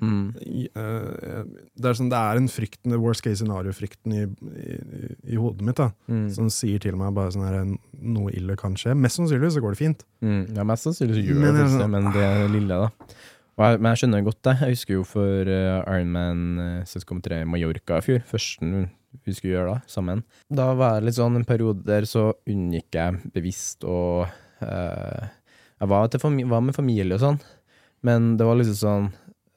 Mm. 0.00 0.34
Eh, 0.76 1.44
Det 1.76 1.84
er, 1.88 1.94
sånn, 1.96 2.10
det 2.12 2.18
er 2.20 2.36
en 2.36 2.48
frykten, 2.48 2.90
det 2.92 2.98
worst 3.00 3.22
case 3.24 3.40
scenario-frykten 3.42 4.12
i, 4.12 4.22
i, 4.60 5.32
i 5.32 5.36
hodet 5.40 5.62
mitt, 5.62 5.76
da, 5.76 5.90
Mm. 6.08 6.30
som 6.34 6.48
sier 6.52 6.78
til 6.80 6.96
meg 6.96 7.14
bare 7.14 7.30
sånn 7.32 7.46
her, 7.48 7.78
noe 8.02 8.30
ille 8.32 8.56
kan 8.56 8.74
skje. 8.76 8.94
Mest 8.96 9.16
sannsynlig 9.18 9.52
så 9.52 9.60
går 9.64 9.70
det 9.74 9.78
fint. 9.80 10.04
Mm. 10.22 10.54
Ja, 10.56 10.64
mest 10.64 10.84
sannsynlig 10.86 11.16
så 11.16 11.24
gjør 11.26 11.40
Men 11.40 11.54
det 11.54 11.78
det, 11.80 11.88
men 11.90 12.12
det 12.12 12.22
er 12.22 12.48
lille, 12.48 12.68
da. 12.68 12.90
Og 13.56 13.64
jeg, 13.64 13.80
men 13.80 13.88
jeg 13.94 14.02
skjønner 14.02 14.24
godt 14.26 14.42
det. 14.44 14.54
Jeg 14.60 14.74
husker 14.76 14.98
jo 14.98 15.04
for 15.08 15.48
uh, 15.48 15.80
Ironman 15.88 16.40
uh, 16.60 16.84
CSKM3 16.84 17.40
i 17.40 17.48
Mallorca 17.48 18.00
i 18.02 18.04
fjor, 18.04 18.24
første 18.28 18.86
vi 19.24 19.32
skulle 19.32 19.54
gjøre 19.54 19.76
da, 19.76 19.82
sammen. 19.88 20.22
Da 20.52 20.70
var 20.76 20.98
det 20.98 21.08
litt 21.08 21.16
sånn 21.16 21.38
en 21.38 21.46
periode 21.48 21.86
der 21.88 22.04
så 22.08 22.30
unngikk 22.52 22.98
jeg 22.98 23.30
bevisst 23.32 23.86
å 23.88 24.26
uh, 24.26 25.22
Jeg 25.80 25.88
var, 25.92 26.10
var 26.52 26.64
med 26.64 26.76
familie 26.76 27.16
og 27.16 27.22
sånn, 27.22 27.38
men 28.06 28.34
det 28.36 28.44
var 28.48 28.60
liksom 28.60 28.76
sånn 28.80 29.08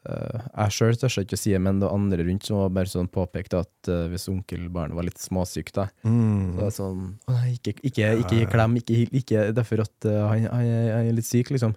uh, 0.08 0.40
Jeg 0.64 0.76
sjøl 0.78 1.00
tør 1.02 1.18
ikke 1.26 1.36
å 1.36 1.42
si 1.44 1.54
det, 1.56 1.62
men 1.66 1.82
det 1.82 1.90
var 1.90 2.00
andre 2.00 2.24
rundt 2.28 2.48
som 2.48 2.62
var 2.64 2.74
bare 2.80 2.92
sånn 2.94 3.12
påpekte 3.12 3.62
at 3.66 3.92
uh, 3.92 4.06
hvis 4.12 4.30
onkelbarnet 4.32 4.96
var 4.96 5.08
litt 5.10 5.20
småsykt, 5.20 5.76
da, 5.82 5.90
Mm. 6.08 6.54
så 6.56 6.62
det 6.62 6.68
er 6.70 6.76
sånn 6.80 7.06
Å 7.28 7.36
nei, 7.36 7.54
ikke, 7.60 7.76
ikke, 7.92 8.14
ikke 8.24 8.52
klem, 8.56 8.80
ikke, 8.80 9.02
ikke 9.24 9.48
derfor 9.60 9.84
at 9.86 10.08
han, 10.08 10.48
han, 10.48 10.70
han 10.96 11.10
er 11.12 11.18
litt 11.20 11.28
syk, 11.28 11.52
liksom. 11.52 11.76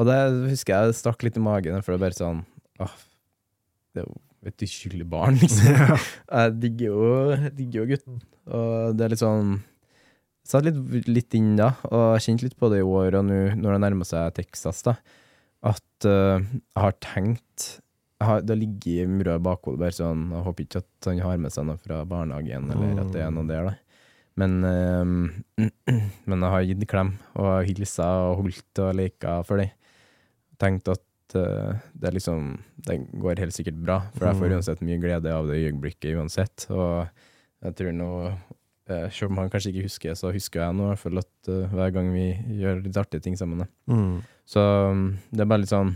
Og 0.00 0.08
det 0.08 0.18
husker 0.48 0.74
jeg 0.74 0.96
stakk 0.96 1.22
litt 1.26 1.36
i 1.36 1.44
magen, 1.44 1.80
for 1.84 1.92
det 1.92 2.00
er 2.00 2.04
bare 2.06 2.16
sånn 2.16 2.44
Åh, 2.80 2.92
det 3.92 4.02
er 4.02 4.06
jo 4.06 4.20
et 4.48 4.64
uskyldig 4.64 5.04
barn, 5.10 5.36
liksom. 5.36 5.98
Jeg 6.32 6.54
digger 6.62 6.94
jo, 6.94 7.08
digger 7.52 7.82
jo 7.82 7.88
gutten. 7.90 8.22
Og 8.48 8.94
det 8.96 9.04
er 9.04 9.12
litt 9.12 9.20
sånn 9.20 9.58
Satt 10.48 10.64
litt, 10.64 11.04
litt 11.06 11.36
inn 11.36 11.52
da, 11.58 11.74
og 11.92 12.16
jeg 12.16 12.22
kjente 12.24 12.46
litt 12.46 12.56
på 12.58 12.70
det 12.72 12.80
i 12.80 12.86
år, 12.86 13.18
og 13.18 13.26
nå 13.28 13.36
når 13.60 13.74
det 13.76 13.80
nærmer 13.84 14.08
seg 14.08 14.32
Texas, 14.34 14.80
da, 14.82 14.94
at 15.68 16.06
uh, 16.08 16.40
jeg 16.40 16.80
har 16.80 16.96
tenkt 17.04 17.66
jeg 18.20 18.26
har, 18.26 18.40
Det 18.48 18.56
ligger 18.56 19.04
i 19.04 19.10
mura 19.12 19.36
i 19.36 19.42
bakhodet, 19.44 19.78
bare 19.80 19.94
sånn 19.94 20.24
Jeg 20.32 20.44
håper 20.46 20.64
ikke 20.64 20.82
at 20.82 21.08
han 21.10 21.20
har 21.24 21.38
med 21.44 21.54
seg 21.54 21.68
noe 21.68 21.80
fra 21.80 22.00
barnehagen, 22.08 22.72
eller 22.72 23.04
at 23.04 23.12
det 23.14 23.22
er 23.24 23.30
noe 23.36 23.46
der, 23.48 23.68
da. 23.68 23.76
Men, 24.40 24.56
eh, 24.64 25.68
men 26.28 26.46
jeg 26.46 26.54
har 26.56 26.66
gitt 26.72 26.88
klem, 26.90 27.14
og 27.36 27.52
hilsa 27.68 28.08
og 28.30 28.40
holdt 28.42 28.82
og 28.86 28.96
leka 28.96 29.38
for 29.46 29.60
dem. 29.60 29.72
Tenkt 30.60 30.88
at 30.92 31.34
eh, 31.38 31.78
det 31.96 32.10
liksom 32.16 32.58
Det 32.86 32.98
går 33.22 33.38
helt 33.40 33.54
sikkert 33.56 33.78
bra, 33.80 33.98
for 34.16 34.26
jeg 34.28 34.36
får 34.40 34.48
Mm. 34.50 34.54
uansett 34.58 34.80
mye 34.84 35.00
glede 35.00 35.32
av 35.32 35.46
det 35.48 35.58
øyeblikket 35.60 36.16
uansett. 36.18 36.66
Og 36.70 37.08
jeg 37.62 37.74
tror 37.76 37.92
nå 37.96 38.10
eh, 38.90 39.08
Selv 39.14 39.30
om 39.30 39.38
han 39.38 39.50
kanskje 39.52 39.70
ikke 39.72 39.86
husker, 39.86 40.14
så 40.18 40.32
husker 40.34 40.60
jeg 40.64 40.74
nå 40.74 40.84
i 40.88 40.92
hvert 40.94 40.98
fall 41.04 41.18
at 41.22 41.48
uh, 41.48 41.68
hver 41.70 41.92
gang 41.94 42.12
vi 42.12 42.28
gjør 42.60 42.80
litt 42.84 42.96
artige 42.98 43.22
ting 43.22 43.36
sammen. 43.38 43.66
Mm. 43.86 44.22
Så 44.44 44.60
um, 44.90 45.18
det 45.30 45.44
er 45.44 45.50
bare 45.52 45.62
litt 45.62 45.70
sånn 45.72 45.94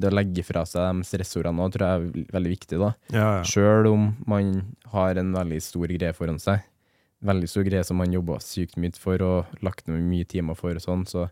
Det 0.00 0.08
å 0.08 0.14
legge 0.16 0.42
fra 0.42 0.64
seg 0.66 0.80
de 0.88 1.04
stressordene 1.04 1.58
nå, 1.60 1.66
tror 1.70 1.84
jeg 1.86 2.00
er 2.00 2.32
veldig 2.32 2.52
viktig. 2.56 2.78
da. 2.80 2.92
Ja, 3.12 3.26
ja. 3.36 3.42
Sjøl 3.44 3.86
om 3.90 4.06
man 4.26 4.72
har 4.94 5.20
en 5.20 5.32
veldig 5.36 5.60
stor 5.62 5.86
greie 5.92 6.14
foran 6.16 6.40
seg, 6.40 6.64
veldig 7.22 7.48
stor 7.52 7.62
greie 7.68 7.84
som 7.84 8.00
man 8.00 8.10
jobber 8.10 8.40
sykt 8.42 8.78
mye 8.80 8.96
for 8.98 9.20
og 9.22 9.52
lagt 9.62 9.86
ned 9.86 10.00
mye 10.08 10.24
timer 10.24 10.56
for, 10.58 10.72
og 10.74 10.80
sånn, 10.82 11.04
så 11.06 11.28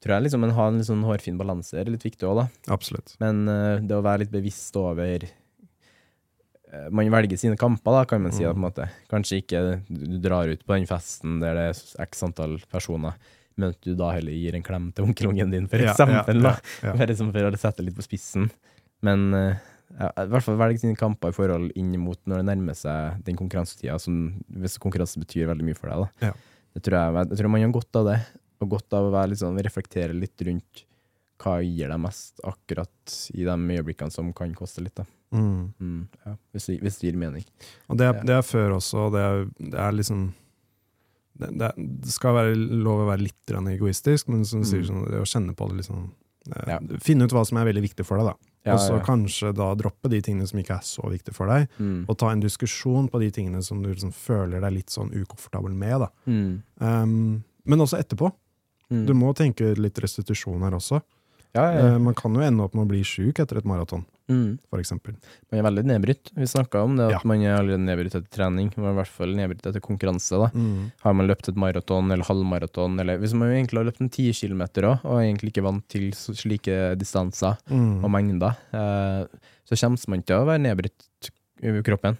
tror 0.00 0.16
jeg 0.16 0.26
liksom 0.26 0.46
en 0.46 0.54
har 0.56 0.72
en 0.72 0.84
sånn 0.86 1.04
hårfin 1.04 1.38
balanse 1.40 1.76
er 1.76 1.90
litt 1.92 2.06
viktig 2.06 2.28
òg, 2.28 2.42
da. 2.42 2.74
Absolutt. 2.76 3.14
Men 3.22 3.44
uh, 3.48 3.82
det 3.82 3.96
å 3.98 4.04
være 4.04 4.24
litt 4.24 4.32
bevisst 4.32 4.76
over 4.80 5.26
uh, 5.26 6.86
Man 6.96 7.12
velger 7.12 7.40
sine 7.40 7.58
kamper, 7.60 7.98
da, 7.98 8.06
kan 8.08 8.24
man 8.24 8.34
si. 8.34 8.46
da, 8.46 8.54
på 8.54 8.60
en 8.62 8.66
måte. 8.68 8.88
Kanskje 9.12 9.42
ikke 9.42 9.64
du 9.88 10.16
drar 10.22 10.48
ut 10.48 10.64
på 10.64 10.76
den 10.78 10.88
festen 10.88 11.40
der 11.42 11.58
det 11.58 11.66
er 11.72 12.06
x 12.06 12.24
antall 12.26 12.58
personer, 12.72 13.18
men 13.60 13.74
at 13.74 13.80
du 13.84 13.92
da 13.98 14.14
heller 14.16 14.36
gir 14.36 14.56
en 14.56 14.64
klem 14.64 14.88
til 14.96 15.08
onkelungen 15.10 15.52
din, 15.52 15.68
for 15.68 15.84
eksempel. 15.84 16.40
ja, 16.48 16.56
ja, 16.56 16.88
ja. 16.88 16.96
Bare 16.96 17.18
som 17.18 17.34
for 17.34 17.50
å 17.50 17.60
sette 17.60 17.84
litt 17.84 17.98
på 17.98 18.06
spissen. 18.06 18.48
Men 19.04 19.28
ja, 19.98 20.10
i 20.22 20.28
hvert 20.30 20.44
fall 20.44 20.58
velge 20.60 20.80
sine 20.82 20.96
kamper 20.98 21.32
i 21.32 21.34
forhold 21.34 21.72
inn 21.78 21.92
mot 22.00 22.20
når 22.28 22.40
det 22.40 22.48
nærmer 22.50 22.76
seg 22.78 23.24
den 23.26 23.38
konkurransetida, 23.38 23.96
som 24.00 24.20
hvis 24.62 24.78
konkurranse 24.82 25.20
betyr 25.22 25.50
veldig 25.50 25.66
mye 25.66 25.78
for 25.78 25.90
deg. 25.90 26.04
da. 26.04 26.30
Ja. 26.30 26.68
Det 26.76 26.84
tror 26.86 26.96
jeg, 26.96 27.26
jeg 27.32 27.40
tror 27.40 27.50
man 27.50 27.64
har 27.64 27.72
godt 27.74 27.98
av 27.98 28.06
det, 28.06 28.18
og 28.60 28.68
godt 28.76 28.92
av 28.96 29.08
å 29.08 29.12
være 29.14 29.32
litt 29.32 29.40
sånn, 29.42 29.58
reflektere 29.64 30.16
litt 30.16 30.40
rundt 30.46 30.84
hva 31.40 31.54
gir 31.64 31.88
deg 31.88 32.00
mest 32.02 32.40
akkurat 32.44 33.14
i 33.32 33.46
de 33.48 33.54
øyeblikkene 33.78 34.12
som 34.12 34.32
kan 34.36 34.52
koste 34.54 34.82
litt. 34.84 34.94
da. 35.00 35.06
Mm. 35.32 35.72
Mm, 35.80 36.00
ja, 36.26 36.34
hvis, 36.52 36.66
det, 36.66 36.80
hvis 36.84 36.98
det 37.00 37.08
gir 37.10 37.16
mening. 37.16 37.44
Og 37.88 37.96
det 37.96 38.06
er, 38.10 38.20
det 38.26 38.34
er 38.36 38.42
før 38.44 38.76
også, 38.76 39.06
og 39.06 39.12
det 39.14 39.22
er, 39.24 39.44
det 39.72 39.78
er 39.80 39.92
liksom 39.96 40.26
det, 41.40 41.70
det, 41.76 42.10
skal 42.12 42.34
være 42.36 42.56
lov 42.56 43.04
å 43.04 43.08
være 43.08 43.24
litt 43.24 43.52
egoistisk, 43.72 44.28
men 44.28 44.44
som 44.44 44.60
du 44.60 44.68
sier, 44.68 44.82
Mm. 44.82 44.88
sånn, 44.90 45.10
det 45.10 45.20
å 45.22 45.28
kjenne 45.28 45.54
på 45.56 45.68
det 45.70 45.78
liksom 45.80 46.10
eh, 46.50 46.68
Ja. 46.68 46.78
Finne 47.00 47.24
ut 47.24 47.32
hva 47.32 47.46
som 47.46 47.56
er 47.58 47.64
veldig 47.70 47.82
viktig 47.88 48.04
for 48.04 48.18
deg, 48.20 48.26
da. 48.26 48.34
Ja, 48.66 48.74
og 48.74 48.80
så 48.80 48.98
kanskje 49.04 49.54
da 49.56 49.70
droppe 49.74 50.10
de 50.12 50.20
tingene 50.20 50.46
som 50.46 50.58
ikke 50.60 50.76
er 50.76 50.84
så 50.84 51.08
viktige 51.08 51.32
for 51.34 51.46
deg, 51.48 51.68
Mm. 51.78 52.04
og 52.08 52.18
ta 52.18 52.28
en 52.30 52.40
diskusjon 52.40 53.08
på 53.08 53.20
de 53.20 53.30
tingene 53.30 53.62
som 53.64 53.80
du 53.82 53.88
liksom 53.88 54.12
føler 54.12 54.60
deg 54.60 54.72
litt 54.72 54.90
sånn 54.90 55.12
ukomfortabel 55.14 55.72
med. 55.72 56.00
da. 56.00 56.08
Mm. 56.26 56.62
Um, 56.80 57.44
men 57.64 57.78
også 57.80 57.96
etterpå. 58.02 58.32
Mm. 58.90 59.06
Du 59.06 59.14
må 59.14 59.32
tenke 59.38 59.72
litt 59.78 59.98
restitusjon 60.02 60.62
her 60.66 60.72
også. 60.78 61.00
ja, 61.54 61.64
ja. 61.72 61.86
ja. 61.92 61.98
man 61.98 62.14
kan 62.14 62.34
jo 62.34 62.40
ende 62.46 62.62
opp 62.62 62.74
med 62.74 62.84
å 62.86 62.90
bli 62.90 63.02
sjuk 63.06 63.38
etter 63.42 63.58
et 63.58 63.64
maraton, 63.66 64.04
Mm. 64.30 64.58
eksempel. 64.78 65.16
Man 65.50 65.58
er 65.58 65.64
veldig 65.66 65.82
nedbrutt. 65.90 66.30
Vi 66.38 66.46
snakka 66.46 66.84
om 66.86 66.92
det, 66.96 67.08
at 67.16 67.24
man 67.26 67.40
er 67.42 67.56
allerede 67.58 67.82
nedbrutt 67.82 68.14
etter 68.14 68.30
trening. 68.30 68.68
Man 68.76 68.86
er 68.86 68.92
i 68.92 68.98
hvert 69.00 69.10
fall 69.10 69.32
nedbrutt 69.34 69.66
etter 69.66 69.80
konkurranse. 69.82 70.38
Mm. 70.54 70.92
Har 71.02 71.14
man 71.18 71.26
løpt 71.26 71.48
et 71.50 71.56
maraton 71.58 72.12
eller 72.14 72.22
halvmaraton, 72.28 72.94
eller 73.02 73.18
hvis 73.18 73.34
man 73.34 73.50
egentlig 73.50 73.80
har 73.80 73.88
løpt 73.90 74.00
en 74.04 74.08
ti 74.14 74.28
kilometer 74.32 74.86
òg, 74.86 75.02
og 75.04 75.18
er 75.18 75.24
egentlig 75.26 75.50
ikke 75.50 75.66
vant 75.66 75.82
til 75.90 76.12
slike 76.14 76.94
distanser 77.00 77.58
Mm. 77.68 78.04
og 78.04 78.10
mengder, 78.14 78.54
eh, 78.72 79.26
så 79.66 79.74
kommer 79.82 80.08
man 80.08 80.22
til 80.22 80.36
å 80.36 80.46
være 80.46 80.62
nedbrutt 80.62 81.30
i 81.62 81.82
kroppen. 81.82 82.16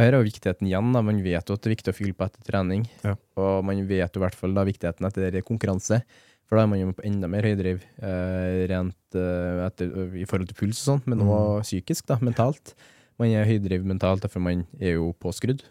Og 0.00 0.06
her 0.06 0.14
er 0.16 0.22
jo 0.22 0.30
viktigheten 0.30 0.64
igjen. 0.64 0.92
da, 0.96 1.02
Man 1.04 1.20
vet 1.20 1.44
jo 1.50 1.54
at 1.56 1.60
det 1.60 1.68
er 1.68 1.74
viktig 1.76 1.92
å 1.92 1.96
fylle 1.96 2.16
på 2.16 2.24
etter 2.24 2.46
trening, 2.46 2.86
Ja. 3.04 3.14
og 3.36 3.64
man 3.68 3.82
vet 3.86 4.14
jo 4.14 4.20
i 4.20 4.24
hvert 4.24 4.34
fall 4.38 4.54
da 4.56 4.64
viktigheten 4.64 5.04
etter 5.06 5.42
konkurranse. 5.44 6.00
For 6.48 6.56
da 6.56 6.62
er 6.64 6.70
man 6.72 6.80
jo 6.80 6.92
på 6.96 7.04
enda 7.04 7.28
mer 7.28 7.42
høydriv 7.44 7.82
eh, 8.02 8.66
rent 8.66 9.14
eh, 9.14 9.66
etter, 9.66 9.92
i 10.16 10.24
forhold 10.24 10.48
til 10.48 10.56
puls 10.56 10.80
og 10.80 10.86
sånn, 10.88 11.02
men 11.06 11.20
også 11.20 11.60
psykisk, 11.68 12.06
da, 12.08 12.16
mentalt. 12.16 12.72
Man 13.20 13.28
er 13.28 13.44
høydriv 13.44 13.84
mentalt, 13.84 14.24
derfor 14.24 14.40
man 14.40 14.64
er 14.80 14.96
jo 14.96 15.12
påskrudd. 15.20 15.62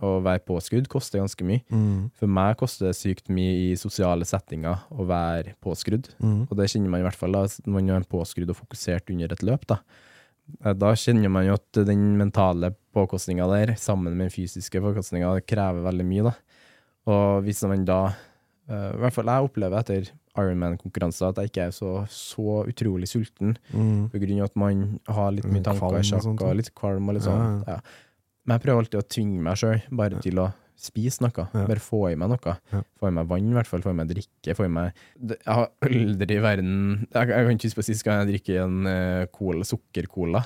Å 0.00 0.20
være 0.22 0.44
påskrudd 0.44 0.86
koster 0.88 1.18
ganske 1.20 1.44
mye. 1.44 1.64
Mm. 1.72 2.10
For 2.20 2.28
meg 2.30 2.56
koster 2.60 2.86
det 2.88 2.96
sykt 2.96 3.28
mye 3.32 3.72
i 3.72 3.74
sosiale 3.80 4.24
settinger 4.28 4.84
å 4.92 5.04
være 5.08 5.56
påskrudd. 5.60 6.12
Mm. 6.20 6.46
Og 6.48 6.54
det 6.56 6.68
kjenner 6.70 6.92
man 6.92 7.00
i 7.00 7.08
hvert 7.08 7.18
fall 7.18 7.32
da, 7.32 7.42
når 7.66 7.74
man 7.80 7.90
er 7.96 8.06
påskrudd 8.08 8.52
og 8.52 8.60
fokusert 8.60 9.10
under 9.10 9.32
et 9.32 9.42
løp. 9.42 9.66
Da, 9.66 9.80
Eh, 10.64 10.74
da 10.74 10.92
kjenner 10.98 11.30
man 11.30 11.46
jo 11.46 11.54
at 11.54 11.80
den 11.86 12.16
mentale 12.18 12.72
påkostninga 12.94 13.46
der, 13.50 13.74
sammen 13.78 14.16
med 14.16 14.26
den 14.26 14.30
fysiske 14.34 14.80
påkostninga, 14.82 15.34
krever 15.46 15.82
veldig 15.86 16.06
mye, 16.06 16.22
da. 16.30 16.32
Og 17.10 17.42
hvis 17.46 17.62
man 17.66 17.84
da 17.88 18.00
uh, 18.70 18.90
I 18.94 18.98
hvert 19.02 19.14
fall 19.16 19.26
jeg 19.30 19.46
opplever 19.48 19.78
etter 19.80 20.10
Ironman-konkurranser 20.38 21.28
at 21.32 21.38
jeg 21.40 21.50
ikke 21.50 21.64
er 21.68 21.72
så, 21.74 21.92
så 22.10 22.60
utrolig 22.70 23.08
sulten, 23.10 23.56
Mm. 23.74 24.08
på 24.12 24.18
grunn 24.22 24.40
av 24.40 24.44
at 24.50 24.56
man 24.56 25.00
har 25.08 25.32
litt 25.34 25.46
mye 25.50 25.62
tanker 25.66 25.98
i 25.98 26.02
sjakk 26.06 26.28
og 26.40 26.56
litt 26.56 26.70
kvalm 26.74 27.08
og 27.10 27.14
litt 27.18 27.24
Ja, 27.26 27.30
sånn. 27.32 27.64
ja. 27.66 27.74
Ja. 27.74 27.80
Men 28.46 28.54
jeg 28.58 28.62
prøver 28.66 28.82
alltid 28.84 29.00
å 29.00 29.08
tvinge 29.08 29.42
meg 29.42 29.56
sjøl, 29.58 29.82
bare 29.90 30.14
Ja. 30.16 30.20
til 30.20 30.38
å 30.38 30.52
spise 30.82 31.24
noe. 31.24 31.44
Ja. 31.54 31.64
Bare 31.68 31.82
få 31.82 32.02
i 32.10 32.16
meg 32.18 32.32
noe. 32.32 32.54
Ja. 32.72 32.82
Få 33.00 33.10
i 33.10 33.14
meg 33.16 33.28
vann, 33.30 33.50
i 33.50 33.56
hvert 33.56 33.68
fall. 33.68 33.82
Få 33.84 33.92
i 33.92 33.98
meg 33.98 34.10
drikke. 34.10 34.56
Få 34.56 34.66
i 34.66 34.72
meg 34.72 34.96
Jeg 35.20 35.44
har 35.46 35.68
aldri 35.86 36.38
i 36.38 36.42
verden 36.44 36.72
Jeg, 37.06 37.28
jeg 37.30 37.46
kan 37.46 37.52
ikke 37.54 37.68
huske 37.68 37.80
på 37.80 37.86
sist 37.86 38.06
gang 38.06 38.22
jeg 38.22 38.30
drikker 38.32 38.62
en 38.64 38.88
uh, 38.88 39.26
cola, 39.34 39.66
sukkercola, 39.66 40.42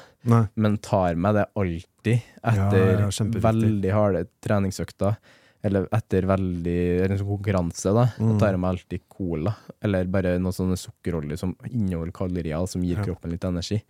men 0.56 0.76
tar 0.84 1.18
meg 1.20 1.38
det 1.38 1.46
alltid 1.60 2.28
etter 2.44 3.06
ja, 3.06 3.08
veldig 3.48 3.94
harde 3.94 4.26
treningsøkter. 4.44 5.16
Eller 5.64 5.86
etter 5.96 6.26
veldig 6.28 6.80
eller 6.98 7.14
en 7.14 7.20
sånn 7.22 7.30
konkurranse, 7.30 7.92
da. 7.96 8.08
Mm. 8.20 8.34
Tar 8.40 8.52
jeg 8.52 8.60
meg 8.60 8.74
alltid 8.74 9.06
cola. 9.08 9.54
Eller 9.84 10.10
bare 10.12 10.34
noen 10.36 10.56
sånne 10.56 10.76
sukkerolje 10.76 11.38
som 11.40 11.54
inneholder 11.70 12.12
kalorier, 12.16 12.68
som 12.68 12.84
gir 12.84 13.00
kroppen 13.00 13.32
litt 13.32 13.46
energi. 13.48 13.80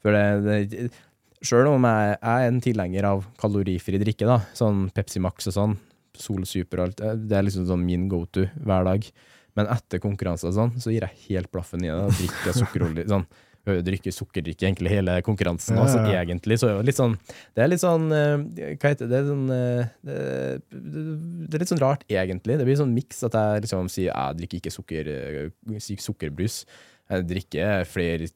For 0.00 0.14
det, 0.14 0.62
det 0.70 0.88
Sjøl 1.38 1.68
om 1.70 1.84
jeg, 1.86 2.14
jeg 2.16 2.46
er 2.46 2.48
en 2.50 2.62
tilhenger 2.62 3.06
av 3.06 3.26
kalorifri 3.38 4.00
drikke, 4.02 4.26
da, 4.26 4.40
sånn 4.58 4.88
Pepsi 4.94 5.20
Max 5.22 5.46
og 5.50 5.54
sånn, 5.54 5.76
Sol 6.22 6.46
Super 6.48 6.82
og 6.82 6.88
alt, 6.88 7.02
det 7.28 7.36
er 7.36 7.44
liksom 7.46 7.66
sånn 7.68 7.84
min 7.86 8.08
go 8.10 8.24
to 8.32 8.46
hver 8.64 8.86
dag. 8.88 9.10
Men 9.58 9.68
etter 9.74 10.00
konkurranser 10.02 10.52
og 10.52 10.56
sånn, 10.56 10.72
så 10.78 10.94
gir 10.94 11.06
jeg 11.06 11.22
helt 11.28 11.50
blaffen 11.54 11.82
i 11.82 11.90
det. 11.90 11.98
og 11.98 12.14
drikker 12.14 12.58
sukkerolje 12.60 13.08
sånn. 13.10 13.26
drikke 13.84 14.12
sukkerdrikke 14.14 14.64
egentlig 14.68 14.92
hele 14.94 15.18
konkurransen. 15.26 15.76
Ja, 15.76 15.86
ja, 15.90 16.04
ja. 16.14 16.20
egentlig 16.22 16.56
så 16.62 16.70
litt 16.80 16.96
sånn 16.96 17.18
Det 17.52 17.64
er 17.64 17.68
litt 17.68 17.82
sånn 17.82 18.06
eh, 18.16 18.70
Hva 18.78 18.92
heter 18.94 19.10
det? 19.10 19.20
Sånn, 19.26 19.42
eh, 19.52 19.90
det, 20.08 20.18
det 20.70 21.58
er 21.58 21.64
litt 21.64 21.72
sånn 21.74 21.82
rart, 21.82 22.06
egentlig. 22.08 22.56
Det 22.60 22.68
blir 22.68 22.78
sånn 22.80 22.94
miks 22.94 23.20
at 23.28 23.36
jeg 23.36 23.66
liksom 23.66 23.90
sier 23.92 24.12
jeg 24.12 24.38
drikker 24.40 24.62
ikke 24.62 24.74
sukker, 24.74 25.12
eh, 25.12 25.98
sukkerbrus. 26.06 26.62
Jeg 27.08 27.28
drikker 27.28 27.88
flere 27.88 28.30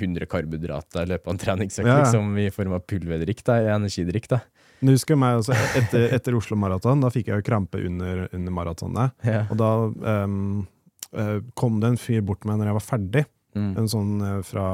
hundre 0.00 0.26
karbohydrater 0.30 1.04
i 1.04 1.10
løpet 1.12 1.28
av 1.28 1.34
en 1.34 1.40
treningsøkt, 1.42 1.88
liksom, 1.92 2.32
i 2.40 2.48
form 2.54 2.74
av 2.78 2.86
pulverdrikk, 2.88 3.44
da, 3.44 3.60
energidrikk. 3.76 4.30
da. 4.32 4.40
Du 4.80 4.92
husker 4.92 5.18
meg 5.18 5.40
også, 5.40 5.56
etter, 5.78 6.08
etter 6.14 6.36
Oslo 6.38 6.58
Maraton, 6.60 7.00
da 7.02 7.10
fikk 7.10 7.32
jeg 7.32 7.40
jo 7.40 7.46
krampe 7.48 7.80
under, 7.82 8.28
under 8.32 8.54
maratonet. 8.54 9.16
Ja. 9.26 9.42
Og 9.50 9.58
da 9.58 9.72
eh, 10.12 11.40
kom 11.58 11.80
det 11.82 11.94
en 11.94 12.00
fyr 12.00 12.22
bort 12.22 12.42
til 12.44 12.52
meg 12.52 12.60
når 12.60 12.70
jeg 12.72 12.78
var 12.78 12.86
ferdig. 12.86 13.24
Mm. 13.56 13.70
En 13.80 13.88
sånn 13.90 14.10
eh, 14.22 14.36
fra, 14.46 14.66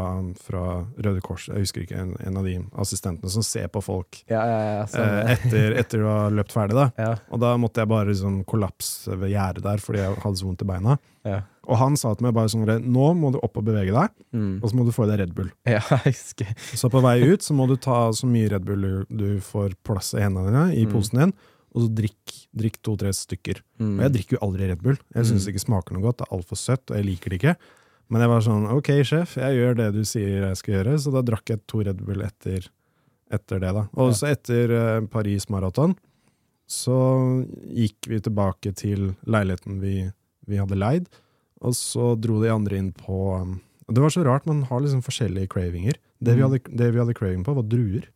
fra 0.45 0.65
Røde 0.99 1.23
Kors, 1.25 1.47
jeg 1.49 1.63
husker 1.63 1.85
ikke, 1.87 2.01
en, 2.03 2.13
en 2.21 2.41
av 2.41 2.45
de 2.49 2.57
assistentene 2.83 3.31
som 3.33 3.45
ser 3.47 3.71
på 3.73 3.81
folk 3.85 4.19
Ja, 4.29 4.43
ja, 4.51 4.85
sånn, 4.91 5.09
eh, 5.23 5.33
etter, 5.37 5.77
etter 5.81 6.03
du 6.03 6.09
har 6.11 6.35
løpt 6.35 6.53
ferdig. 6.53 6.77
da. 6.77 7.15
Og 7.31 7.41
da 7.41 7.55
måtte 7.61 7.85
jeg 7.85 7.93
bare 7.95 8.11
liksom 8.11 8.43
kollapse 8.51 9.17
ved 9.21 9.33
gjerdet 9.33 9.65
der 9.65 9.81
fordi 9.85 10.03
jeg 10.03 10.19
hadde 10.27 10.43
så 10.43 10.51
vondt 10.51 10.67
i 10.67 10.71
beina. 10.75 10.99
ja. 11.29 11.41
Og 11.67 11.77
han 11.81 11.97
sa 11.97 12.13
til 12.15 12.27
meg 12.27 12.35
bare 12.37 12.49
sånn 12.53 12.67
Nå 12.85 13.07
må 13.17 13.31
du 13.33 13.39
opp 13.43 13.57
og 13.57 13.65
bevege 13.65 13.93
deg, 13.95 14.11
Mm. 14.35 14.61
og 14.63 14.71
så 14.71 14.75
må 14.77 14.85
du 14.85 14.93
få 14.93 15.05
i 15.07 15.11
deg 15.17 15.21
Red 15.21 15.35
Bull. 15.35 15.51
ja. 15.67 15.81
Så 16.81 16.91
på 16.91 17.01
vei 17.03 17.23
ut 17.23 17.41
så 17.43 17.55
må 17.55 17.67
du 17.69 17.77
ta 17.77 18.11
så 18.13 18.27
mye 18.27 18.51
Red 18.51 18.65
Bull 18.65 19.05
du, 19.09 19.39
får 19.41 19.75
plass 19.85 20.13
i 20.15 20.21
hendene 20.21 20.51
dine, 20.51 20.65
i 20.77 20.85
Mm. 20.87 20.93
posen 20.93 21.19
din, 21.21 21.33
og 21.75 21.83
så 21.83 21.89
drikk, 21.95 22.35
drikk 22.55 22.77
to-tre 22.83 23.11
stykker. 23.13 23.63
Mm. 23.81 23.97
Og 23.99 24.03
jeg 24.07 24.13
drikker 24.13 24.37
jo 24.39 24.43
aldri 24.47 24.69
Red 24.71 24.83
Bull. 24.83 24.97
Jeg 25.15 25.25
syns 25.25 25.43
Mm. 25.43 25.47
det 25.47 25.55
ikke 25.55 25.67
smaker 25.67 25.93
noe 25.95 26.03
godt, 26.03 26.19
det 26.19 26.27
er 26.29 26.37
altfor 26.37 26.57
søtt, 26.57 26.91
og 26.91 26.97
jeg 26.97 27.05
liker 27.07 27.31
det 27.31 27.41
ikke. 27.43 27.57
Men 28.11 28.21
jeg 28.21 28.29
var 28.29 28.41
sånn 28.45 28.67
OK, 28.71 28.89
sjef, 29.03 29.35
jeg 29.41 29.57
gjør 29.59 29.77
det 29.77 29.93
du 29.95 30.03
sier 30.05 30.43
jeg 30.47 30.57
skal 30.57 30.75
gjøre, 30.75 30.99
så 31.01 31.11
da 31.13 31.23
drakk 31.23 31.47
jeg 31.49 31.61
to 31.67 31.81
Red 31.83 32.05
Bull 32.05 32.21
etter, 32.23 32.69
etter 33.33 33.59
det, 33.59 33.73
da. 33.75 33.89
Og 33.97 34.13
så 34.13 34.29
etter 34.31 34.71
eh, 34.71 35.01
Paris 35.07 35.47
Maraton 35.49 35.97
så 36.69 37.45
gikk 37.75 38.09
vi 38.09 38.21
tilbake 38.21 38.75
til 38.77 39.15
leiligheten 39.27 39.81
vi, 39.81 40.11
vi 40.47 40.57
hadde 40.61 40.77
leid, 40.79 41.09
og 41.65 41.73
så 41.79 42.13
dro 42.21 42.41
de 42.43 42.51
andre 42.53 42.77
inn 42.81 42.93
på 42.93 43.19
um, 43.41 43.61
Det 43.89 44.01
var 44.01 44.13
så 44.15 44.23
rart, 44.25 44.47
man 44.49 44.63
har 44.69 44.81
liksom 44.81 45.03
forskjellige 45.05 45.49
cravinger. 45.53 45.97
Det 46.23 46.35
vi 46.37 46.41
Mm. 46.41 46.51
hadde, 46.51 46.77
det 46.77 46.93
vi 46.95 46.99
hadde 47.03 47.15
craving 47.17 47.43
på, 47.45 47.55
var 47.55 47.67
druer. 47.69 48.07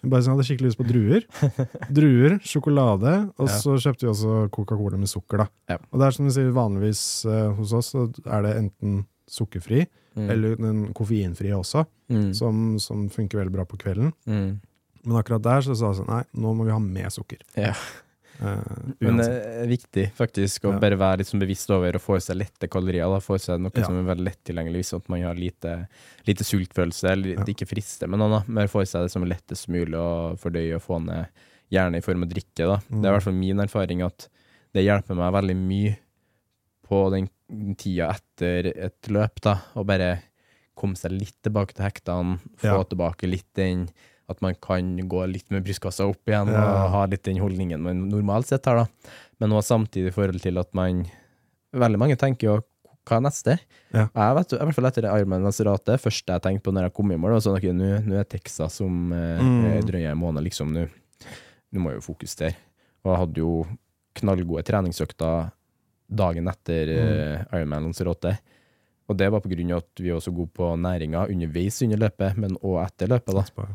Vi 0.00 0.08
bare 0.08 0.22
sånn, 0.24 0.32
hadde 0.38 0.46
skikkelig 0.48 0.70
lyst 0.70 0.78
på 0.80 0.86
druer. 0.88 1.26
Druer, 1.92 2.38
sjokolade, 2.40 3.12
og 3.38 3.48
Ja. 3.50 3.58
så 3.60 3.74
kjøpte 3.76 4.06
vi 4.06 4.12
også 4.14 4.48
Coca-Cola 4.50 4.96
med 4.96 5.08
sukker. 5.12 5.38
da. 5.42 5.46
Ja. 5.68 5.76
Og 5.92 6.00
det 6.00 6.06
er 6.06 6.10
som 6.16 6.24
du 6.28 6.32
sier, 6.32 6.50
vanligvis 6.56 7.02
uh, 7.28 7.52
hos 7.58 7.72
oss 7.76 7.92
så 7.92 8.06
er 8.26 8.42
det 8.46 8.56
enten 8.56 9.06
sukkerfri, 9.28 9.86
Mm. 10.16 10.30
eller 10.30 10.56
den 10.56 10.92
koffeinfrie 10.94 11.52
også, 11.54 11.84
Mm. 12.10 12.32
som, 12.34 12.78
som 12.78 13.08
funker 13.10 13.38
veldig 13.44 13.52
bra 13.52 13.64
på 13.68 13.76
kvelden. 13.78 14.12
Mm. 14.26 14.60
Men 15.04 15.16
akkurat 15.22 15.42
der 15.42 15.60
så 15.60 15.76
sa 15.76 15.92
jeg 15.92 16.00
sånn, 16.00 16.08
nei, 16.08 16.24
nå 16.34 16.54
må 16.56 16.64
vi 16.64 16.72
ha 16.72 16.78
med 16.80 17.12
sukker. 17.12 17.38
Ja. 17.54 17.74
Eh, 18.40 18.92
Men 19.00 19.16
det 19.18 19.26
er 19.28 19.66
viktig 19.66 20.04
faktisk 20.14 20.64
å 20.68 20.72
Ja. 20.74 20.78
bare 20.78 20.96
være 20.96 21.18
litt 21.18 21.26
sånn 21.26 21.40
bevisst 21.42 21.70
over 21.74 21.92
å 21.92 22.00
få 22.00 22.16
i 22.16 22.20
seg 22.20 22.36
lette 22.36 22.68
kalorier. 22.70 23.08
Da. 23.10 23.18
Få 23.18 23.34
i 23.34 23.38
seg 23.38 23.60
noe 23.60 23.72
Ja. 23.74 23.84
som 23.84 23.96
er 23.98 24.14
veldig 24.14 24.24
lett 24.24 24.44
tilgjengelig, 24.44 24.84
hvis 24.84 25.08
man 25.08 25.22
har 25.22 25.34
lite, 25.34 25.88
lite 26.26 26.44
sultfølelse, 26.44 27.10
eller 27.10 27.34
Ja. 27.34 27.44
ikke 27.44 27.66
frister 27.66 28.06
med 28.08 28.18
noe, 28.20 28.44
men 28.46 28.68
få 28.68 28.82
i 28.82 28.84
seg 28.86 29.02
det 29.04 29.10
som 29.10 29.22
er 29.24 29.34
lettest 29.34 29.68
mulig 29.68 29.94
å 29.98 30.38
fordøye 30.38 30.76
og 30.76 30.82
få 30.82 31.04
ned, 31.04 31.26
gjerne 31.70 31.96
i 31.96 32.00
form 32.00 32.22
av 32.22 32.28
drikke. 32.28 32.64
Da. 32.64 32.76
Det 32.76 32.90
er 32.90 32.94
i 32.94 32.96
Mm. 32.96 33.12
hvert 33.14 33.22
fall 33.22 33.34
min 33.34 33.56
erfaring 33.60 34.02
at 34.06 34.28
det 34.72 34.84
hjelper 34.84 35.16
meg 35.16 35.32
veldig 35.34 35.56
mye 35.56 35.96
på 36.88 37.10
den 37.10 37.74
tida 37.76 38.14
etter 38.14 38.66
et 38.76 39.02
løp, 39.08 39.40
da, 39.40 39.60
å 39.76 39.84
bare 39.84 40.22
komme 40.76 40.94
seg 40.96 41.10
litt 41.10 41.34
tilbake 41.42 41.74
til 41.74 41.84
hektene, 41.90 42.38
få 42.56 42.84
tilbake 42.88 43.28
litt 43.28 43.52
den 43.54 43.88
at 44.28 44.42
man 44.44 44.54
kan 44.60 44.96
gå 45.08 45.22
litt 45.32 45.50
med 45.50 45.64
brystkassa 45.64 46.06
opp 46.08 46.26
igjen 46.28 46.50
Ja. 46.52 46.62
og 46.84 46.90
ha 46.92 47.04
litt 47.06 47.22
den 47.24 47.38
holdningen 47.40 47.80
man 47.80 48.08
normalt 48.10 48.46
sett 48.46 48.64
har, 48.66 48.76
da. 48.76 49.12
Men 49.40 49.50
også 49.56 49.74
samtidig 49.78 50.08
i 50.12 50.16
forhold 50.16 50.40
til 50.42 50.58
at 50.58 50.74
man 50.74 51.06
Veldig 51.74 51.98
mange 52.00 52.16
tenker 52.16 52.46
jo 52.48 52.54
hva 53.08 53.16
er 53.16 53.20
neste? 53.24 53.58
Ja. 53.92 54.06
Jeg 54.14 54.34
vet, 54.36 54.52
i 54.52 54.56
hvert 54.64 54.74
fall 54.74 54.86
etter 54.88 55.04
Ironman 55.08 55.42
Lanzarote, 55.44 55.96
første 56.00 56.32
jeg 56.32 56.42
tenkte 56.44 56.62
på 56.68 56.72
når 56.72 56.82
jeg 56.88 56.92
kom 56.96 57.12
i 57.12 57.16
mål, 57.16 57.32
var 57.36 57.40
sånn 57.40 57.56
ok, 57.56 57.66
nå 57.72 58.18
er 58.20 58.24
Texas 58.24 58.80
om 58.84 59.12
eh, 59.12 59.38
Mm. 59.40 59.80
drøye 59.88 60.10
en 60.12 60.18
måned, 60.20 60.44
liksom. 60.44 60.72
Nå 60.76 61.80
må 61.80 61.90
jeg 61.92 62.00
jo 62.02 62.12
fokusere. 62.12 62.54
Og 63.04 63.12
jeg 63.12 63.18
hadde 63.22 63.36
jo 63.40 63.66
knallgode 64.14 64.64
treningsøkter 64.64 65.52
dagen 66.10 66.48
etter 66.48 66.86
Mm. 66.86 66.98
eh, 66.98 67.44
Ironman 67.58 67.84
Lanzarote. 67.88 68.38
Og 69.08 69.16
det 69.16 69.30
var 69.32 69.40
på 69.40 69.48
grunn 69.48 69.72
av 69.72 69.78
at 69.78 70.00
vi 70.04 70.10
var 70.10 70.20
så 70.20 70.32
gode 70.34 70.52
på 70.52 70.76
næringa 70.76 71.28
underveis 71.30 71.80
under 71.82 71.96
løpet, 71.96 72.36
men 72.36 72.56
òg 72.60 72.84
etter 72.86 73.08
løpet. 73.08 73.34
da. 73.34 73.66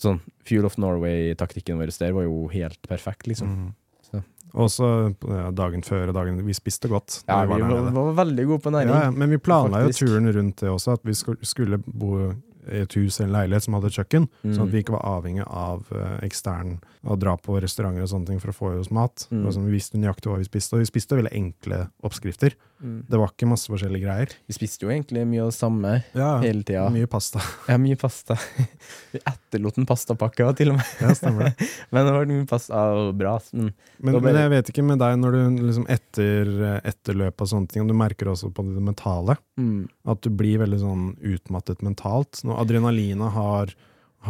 Sånn, 0.00 0.20
Fuel 0.48 0.64
of 0.68 0.78
Norway-taktikken 0.80 1.78
vår 1.80 1.92
der 2.00 2.12
var 2.16 2.24
jo 2.26 2.46
helt 2.52 2.80
perfekt, 2.88 3.26
liksom. 3.30 3.48
Mm. 3.52 3.70
Så. 4.10 4.22
Og 4.54 4.70
så 4.72 4.86
ja, 5.28 5.50
dagen 5.54 5.84
før 5.86 6.08
og 6.10 6.14
dagen 6.16 6.40
Vi 6.46 6.54
spiste 6.56 6.88
godt. 6.90 7.20
Ja, 7.28 7.44
vi 7.46 7.58
der 7.60 7.68
var, 7.68 7.90
var 7.94 8.14
veldig 8.24 8.46
gode 8.48 8.64
på 8.64 8.72
næring. 8.74 8.88
Ja, 8.96 9.10
men 9.14 9.30
vi 9.30 9.38
planla 9.38 9.84
jo 9.84 9.92
turen 9.94 10.30
rundt 10.34 10.64
det 10.64 10.70
også, 10.72 10.96
at 10.98 11.04
vi 11.06 11.14
skulle 11.46 11.78
bo 11.86 12.30
i 12.70 12.82
et 12.82 12.92
hus 12.94 13.16
eller 13.18 13.28
en 13.28 13.34
leilighet 13.34 13.64
som 13.64 13.74
hadde 13.74 13.90
kjøkken, 13.90 14.26
Mm. 14.44 14.52
sånn 14.54 14.66
at 14.68 14.72
vi 14.72 14.82
ikke 14.82 14.92
var 14.92 15.06
avhengig 15.18 15.44
av 15.46 15.86
eh, 15.96 16.18
ekstern 16.26 16.78
å 17.04 17.16
dra 17.18 17.36
på 17.40 17.56
restauranter 17.60 18.02
og 18.04 18.08
sånne 18.12 18.26
ting 18.26 18.38
for 18.42 18.52
å 18.52 18.54
få 18.54 18.72
i 18.74 18.80
oss 18.80 18.90
mat. 18.92 19.26
Mm. 19.32 19.46
Sånn, 19.50 19.64
vi 19.66 19.72
visste 19.78 19.98
nøyaktig 19.98 20.28
hva 20.30 20.38
vi 20.38 20.44
spiste, 20.44 20.76
og 20.76 20.82
vi 20.84 20.90
spiste 20.90 21.16
veldig 21.16 21.32
enkle 21.32 21.88
oppskrifter. 22.04 22.54
Mm. 22.80 23.02
Det 23.12 23.18
var 23.20 23.28
ikke 23.34 23.46
masse 23.50 23.68
forskjellige 23.68 24.04
greier. 24.06 24.30
Vi 24.48 24.54
spiste 24.56 24.86
jo 24.86 24.90
egentlig 24.92 25.26
mye 25.28 25.42
av 25.44 25.50
det 25.50 25.56
samme 25.58 25.90
Ja, 26.16 26.30
hele 26.40 26.62
tida. 26.64 26.86
Mye 26.94 27.08
pasta. 27.12 27.42
Ja, 27.68 27.76
mye 27.76 27.96
pasta. 28.00 28.38
Vi 29.12 29.20
etterlot 29.20 29.76
en 29.82 29.84
pastapakke 29.90 30.46
til 30.56 30.70
og 30.72 30.78
med. 30.78 30.92
Ja, 31.02 31.10
stemmer 31.18 31.50
det. 31.50 31.68
Men 31.92 32.06
det 32.08 32.14
var 32.16 32.30
mye 32.30 32.46
pasta 32.48 32.80
og 32.96 33.10
bra. 33.20 33.34
Men 33.52 33.72
Men, 34.00 34.14
bare- 34.16 34.22
men 34.30 34.38
jeg 34.40 34.50
vet 34.54 34.70
ikke 34.72 34.84
med 34.88 35.02
deg, 35.02 35.18
når 35.20 35.36
du 35.36 35.60
liksom 35.66 35.84
etter 35.92 36.52
etterløp 36.88 37.44
og 37.44 37.50
sånne 37.52 37.68
ting, 37.68 37.82
og 37.84 37.92
du 37.92 37.96
merker 38.00 38.30
også 38.32 38.48
på 38.56 38.64
det 38.70 38.82
mentale, 38.88 39.36
mm, 39.60 39.82
at 40.14 40.22
du 40.24 40.30
blir 40.32 40.62
veldig 40.64 40.80
sånn 40.80 41.04
utmattet 41.34 41.82
mentalt. 41.84 42.40
Når 42.48 42.62
adrenalinet 42.64 43.34
har, 43.36 43.74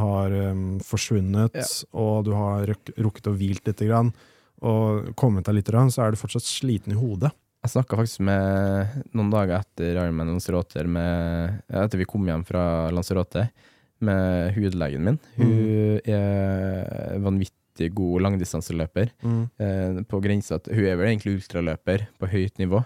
har 0.00 0.34
um, 0.50 0.80
forsvunnet, 0.82 1.54
Ja. 1.54 1.68
og 1.94 2.24
du 2.26 2.34
har 2.34 2.66
rukket 2.98 3.30
å 3.30 3.36
hvilt 3.38 3.66
litt, 3.70 3.78
grann, 3.86 4.10
og 4.60 5.14
kommet 5.16 5.46
deg 5.46 5.54
litt, 5.60 5.70
så 5.94 6.02
er 6.04 6.10
du 6.12 6.18
fortsatt 6.20 6.44
sliten 6.44 6.92
i 6.92 6.98
hodet. 6.98 7.30
Jeg 7.60 7.74
snakka 7.74 7.98
faktisk 7.98 8.22
med 8.24 9.00
noen 9.12 9.30
dager 9.32 9.60
etter 9.60 9.98
Ironman 9.98 10.30
Lanzarote, 10.32 10.84
med, 10.88 11.58
etter 11.68 12.00
vi 12.00 12.08
kom 12.08 12.24
hjem 12.28 12.44
fra 12.48 12.62
Lanzarote, 12.94 13.50
med 14.00 14.54
hudlegen 14.56 15.04
min. 15.04 15.18
Hun 15.36 15.98
er 16.08 17.18
vanvittig 17.20 17.90
god 17.96 18.24
langdistanseløper. 18.24 19.12
eh, 19.60 20.00
på 20.08 20.20
grensa 20.24 20.56
Hun 20.70 20.86
er 20.86 20.96
vel 20.96 21.10
egentlig 21.10 21.36
ultraløper 21.36 22.06
på 22.18 22.30
høyt 22.32 22.56
nivå. 22.62 22.80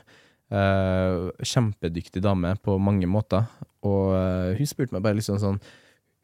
Eh, 0.50 1.30
kjempedyktig 1.38 2.22
dame 2.22 2.56
på 2.58 2.74
mange 2.78 3.06
måter. 3.06 3.46
Og 3.86 4.10
eh, 4.18 4.58
hun 4.58 4.66
spurte 4.66 4.96
meg 4.96 5.06
bare 5.06 5.20
liksom 5.20 5.38
sånn 5.38 5.60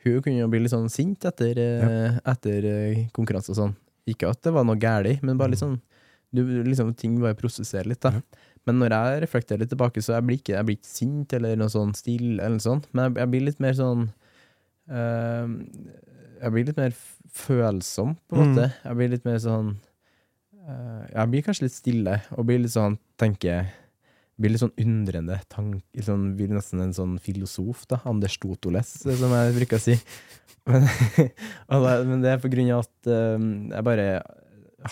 Hun 0.00 0.22
kunne 0.24 0.40
jo 0.40 0.48
bli 0.48 0.62
litt 0.64 0.72
sånn 0.72 0.88
sint 0.88 1.24
etter, 1.28 1.58
ja. 1.60 2.10
etter 2.32 2.66
konkurranse 3.12 3.52
og 3.52 3.58
sånn. 3.58 3.74
Ikke 4.08 4.30
at 4.32 4.42
det 4.42 4.54
var 4.56 4.64
noe 4.64 4.80
galt, 4.80 5.22
men 5.22 5.38
bare 5.38 5.52
litt 5.52 5.60
sånn 5.60 5.76
du, 6.32 6.42
liksom, 6.64 6.94
Ting 6.94 7.16
bare 7.22 7.34
prosesserer 7.38 7.88
litt, 7.90 8.00
da. 8.04 8.20
Men 8.68 8.78
når 8.82 8.92
jeg 8.94 9.22
reflekterer 9.24 9.62
litt 9.64 9.70
tilbake, 9.72 10.02
så 10.04 10.14
jeg 10.18 10.26
blir 10.28 10.38
ikke, 10.38 10.52
jeg 10.58 10.66
blir 10.68 10.76
ikke 10.78 10.90
sint 10.92 11.32
eller 11.32 11.56
noe 11.56 11.72
sånn 11.72 11.94
stille, 11.96 12.36
eller 12.38 12.58
noe 12.58 12.64
sånt, 12.66 12.86
men 12.92 13.06
jeg, 13.08 13.16
jeg 13.22 13.30
blir 13.32 13.46
litt 13.48 13.60
mer 13.64 13.72
sånn 13.78 14.02
eh, 14.90 15.46
Jeg 16.40 16.54
blir 16.54 16.66
litt 16.70 16.80
mer 16.80 16.94
følsom, 17.30 18.16
på 18.28 18.36
en 18.36 18.40
Mm. 18.40 18.50
måte. 18.54 18.66
Jeg 18.84 18.96
blir 19.00 19.10
litt 19.14 19.24
mer 19.28 19.38
sånn 19.42 19.76
eh, 20.60 21.02
Jeg 21.14 21.30
blir 21.32 21.42
kanskje 21.46 21.66
litt 21.66 21.76
stille, 21.76 22.16
og 22.36 22.46
blir 22.48 22.60
litt 22.62 22.74
sånn 22.76 22.98
tenker 23.20 23.70
Blir 24.40 24.54
litt 24.54 24.62
sånn 24.62 24.72
undrende. 24.80 25.36
Tank, 25.52 25.82
sånn, 26.00 26.30
blir 26.36 26.48
nesten 26.48 26.80
en 26.80 26.94
sånn 26.96 27.18
filosof, 27.20 27.82
da. 27.90 27.98
Anders 28.08 28.38
Totoles, 28.40 28.88
som 29.04 29.34
jeg 29.36 29.56
bruker 29.58 29.76
å 29.76 29.82
si. 29.84 29.96
Men, 30.70 30.84
men 32.08 32.20
det 32.22 32.30
er 32.34 32.40
på 32.40 32.48
grunn 32.52 32.68
av 32.72 32.82
at 32.84 33.08
eh, 33.10 33.44
jeg 33.74 33.84
bare 33.86 34.06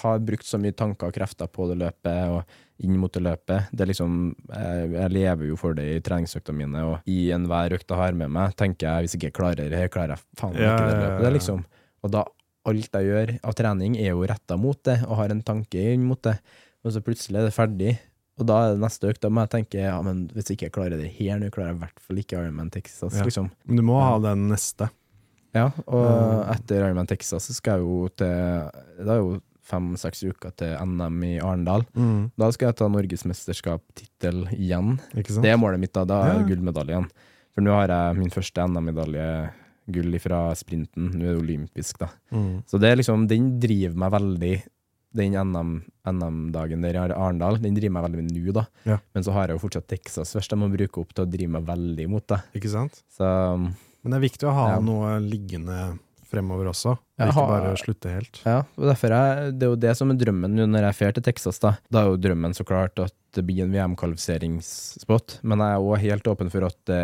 har 0.03 0.19
brukt 0.21 0.45
så 0.47 0.59
mye 0.61 0.73
tanker 0.77 1.09
og 1.09 1.15
krefter 1.17 1.47
på 1.49 1.69
det 1.71 1.79
løpet, 1.81 2.29
og 2.35 2.85
inn 2.85 2.97
mot 3.01 3.13
det 3.13 3.23
løpet. 3.25 3.71
Det 3.73 3.81
er 3.85 3.91
liksom, 3.91 4.35
jeg, 4.53 4.91
jeg 4.93 5.11
lever 5.17 5.49
jo 5.49 5.57
for 5.59 5.75
det 5.75 5.87
i 5.97 6.01
treningsøkta 6.05 6.53
mine, 6.55 6.83
og 6.85 7.09
i 7.11 7.31
enhver 7.35 7.75
økt 7.79 7.89
jeg 7.91 7.99
har 7.99 8.13
med 8.13 8.31
meg, 8.31 8.55
tenker 8.57 8.87
jeg 8.89 9.07
hvis 9.07 9.15
ikke 9.19 9.31
jeg 9.31 9.37
klarer 9.41 9.73
det, 9.73 9.85
klarer 9.95 10.15
jeg 10.17 10.25
faen 10.39 10.55
ikke 10.55 10.77
det 10.85 10.99
løpet. 11.03 11.23
Det, 11.25 11.33
liksom. 11.39 11.65
Og 12.05 12.13
da 12.15 12.25
alt 12.69 12.93
jeg 13.01 13.09
gjør 13.09 13.33
av 13.49 13.55
trening, 13.57 13.97
er 13.97 14.13
jo 14.13 14.27
retta 14.29 14.57
mot 14.61 14.79
det, 14.85 14.99
og 15.09 15.17
har 15.23 15.33
en 15.33 15.43
tanke 15.43 15.81
inn 15.95 16.05
mot 16.07 16.21
det. 16.23 16.37
Og 16.85 16.93
så 16.95 17.01
plutselig 17.03 17.41
er 17.41 17.49
det 17.49 17.57
ferdig. 17.57 17.97
Og 18.39 18.47
da 18.47 18.59
er 18.69 18.77
det 18.77 18.83
neste 18.85 19.09
økt. 19.11 19.19
Da 19.25 19.31
må 19.35 19.43
jeg 19.43 19.51
tenke 19.57 19.81
ja, 19.83 19.97
men 20.05 20.29
hvis 20.31 20.53
ikke 20.55 20.69
jeg 20.69 20.75
klarer 20.77 21.01
det 21.01 21.09
her 21.17 21.41
nå, 21.41 21.49
klarer 21.51 21.73
jeg 21.73 21.79
i 21.81 21.83
hvert 21.83 22.03
fall 22.07 22.21
ikke 22.23 22.37
Ironman 22.39 22.69
Texas. 22.71 23.17
Ja. 23.19 23.25
liksom. 23.27 23.49
Men 23.67 23.81
du 23.81 23.83
må 23.89 23.97
ha 23.99 24.13
den 24.23 24.45
neste. 24.53 24.87
Ja, 25.57 25.71
og 25.89 26.05
Mm. 26.05 26.51
etter 26.53 26.85
Ironman 26.85 27.09
Texas 27.09 27.49
så 27.49 27.55
skal 27.57 27.81
jeg 27.81 27.89
jo 27.89 28.09
til 28.21 28.71
Det 29.01 29.09
er 29.09 29.17
jo 29.19 29.41
fem-seks 29.69 30.23
uker 30.31 30.55
til 30.57 30.75
NM 30.81 31.19
i 31.29 31.35
Arendal. 31.45 31.85
Mm. 31.95 32.31
Da 32.41 32.49
skal 32.55 32.71
jeg 32.71 32.79
ta 32.81 32.89
norgesmesterskapstittel 32.89 34.47
igjen. 34.57 34.99
Det 35.15 35.51
er 35.53 35.59
målet 35.61 35.81
mitt, 35.83 35.93
da. 35.93 36.05
Da 36.09 36.23
er 36.25 36.33
Ja. 36.33 36.39
det 36.43 36.49
gullmedaljen. 36.53 37.09
For 37.55 37.61
nå 37.63 37.73
har 37.75 37.89
jeg 37.89 38.17
min 38.19 38.31
første 38.31 38.65
NM-medalje, 38.69 39.51
gull 39.91 40.19
fra 40.21 40.55
sprinten. 40.55 41.13
Nå 41.15 41.25
er 41.25 41.35
det 41.35 41.43
olympisk, 41.43 41.99
da. 41.99 42.09
Mm. 42.33 42.63
Så 42.67 42.79
det 42.81 42.91
er 42.93 42.97
liksom, 42.97 43.27
den 43.29 43.59
driver 43.61 43.97
meg 43.97 44.13
veldig 44.13 44.63
Den 45.17 45.33
NM 45.33 45.83
NM-dagen 46.07 46.83
der 46.83 46.95
i 46.95 47.13
Arendal, 47.17 47.57
den 47.63 47.75
driver 47.75 47.95
meg 47.95 48.03
veldig 48.05 48.17
med 48.23 48.33
nå, 48.37 48.53
da. 48.53 48.67
Ja. 48.85 48.99
Men 49.15 49.25
så 49.25 49.33
har 49.33 49.49
jeg 49.49 49.57
jo 49.59 49.63
fortsatt 49.67 49.87
Texas 49.89 50.35
først, 50.37 50.51
jeg 50.53 50.59
må 50.61 50.69
bruke 50.71 51.01
opp 51.01 51.15
til 51.15 51.25
å 51.25 51.31
drive 51.31 51.49
meg 51.49 51.65
veldig 51.65 52.05
imot 52.05 52.27
det. 52.29 52.43
Ikke 52.55 52.69
sant? 52.69 53.03
Så 53.17 53.25
Men 54.05 54.11
det 54.13 54.15
er 54.19 54.29
viktig 54.29 54.47
å 54.47 54.53
ha 54.53 54.67
Ja. 54.75 54.81
noe 54.81 55.19
liggende 55.19 55.99
fremover 56.29 56.71
også, 56.71 56.95
og 56.95 57.31
ikke 57.33 57.47
bare 57.51 57.75
slutte 57.81 58.13
helt. 58.13 58.41
ja, 58.45 58.61
og 58.77 58.87
derfor 58.91 59.15
er 59.17 59.51
det 59.51 59.67
er 59.67 59.73
jo 59.73 59.81
det 59.81 59.95
som 59.99 60.13
er 60.13 60.21
drømmen 60.21 60.55
nå 60.55 60.69
når 60.69 60.89
jeg 60.89 60.99
drar 61.01 61.19
til 61.19 61.27
Texas, 61.31 61.61
da. 61.63 61.75
Da 61.91 62.03
er 62.03 62.13
jo 62.13 62.23
drømmen 62.29 62.57
så 62.57 62.67
klart 62.69 63.01
at 63.03 63.17
det 63.37 63.45
blir 63.49 63.65
en 63.65 63.75
VM-kvalifiseringsspot, 63.75 65.41
men 65.43 65.65
jeg 65.65 65.77
er 65.77 65.85
òg 65.91 66.05
helt 66.05 66.31
åpen 66.31 66.53
for 66.53 66.69
at 66.69 66.79
det, 66.89 67.03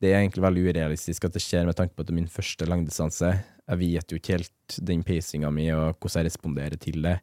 det 0.00 0.12
er 0.12 0.22
egentlig 0.22 0.44
veldig 0.46 0.64
urealistisk 0.70 1.26
at 1.28 1.36
det 1.36 1.44
skjer 1.44 1.68
med 1.68 1.76
tanke 1.78 1.94
på 1.94 2.04
at 2.04 2.08
det 2.08 2.14
er 2.14 2.20
min 2.22 2.32
første 2.32 2.68
langdistanse. 2.68 3.34
Jeg 3.70 3.80
vet 3.80 4.12
jo 4.12 4.18
ikke 4.20 4.38
helt 4.38 4.80
den 4.88 5.04
pacinga 5.06 5.52
mi 5.52 5.68
og 5.74 5.98
hvordan 6.00 6.22
jeg 6.22 6.30
responderer 6.30 6.80
til 6.80 7.04
det. 7.04 7.18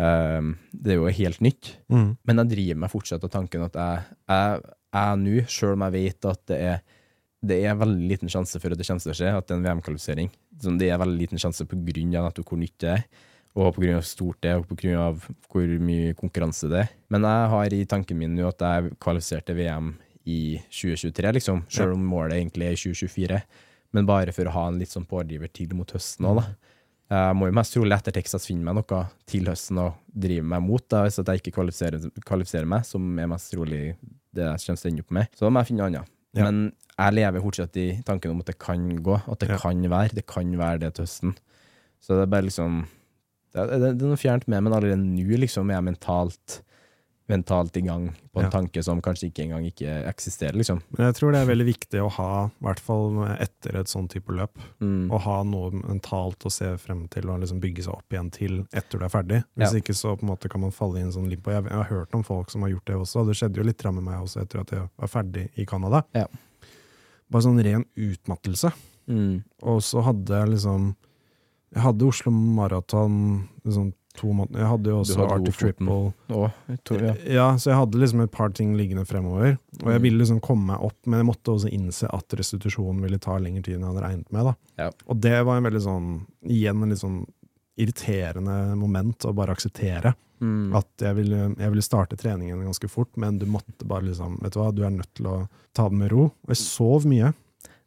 Um, 0.00 0.54
det 0.72 0.94
er 0.94 1.00
jo 1.00 1.12
helt 1.12 1.40
nytt. 1.44 1.74
Mm. 1.92 2.12
Men 2.24 2.42
jeg 2.42 2.52
driver 2.54 2.82
meg 2.84 2.92
fortsatt 2.92 3.24
av 3.26 3.32
tanken 3.32 3.64
at 3.66 3.76
jeg, 3.76 4.04
jeg, 4.30 4.60
jeg 4.96 5.20
nå, 5.24 5.36
sjøl 5.50 5.74
om 5.76 5.86
jeg 5.88 5.96
vet 5.96 6.28
at 6.30 6.42
det 6.50 6.60
er, 6.70 6.84
det 7.40 7.56
er 7.64 7.78
veldig 7.80 8.08
liten 8.10 8.30
sjanse 8.32 8.60
for 8.60 8.72
at 8.72 8.80
det 8.80 8.86
kommer 8.86 9.04
til 9.04 9.14
å 9.14 9.16
skje, 9.16 9.32
at 9.32 9.46
det 9.48 9.54
er 9.54 9.58
en 9.58 9.66
VM-kvalifisering. 9.66 10.30
Sånn, 10.60 10.78
det 10.80 10.90
er 10.92 11.00
veldig 11.00 11.20
liten 11.22 11.40
sjanse 11.40 11.64
på 11.68 11.78
grunn 11.86 12.16
av 12.20 12.30
hvor 12.36 12.60
nytt 12.60 12.76
det 12.84 12.90
er, 12.92 13.06
og 13.56 13.72
på 13.74 13.82
grunn 13.82 13.98
av 13.98 14.04
stort 14.06 14.38
det 14.44 14.52
er, 14.52 14.60
og 14.60 14.68
på 14.68 14.76
grunn 14.82 15.00
av 15.00 15.24
hvor 15.50 15.72
mye 15.82 16.12
konkurranse 16.18 16.68
det 16.70 16.84
er. 16.84 16.92
Men 17.10 17.24
jeg 17.26 17.50
har 17.54 17.76
i 17.76 17.80
tanken 17.88 18.20
min 18.20 18.36
nå 18.36 18.46
at 18.50 18.62
jeg 18.66 18.92
kvalifiserte 19.00 19.56
VM 19.56 19.94
i 20.28 20.60
2023, 20.68 21.32
liksom, 21.38 21.64
selv 21.72 21.96
om 21.96 22.04
målet 22.12 22.36
egentlig 22.38 22.68
er 22.68 22.76
i 22.76 22.82
2024. 22.82 23.40
Men 23.96 24.06
bare 24.06 24.34
for 24.36 24.46
å 24.46 24.54
ha 24.54 24.66
en 24.70 24.78
litt 24.78 24.92
sånn 24.92 25.08
pådriver 25.08 25.50
til 25.56 25.72
mot 25.74 25.96
høsten 25.96 26.28
òg, 26.30 26.42
da. 26.42 26.76
Jeg 27.10 27.34
må 27.34 27.48
jo 27.48 27.54
mest 27.58 27.74
trolig 27.74 27.96
etter 27.96 28.14
Texas 28.14 28.44
finne 28.46 28.62
meg 28.62 28.76
noe 28.78 29.00
til 29.26 29.48
høsten 29.50 29.80
å 29.82 29.88
drive 30.06 30.44
meg 30.46 30.62
mot, 30.62 30.84
da, 30.92 31.02
hvis 31.08 31.18
jeg 31.18 31.40
ikke 31.40 31.56
kvalifiserer, 31.56 32.04
kvalifiserer 32.22 32.68
meg, 32.70 32.86
som 32.86 33.08
er 33.18 33.32
mest 33.32 33.50
trolig 33.50 33.80
det 34.30 34.46
jeg 34.46 34.62
kommer 34.62 34.78
til 34.78 34.86
å 34.86 34.92
ende 34.92 35.02
opp 35.02 35.16
med. 35.16 35.32
Så 35.34 35.42
da 35.42 35.50
må 35.50 35.64
jeg 35.64 35.72
finne 35.72 35.82
noe 35.82 35.90
annet. 35.90 36.12
Ja. 36.38 36.46
Men 36.46 36.60
jeg 37.00 37.14
lever 37.16 37.40
fortsatt 37.44 37.76
i 37.80 37.88
tanken 38.06 38.30
om 38.34 38.40
at 38.44 38.46
det 38.52 38.58
kan 38.58 38.88
gå, 39.02 39.16
at 39.30 39.38
det 39.40 39.48
Ja. 39.50 39.58
kan 39.58 39.80
være. 39.82 40.14
Det 40.14 40.26
kan 40.26 40.50
være 40.56 40.78
det 40.80 40.94
til 40.94 41.04
høsten. 41.04 41.36
Så 42.00 42.14
det 42.16 42.22
er 42.22 42.26
bare 42.32 42.42
liksom 42.48 42.86
Det 43.52 43.58
er, 43.66 43.78
det 43.80 43.88
er 44.02 44.06
noe 44.06 44.16
fjernt 44.16 44.46
med, 44.46 44.62
men 44.62 44.72
allerede 44.72 44.96
nå 45.02 45.36
liksom 45.40 45.70
er 45.70 45.74
jeg 45.80 45.84
mentalt 45.84 46.60
mentalt 47.30 47.76
i 47.76 47.80
gang 47.86 48.08
på 48.34 48.40
en 48.40 48.44
Ja. 48.46 48.50
tanke 48.50 48.82
som 48.82 49.00
kanskje 49.00 49.30
ikke 49.30 49.44
engang 49.44 49.64
ikke 49.64 50.04
eksisterer, 50.06 50.52
liksom. 50.58 50.80
Men 50.98 51.06
jeg 51.06 51.14
tror 51.14 51.30
det 51.32 51.40
er 51.42 51.46
veldig 51.54 51.66
viktig 51.66 52.00
å 52.02 52.10
ha, 52.10 52.46
i 52.46 52.64
hvert 52.64 52.80
fall 52.80 53.24
etter 53.38 53.76
et 53.78 53.86
sånn 53.86 54.08
type 54.08 54.26
løp, 54.34 54.50
Mm. 54.80 55.10
å 55.10 55.20
ha 55.20 55.42
noe 55.44 55.70
mentalt 55.70 56.38
å 56.44 56.50
se 56.50 56.76
frem 56.76 57.08
til 57.08 57.30
og 57.30 57.40
liksom 57.40 57.60
bygge 57.60 57.84
seg 57.84 57.94
opp 57.94 58.08
igjen 58.10 58.30
til 58.32 58.66
etter 58.72 58.98
du 58.98 59.04
er 59.04 59.08
ferdig. 59.08 59.44
Hvis 59.56 59.72
Ja. 59.72 59.78
ikke 59.78 59.94
så 59.94 60.16
på 60.18 60.22
en 60.24 60.28
måte 60.30 60.48
kan 60.50 60.60
man 60.60 60.72
falle 60.72 60.96
i 60.98 61.02
en 61.02 61.12
sånn 61.12 61.28
limbo. 61.30 61.50
Jeg, 61.52 61.64
jeg 61.64 61.72
har 61.72 61.84
hørt 61.84 62.14
om 62.14 62.22
folk 62.24 62.50
som 62.50 62.62
har 62.62 62.70
gjort 62.70 62.84
det 62.86 62.96
også, 62.96 63.20
og 63.20 63.26
det 63.28 63.36
skjedde 63.36 63.56
jo 63.56 63.62
litt 63.62 63.84
med 63.84 64.02
meg 64.02 64.14
også 64.22 64.42
etter 64.42 64.60
at 64.60 64.70
jeg 64.70 64.90
var 64.98 65.08
ferdig 65.08 65.50
i 65.56 65.64
Canada. 65.64 66.04
Ja. 66.14 66.26
Bare 67.30 67.42
sånn 67.46 67.62
ren 67.62 67.84
utmattelse. 67.96 68.72
Mm. 69.10 69.42
Og 69.62 69.80
så 69.82 70.02
hadde 70.06 70.28
jeg 70.42 70.52
liksom 70.56 70.90
Jeg 71.72 71.82
hadde 71.84 72.06
Oslo 72.06 72.30
Maraton 72.34 73.48
liksom 73.64 73.92
to 74.18 74.32
måneder. 74.34 74.58
Jeg 74.58 74.68
hadde 74.72 74.90
jo 74.90 74.96
også 75.04 75.18
hadde 75.20 75.34
Arctic. 75.36 75.56
Triple. 75.60 75.96
Å, 76.34 76.48
tror, 76.84 77.02
ja. 77.06 77.12
Ja, 77.30 77.44
så 77.62 77.70
jeg 77.70 77.78
hadde 77.78 78.00
liksom 78.02 78.22
et 78.24 78.32
par 78.34 78.50
ting 78.50 78.72
liggende 78.76 79.04
fremover. 79.06 79.56
Og 79.78 79.86
jeg 79.92 80.00
Mm. 80.00 80.02
ville 80.02 80.18
liksom 80.18 80.40
komme 80.42 80.66
meg 80.72 80.82
opp, 80.82 80.96
men 81.06 81.20
jeg 81.20 81.28
måtte 81.30 81.54
også 81.54 81.70
innse 81.70 82.10
at 82.12 82.26
restitusjonen 82.28 83.00
ville 83.00 83.18
ta 83.22 83.38
lengre 83.38 83.62
tid 83.62 83.74
enn 83.76 83.86
jeg 83.86 83.94
hadde 83.94 84.02
regnet 84.08 84.32
med. 84.32 84.54
Ja. 84.78 84.90
Og 85.06 85.20
det 85.20 85.44
var 85.46 85.56
en 85.56 85.62
veldig 85.70 85.80
sånn, 85.86 86.26
igjen 86.44 86.82
en 86.82 86.88
litt 86.90 86.98
sånn 86.98 87.24
irriterende 87.80 88.56
moment 88.78 89.26
å 89.28 89.32
bare 89.36 89.54
akseptere. 89.56 90.14
Mm. 90.40 90.70
At 90.78 91.02
jeg 91.04 91.18
ville, 91.18 91.38
jeg 91.60 91.72
ville 91.74 91.84
starte 91.84 92.16
treningen 92.16 92.62
ganske 92.64 92.88
fort, 92.88 93.10
men 93.20 93.36
du 93.40 93.44
måtte 93.50 93.84
bare 93.84 94.06
liksom 94.06 94.38
Vet 94.40 94.54
du 94.54 94.60
hva, 94.62 94.70
du 94.72 94.84
er 94.86 94.94
nødt 94.94 95.10
til 95.18 95.26
å 95.28 95.34
ta 95.76 95.84
det 95.92 95.98
med 96.00 96.12
ro. 96.14 96.30
Og 96.32 96.54
jeg 96.54 96.62
sov 96.62 97.04
mye. 97.08 97.34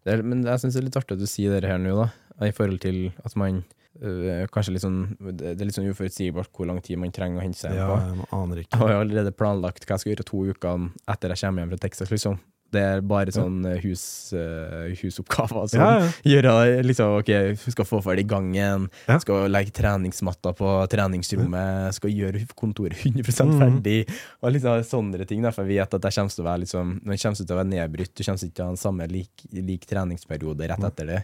Det 0.06 0.14
er, 0.18 0.22
men 0.28 0.44
jeg 0.46 0.62
syns 0.62 0.76
det 0.76 0.84
er 0.84 0.89
litt 0.89 1.00
artig 1.00 1.18
at 1.18 1.24
du 1.24 1.30
sier 1.32 1.56
det 1.56 1.70
her 1.72 1.82
nå, 1.82 1.96
da. 1.98 2.10
I 2.46 2.52
forhold 2.54 2.82
til 2.84 3.08
at 3.24 3.36
man 3.39 3.62
øh, 4.02 4.46
kanskje 4.54 4.74
litt 4.74 4.84
sånn 4.84 5.02
Det 5.38 5.54
er 5.54 5.68
litt 5.68 5.76
sånn 5.78 5.89
uforutsigbart 5.91 6.50
hvor 6.58 6.66
lang 6.70 6.80
tid 6.84 6.98
man 7.02 7.14
trenger 7.14 7.39
å 7.39 7.44
hente 7.46 7.62
seg 7.62 7.76
Ja, 7.78 7.88
hjem 7.94 8.24
på. 8.24 8.26
jeg 8.26 8.39
aner 8.39 8.62
Jeg 8.64 8.80
har 8.82 8.94
allerede 8.98 9.34
planlagt 9.38 9.86
hva 9.86 9.96
jeg 9.96 10.04
skal 10.04 10.14
gjøre 10.16 10.26
to 10.30 10.41
uker 10.50 10.88
etter 11.14 11.34
jeg 11.36 11.44
kommer 11.46 11.64
hjem 11.64 11.74
fra 11.76 11.82
Texas, 11.86 12.12
liksom. 12.14 12.39
Det 12.74 12.82
er 12.82 13.01
bare 13.05 13.32
sånn 13.36 13.59
øh, 13.69 13.78
hus, 13.84 14.03
uh, 14.34 14.89
husoppgaver. 14.97 15.67
som 15.69 15.80
Ja, 15.80 15.89
ja. 16.01 16.09
Gjøre 16.34 16.84
liksom, 16.84 17.19
ok, 17.21 17.32
skal 17.69 17.86
få 17.86 18.01
ferdig 18.05 18.26
gangen, 18.28 18.89
Ja. 19.07 19.19
skal 19.21 19.45
legge 19.53 19.71
treningsmatta 19.78 20.53
på 20.57 20.71
treningsrommet, 20.91 21.93
skal 21.99 22.09
gjøre 22.11 22.43
kontoret 22.57 22.97
100 23.05 23.45
Mhm. 23.45 23.59
ferdig, 23.61 24.09
og 24.41 24.51
liksom 24.53 24.84
sånne 24.84 25.28
ting. 25.28 25.41
da, 25.41 25.51
For 25.51 25.63
jeg 25.65 25.78
vet 25.80 25.93
at 25.93 26.01
jeg 26.01 26.13
kommer 26.13 26.34
til 26.36 26.43
å 26.43 26.47
være 26.49 26.59
liksom, 26.65 26.99
man 27.05 27.17
kommer 27.17 27.36
til 27.38 27.45
å 27.55 27.59
være 27.61 27.69
nedbrutt, 27.69 28.13
du 28.15 28.24
kommer 28.24 28.41
ikke 28.43 28.55
til 28.55 28.63
å 28.63 28.67
ha 28.67 28.71
en 28.71 28.78
samme 28.78 29.07
lik, 29.09 29.30
lik 29.53 29.86
treningsperiode 29.86 30.67
rett 30.69 30.84
etter 30.84 31.05
det. 31.05 31.24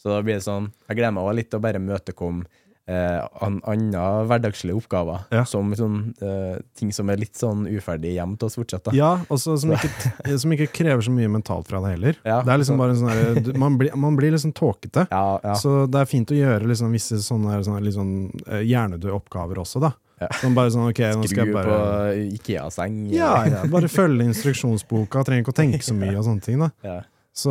Så 0.00 0.08
da 0.08 0.22
blir 0.22 0.34
det 0.38 0.44
sånn, 0.44 0.70
jeg 0.88 0.96
gleder 0.96 1.12
meg 1.12 1.24
også 1.24 1.36
litt 1.36 1.50
til 1.50 1.58
å 1.60 1.62
bare 1.62 1.78
møtekomme 1.78 2.44
eh, 2.90 3.20
an, 3.46 3.60
andre 3.70 4.02
hverdagslige 4.26 4.74
oppgaver, 4.80 5.20
Ja. 5.30 5.44
som 5.46 5.70
sånn, 5.78 5.98
eh, 6.20 6.58
ting 6.74 6.90
som 6.92 7.08
er 7.12 7.20
litt 7.22 7.38
sånn 7.38 7.62
uferdig 7.70 8.16
hjem 8.16 8.36
til 8.40 8.46
oss 8.50 8.56
fortsatt. 8.58 8.84
da. 8.88 8.94
Ja, 8.98 9.10
også 9.30 9.54
som 9.62 9.70
ikke, 9.76 10.38
som 10.42 10.50
ikke 10.56 10.66
krever 10.74 11.06
så 11.06 11.14
mye 11.14 11.30
mentalt 11.30 11.68
fra 11.70 11.80
deg 11.84 11.94
heller. 11.98 12.16
Ja, 12.26 12.40
det 12.42 12.50
er 12.54 12.58
liksom 12.64 12.76
så- 12.76 12.82
bare 12.82 12.90
en 12.90 13.00
sånn 13.04 13.44
der, 13.44 13.58
man, 13.58 13.78
blir- 13.78 13.94
man 13.96 14.16
blir 14.18 14.32
liksom 14.34 14.52
tåkete. 14.52 15.06
Ja, 15.10 15.38
ja. 15.44 15.54
Så 15.54 15.86
det 15.90 16.00
er 16.02 16.10
fint 16.10 16.28
å 16.34 16.36
gjøre 16.36 16.66
liksom 16.66 16.90
visse 16.92 17.20
sånne, 17.22 17.60
sånne 17.64 17.82
litt 17.84 17.94
sånn 17.94 18.30
eh, 18.48 18.62
hjernedøde 18.66 19.14
oppgaver 19.14 19.56
også, 19.62 19.80
da. 19.80 19.92
Ja. 20.20 20.28
Som 20.40 20.54
bare 20.54 20.68
sånn, 20.68 20.90
ok, 20.90 20.98
nå 21.16 21.24
skal 21.28 21.46
Skru 21.46 21.52
bare... 21.54 21.64
på 21.64 22.34
Ikea-seng. 22.36 23.10
ja, 23.10 23.44
ja, 23.48 23.62
bare 23.72 23.88
følge 23.88 24.26
instruksjonsboka, 24.28 25.24
trenger 25.24 25.44
ikke 25.46 25.54
å 25.54 25.60
tenke 25.62 25.80
så 25.82 25.94
mye 26.02 26.18
og 26.18 26.24
sånne 26.26 26.42
ting, 26.42 26.58
da. 26.58 26.70
Ja. 26.84 27.00
Så 27.32 27.50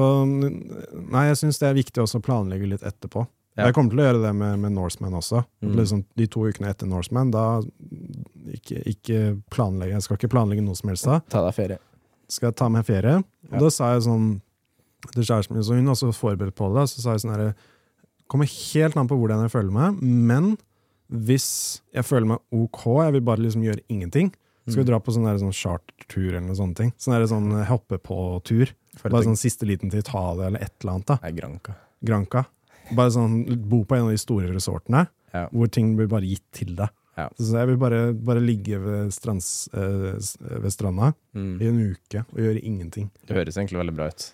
nei, 1.09 1.23
jeg 1.29 1.37
syns 1.39 1.57
det 1.57 1.69
er 1.69 1.73
viktig 1.79 2.03
også 2.03 2.19
å 2.19 2.25
planlegge 2.25 2.67
litt 2.69 2.83
etterpå. 2.85 3.25
Ja. 3.59 3.65
Jeg 3.69 3.75
kommer 3.75 3.91
til 3.93 3.99
å 4.01 4.05
gjøre 4.07 4.21
det 4.23 4.31
med, 4.39 4.59
med 4.63 4.71
Norseman 4.75 5.13
også. 5.19 5.43
Mm. 5.63 5.73
Liksom, 5.79 6.03
de 6.19 6.27
to 6.31 6.45
ukene 6.47 6.69
etter 6.71 6.87
Norseman, 6.89 7.31
da 7.33 7.43
ikke, 8.55 8.81
ikke 8.89 9.19
planlegge 9.53 9.95
Jeg 9.97 10.05
skal 10.05 10.19
ikke 10.19 10.31
planlegge 10.33 10.63
noe 10.65 10.77
som 10.79 10.91
helst 10.91 11.07
da. 11.09 11.19
Ta 11.31 11.43
deg 11.45 11.55
ferie. 11.57 11.79
Skal 12.29 12.51
jeg 12.51 12.57
ta 12.61 12.69
meg 12.71 12.85
ferie? 12.87 13.17
Og 13.49 13.53
Ja. 13.57 13.59
da 13.65 13.69
sa 13.73 13.93
jeg 13.93 14.03
sånn 14.05 14.41
til 15.13 15.23
kjæresten 15.23 15.55
min, 15.55 15.63
så 15.63 15.75
hun 15.75 15.85
også 15.91 16.11
forberedt 16.13 16.55
på 16.55 16.71
det, 16.75 16.87
så 16.91 17.01
sa 17.01 17.11
jeg 17.15 17.21
sånn 17.25 17.35
herre 17.35 17.55
Kommer 18.29 18.45
helt 18.45 18.95
an 18.95 19.07
på 19.09 19.17
hvordan 19.17 19.41
jeg 19.41 19.49
føler 19.49 19.71
meg, 19.73 20.01
men 20.05 20.51
hvis 21.09 21.81
jeg 21.95 22.05
føler 22.05 22.27
meg 22.27 22.39
ok, 22.53 22.83
jeg 23.07 23.13
vil 23.15 23.21
bare 23.25 23.41
liksom 23.41 23.63
gjøre 23.65 23.81
ingenting, 23.89 24.29
skal 24.67 24.83
vi 24.83 24.83
Mm. 24.83 24.89
dra 24.91 24.99
på 24.99 25.11
sånn 25.15 25.39
sånn 25.39 25.55
chartertur 25.57 26.27
eller 26.35 26.41
noe 26.45 26.55
sånne 26.55 26.75
ting. 26.75 26.91
Sånn 26.99 27.25
sånn 27.27 27.65
hoppe 27.65 27.97
på-tur. 27.97 28.69
Bare 29.01 29.23
sånn 29.23 29.33
siste 29.35 29.65
liten 29.65 29.89
til 29.89 30.01
Italia 30.01 30.45
eller 30.45 30.59
et 30.61 30.73
eller 30.83 30.93
annet. 30.93 31.05
da. 31.07 31.17
Nei, 31.23 31.31
Granca. 31.31 31.75
Granca. 32.05 32.45
Bare 32.95 33.11
sånn 33.13 33.43
bo 33.69 33.83
på 33.85 33.95
en 33.97 34.07
av 34.07 34.13
de 34.15 34.17
store 34.21 34.47
resortene, 34.53 35.07
Ja. 35.33 35.47
hvor 35.53 35.69
ting 35.71 35.95
blir 35.95 36.07
bare 36.09 36.25
gitt 36.25 36.45
til 36.51 36.75
deg. 36.75 36.89
Ja. 37.17 37.27
Så 37.37 37.51
jeg 37.57 37.67
vil 37.67 37.77
bare, 37.77 38.13
bare 38.13 38.39
ligge 38.39 38.79
ved, 38.81 39.11
strands, 39.13 39.67
øh, 39.75 40.15
ved 40.61 40.71
stranda 40.71 41.13
Mm. 41.35 41.61
i 41.61 41.67
en 41.67 41.79
uke 41.93 42.23
og 42.33 42.37
gjøre 42.39 42.63
ingenting. 42.63 43.09
Det 43.27 43.35
høres 43.35 43.57
egentlig 43.57 43.77
veldig 43.83 43.95
bra 43.95 44.07
ut. 44.07 44.31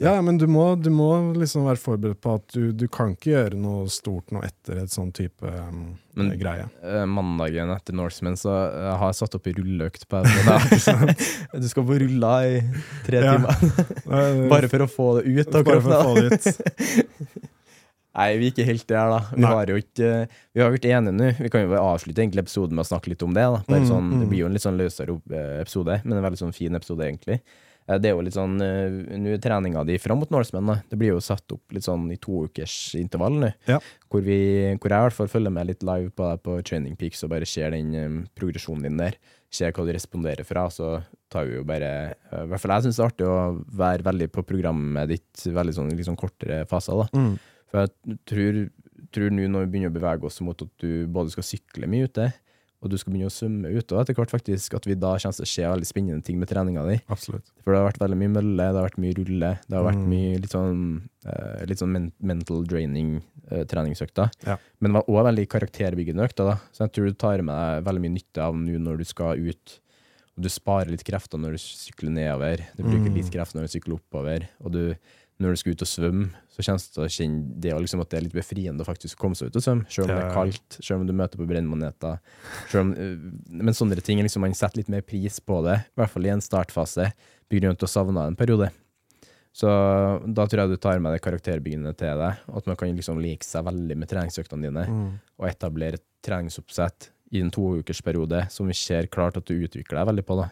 Ja, 0.00 0.20
men 0.20 0.36
du 0.36 0.48
må, 0.48 0.74
du 0.82 0.90
må 0.90 1.32
liksom 1.36 1.62
være 1.64 1.78
forberedt 1.78 2.20
på 2.20 2.34
at 2.34 2.48
du, 2.56 2.72
du 2.72 2.88
kan 2.88 3.12
ikke 3.14 3.30
gjøre 3.30 3.54
noe 3.54 3.86
stort 3.86 4.32
noe 4.34 4.42
etter 4.42 4.80
et 4.82 4.90
sånn 4.90 5.12
type 5.14 5.42
um, 5.46 5.96
Men- 6.16 6.32
greie. 6.40 6.64
Eh, 6.82 7.04
Mandagen 7.06 7.70
etter 7.70 7.94
Norseman 7.94 8.34
så 8.34 8.50
jeg 8.72 8.98
har 8.98 9.12
jeg 9.12 9.14
satt 9.20 9.34
opp 9.38 9.46
i 9.46 9.52
rulleøkt 9.54 10.08
på 10.10 10.24
deg. 10.24 11.14
Du 11.62 11.68
skal 11.70 11.84
få 11.86 12.00
rulla 12.02 12.32
i 12.50 12.60
tre 13.06 13.22
Ja. 13.22 13.36
timer. 13.36 14.48
Bare 14.50 14.68
for 14.68 14.78
å 14.86 14.90
få 14.90 15.08
det 15.22 15.26
ut 15.30 15.54
av 15.54 15.64
Bare 15.70 15.80
for 15.80 15.90
å 15.90 16.02
få 16.02 16.14
det 16.18 16.32
ut. 16.32 17.50
Nei, 18.14 18.28
vi 18.38 18.46
er 18.46 18.54
ikke 18.54 18.66
helt 18.68 18.86
der, 18.86 19.10
da. 19.10 19.20
Vi 19.34 19.42
Nei. 19.42 19.50
har 19.50 19.70
jo 19.72 19.76
ikke 19.80 20.10
Vi 20.54 20.62
har 20.62 20.70
blitt 20.70 20.86
enige 20.86 21.14
nå. 21.18 21.30
Vi 21.40 21.50
kan 21.50 21.64
jo 21.66 21.74
avslutte 21.80 22.22
egentlig 22.22 22.44
episoden 22.44 22.78
med 22.78 22.84
å 22.86 22.90
snakke 22.92 23.10
litt 23.10 23.22
om 23.26 23.34
det. 23.34 23.42
da 23.42 23.62
Mm, 23.74 23.88
sånn, 23.90 24.10
Det 24.14 24.24
mm. 24.26 24.30
blir 24.30 24.42
jo 24.44 24.46
en 24.46 24.54
litt 24.54 24.62
sånn 24.64 24.78
løsere 24.78 25.20
eh, 25.34 25.60
episode, 25.64 26.00
men 26.04 26.18
en 26.18 26.24
veldig 26.24 26.42
sånn 26.44 26.54
fin 26.54 26.74
episode, 26.78 27.02
egentlig. 27.02 27.40
Eh, 27.88 27.98
Det 27.98 28.08
er 28.08 28.14
jo 28.14 28.22
litt 28.22 28.36
sånn 28.36 28.54
eh, 28.62 29.18
Nå 29.18 29.34
er 29.34 29.42
treninga 29.42 29.84
di 29.84 29.98
fram 29.98 30.18
mot 30.22 30.30
Norsemen. 30.30 30.82
Det 30.88 30.96
blir 30.96 31.12
jo 31.14 31.20
satt 31.20 31.50
opp 31.52 31.74
litt 31.74 31.84
sånn 31.84 32.06
i 32.12 32.16
to 32.16 32.44
ukers 32.46 32.94
intervall 32.94 33.34
nå. 33.42 33.52
Ja. 33.66 33.80
Hvor, 34.08 34.22
vi, 34.22 34.38
hvor 34.78 34.90
jeg 34.94 35.00
i 35.00 35.08
hvert 35.08 35.18
fall 35.18 35.32
følger 35.32 35.50
med 35.50 35.66
litt 35.72 35.82
live 35.82 36.10
på 36.14 36.28
deg 36.30 36.44
på 36.46 36.58
Training 36.62 36.94
Peaks 36.96 37.24
og 37.24 37.32
bare 37.34 37.46
ser 37.46 37.74
den 37.74 37.94
um, 37.98 38.20
progresjonen 38.38 38.86
din 38.86 38.96
der. 39.00 39.18
Ser 39.50 39.74
hva 39.74 39.84
du 39.86 39.92
responderer 39.92 40.46
fra, 40.46 40.68
så 40.70 41.00
tar 41.30 41.46
vi 41.46 41.58
jo 41.58 41.64
bare 41.66 42.14
I 42.30 42.46
hvert 42.50 42.62
fall 42.62 42.72
jeg 42.74 42.86
syns 42.86 42.96
det 42.96 43.02
er 43.04 43.10
artig 43.10 43.26
å 43.26 43.36
være 43.74 44.06
veldig 44.06 44.30
på 44.34 44.42
programmet 44.46 45.10
ditt, 45.10 45.44
veldig 45.46 45.74
sånn, 45.74 45.92
sånn 46.06 46.18
kortere 46.18 46.64
faser, 46.70 47.04
da. 47.04 47.06
Mm. 47.14 47.36
For 47.74 47.88
jeg 47.88 48.18
tror, 48.30 48.58
tror 49.10 49.32
nå 49.34 49.48
når 49.50 49.66
vi 49.66 49.72
begynner 49.74 49.90
å 49.90 49.98
bevege 49.98 50.28
oss 50.30 50.38
mot 50.46 50.62
at 50.62 50.70
du 50.78 51.06
både 51.10 51.34
skal 51.34 51.46
sykle 51.48 51.88
mye 51.90 52.06
ute, 52.06 52.28
og 52.84 52.90
du 52.92 52.98
skal 53.00 53.14
begynne 53.14 53.30
å 53.30 53.32
svømme 53.32 53.70
ute, 53.72 53.94
og 53.96 54.02
etter 54.02 54.14
hvert 54.18 54.30
faktisk 54.34 54.74
at 54.76 54.84
vi 54.84 54.92
da 54.94 55.14
kommer 55.16 55.32
til 55.38 55.46
å 55.46 55.48
se 55.48 55.64
veldig 55.64 55.86
spennende 55.88 56.22
ting 56.26 56.36
med 56.36 56.50
treninga 56.50 56.82
di. 56.84 56.98
Absolutt. 57.08 57.46
For 57.64 57.72
det 57.72 57.80
har 57.80 57.86
vært 57.88 58.02
veldig 58.02 58.18
mye 58.20 58.32
mølle, 58.34 58.66
det 58.68 58.76
har 58.76 58.84
vært 58.90 59.00
mye 59.00 59.16
rulle, 59.16 59.50
det 59.64 59.78
har 59.78 59.86
vært 59.86 60.02
Mm. 60.02 60.10
mye 60.12 60.34
litt 60.42 60.52
sånn, 60.52 60.82
uh, 61.24 61.64
litt 61.64 61.80
sånn 61.80 61.92
men 61.94 62.12
mental 62.20 62.62
draining 62.68 63.22
eh. 63.50 63.64
Ja. 64.44 64.58
Men 64.80 64.92
det 64.92 65.00
var 65.00 65.08
òg 65.08 65.24
veldig 65.32 65.48
karakterbyggende 65.48 66.28
økter, 66.28 66.44
da. 66.44 66.56
Så 66.72 66.84
jeg 66.84 66.92
tror 66.92 67.06
du 67.08 67.12
tar 67.14 67.42
med 67.42 67.56
deg 67.56 67.84
veldig 67.88 68.02
mye 68.04 68.16
nytte 68.20 68.38
av 68.44 68.54
nå 68.54 68.78
når 68.78 68.98
du 68.98 69.04
skal 69.04 69.38
ut. 69.40 69.80
Og 70.36 70.42
du 70.42 70.48
sparer 70.50 70.90
litt 70.90 71.04
krefter 71.04 71.38
når 71.38 71.52
du 71.56 71.58
sykler 71.58 72.10
nedover, 72.10 72.66
du 72.76 72.82
bruker 72.82 73.08
Mm. 73.10 73.14
litt 73.16 73.30
krefter 73.32 73.56
når 73.56 73.68
du 73.68 73.78
sykler 73.78 73.96
oppover, 73.96 74.48
og 74.60 74.72
du 74.72 74.94
når 75.44 75.54
du 75.56 75.60
skal 75.60 75.74
ut 75.76 75.82
og 75.84 75.90
svømme, 75.90 76.28
så 76.54 76.62
kjennes 76.66 76.84
det 76.94 77.60
det, 77.64 77.72
liksom 77.84 78.00
at 78.02 78.10
det 78.10 78.18
er 78.18 78.24
litt 78.26 78.36
befriende 78.36 78.84
å 78.84 78.88
faktisk 78.88 79.18
komme 79.20 79.36
seg 79.38 79.50
ut 79.50 79.56
og 79.60 79.64
svømme, 79.64 79.86
selv 79.90 80.06
om 80.06 80.12
det 80.14 80.24
er 80.24 80.34
kaldt, 80.34 80.78
selv 80.80 81.00
om 81.00 81.06
du 81.06 81.12
møter 81.12 81.40
på 81.40 81.46
brennmaneter. 81.50 82.18
øh, 82.74 83.32
Men 83.50 83.74
sånne 83.74 84.00
ting 84.02 84.22
liksom 84.22 84.40
man 84.46 84.54
setter 84.54 84.78
litt 84.82 84.88
mer 84.92 85.02
pris 85.02 85.40
på 85.40 85.62
det, 85.66 85.80
i 85.84 86.00
hvert 86.00 86.10
fall 86.10 86.26
i 86.26 86.32
en 86.34 86.40
startfase, 86.44 87.12
begrunnet 87.50 87.78
til 87.78 87.86
å 87.88 87.94
savne 87.94 88.26
en 88.26 88.36
periode. 88.36 88.70
Så 89.54 89.68
da 90.34 90.46
tror 90.50 90.64
jeg 90.64 90.70
du 90.74 90.76
tar 90.82 90.98
med 90.98 91.14
det 91.14 91.22
karakterbyggende 91.22 91.92
til 91.96 92.18
deg, 92.18 92.40
at 92.58 92.66
man 92.66 92.76
kan 92.76 92.90
liksom 92.96 93.20
like 93.22 93.46
seg 93.46 93.64
veldig 93.68 93.96
med 94.00 94.08
treningsøktene 94.10 94.66
dine, 94.66 94.86
Mm. 94.88 95.20
og 95.38 95.46
etablere 95.48 95.94
et 96.00 96.04
treningsoppsett 96.26 97.10
i 97.32 97.40
en 97.40 97.50
toukersperiode 97.50 98.50
som 98.50 98.66
vi 98.66 98.74
ser 98.74 99.06
klart 99.06 99.36
at 99.36 99.44
du 99.46 99.54
utvikler 99.54 99.98
deg 100.00 100.06
veldig 100.10 100.26
på. 100.26 100.36
da. 100.42 100.48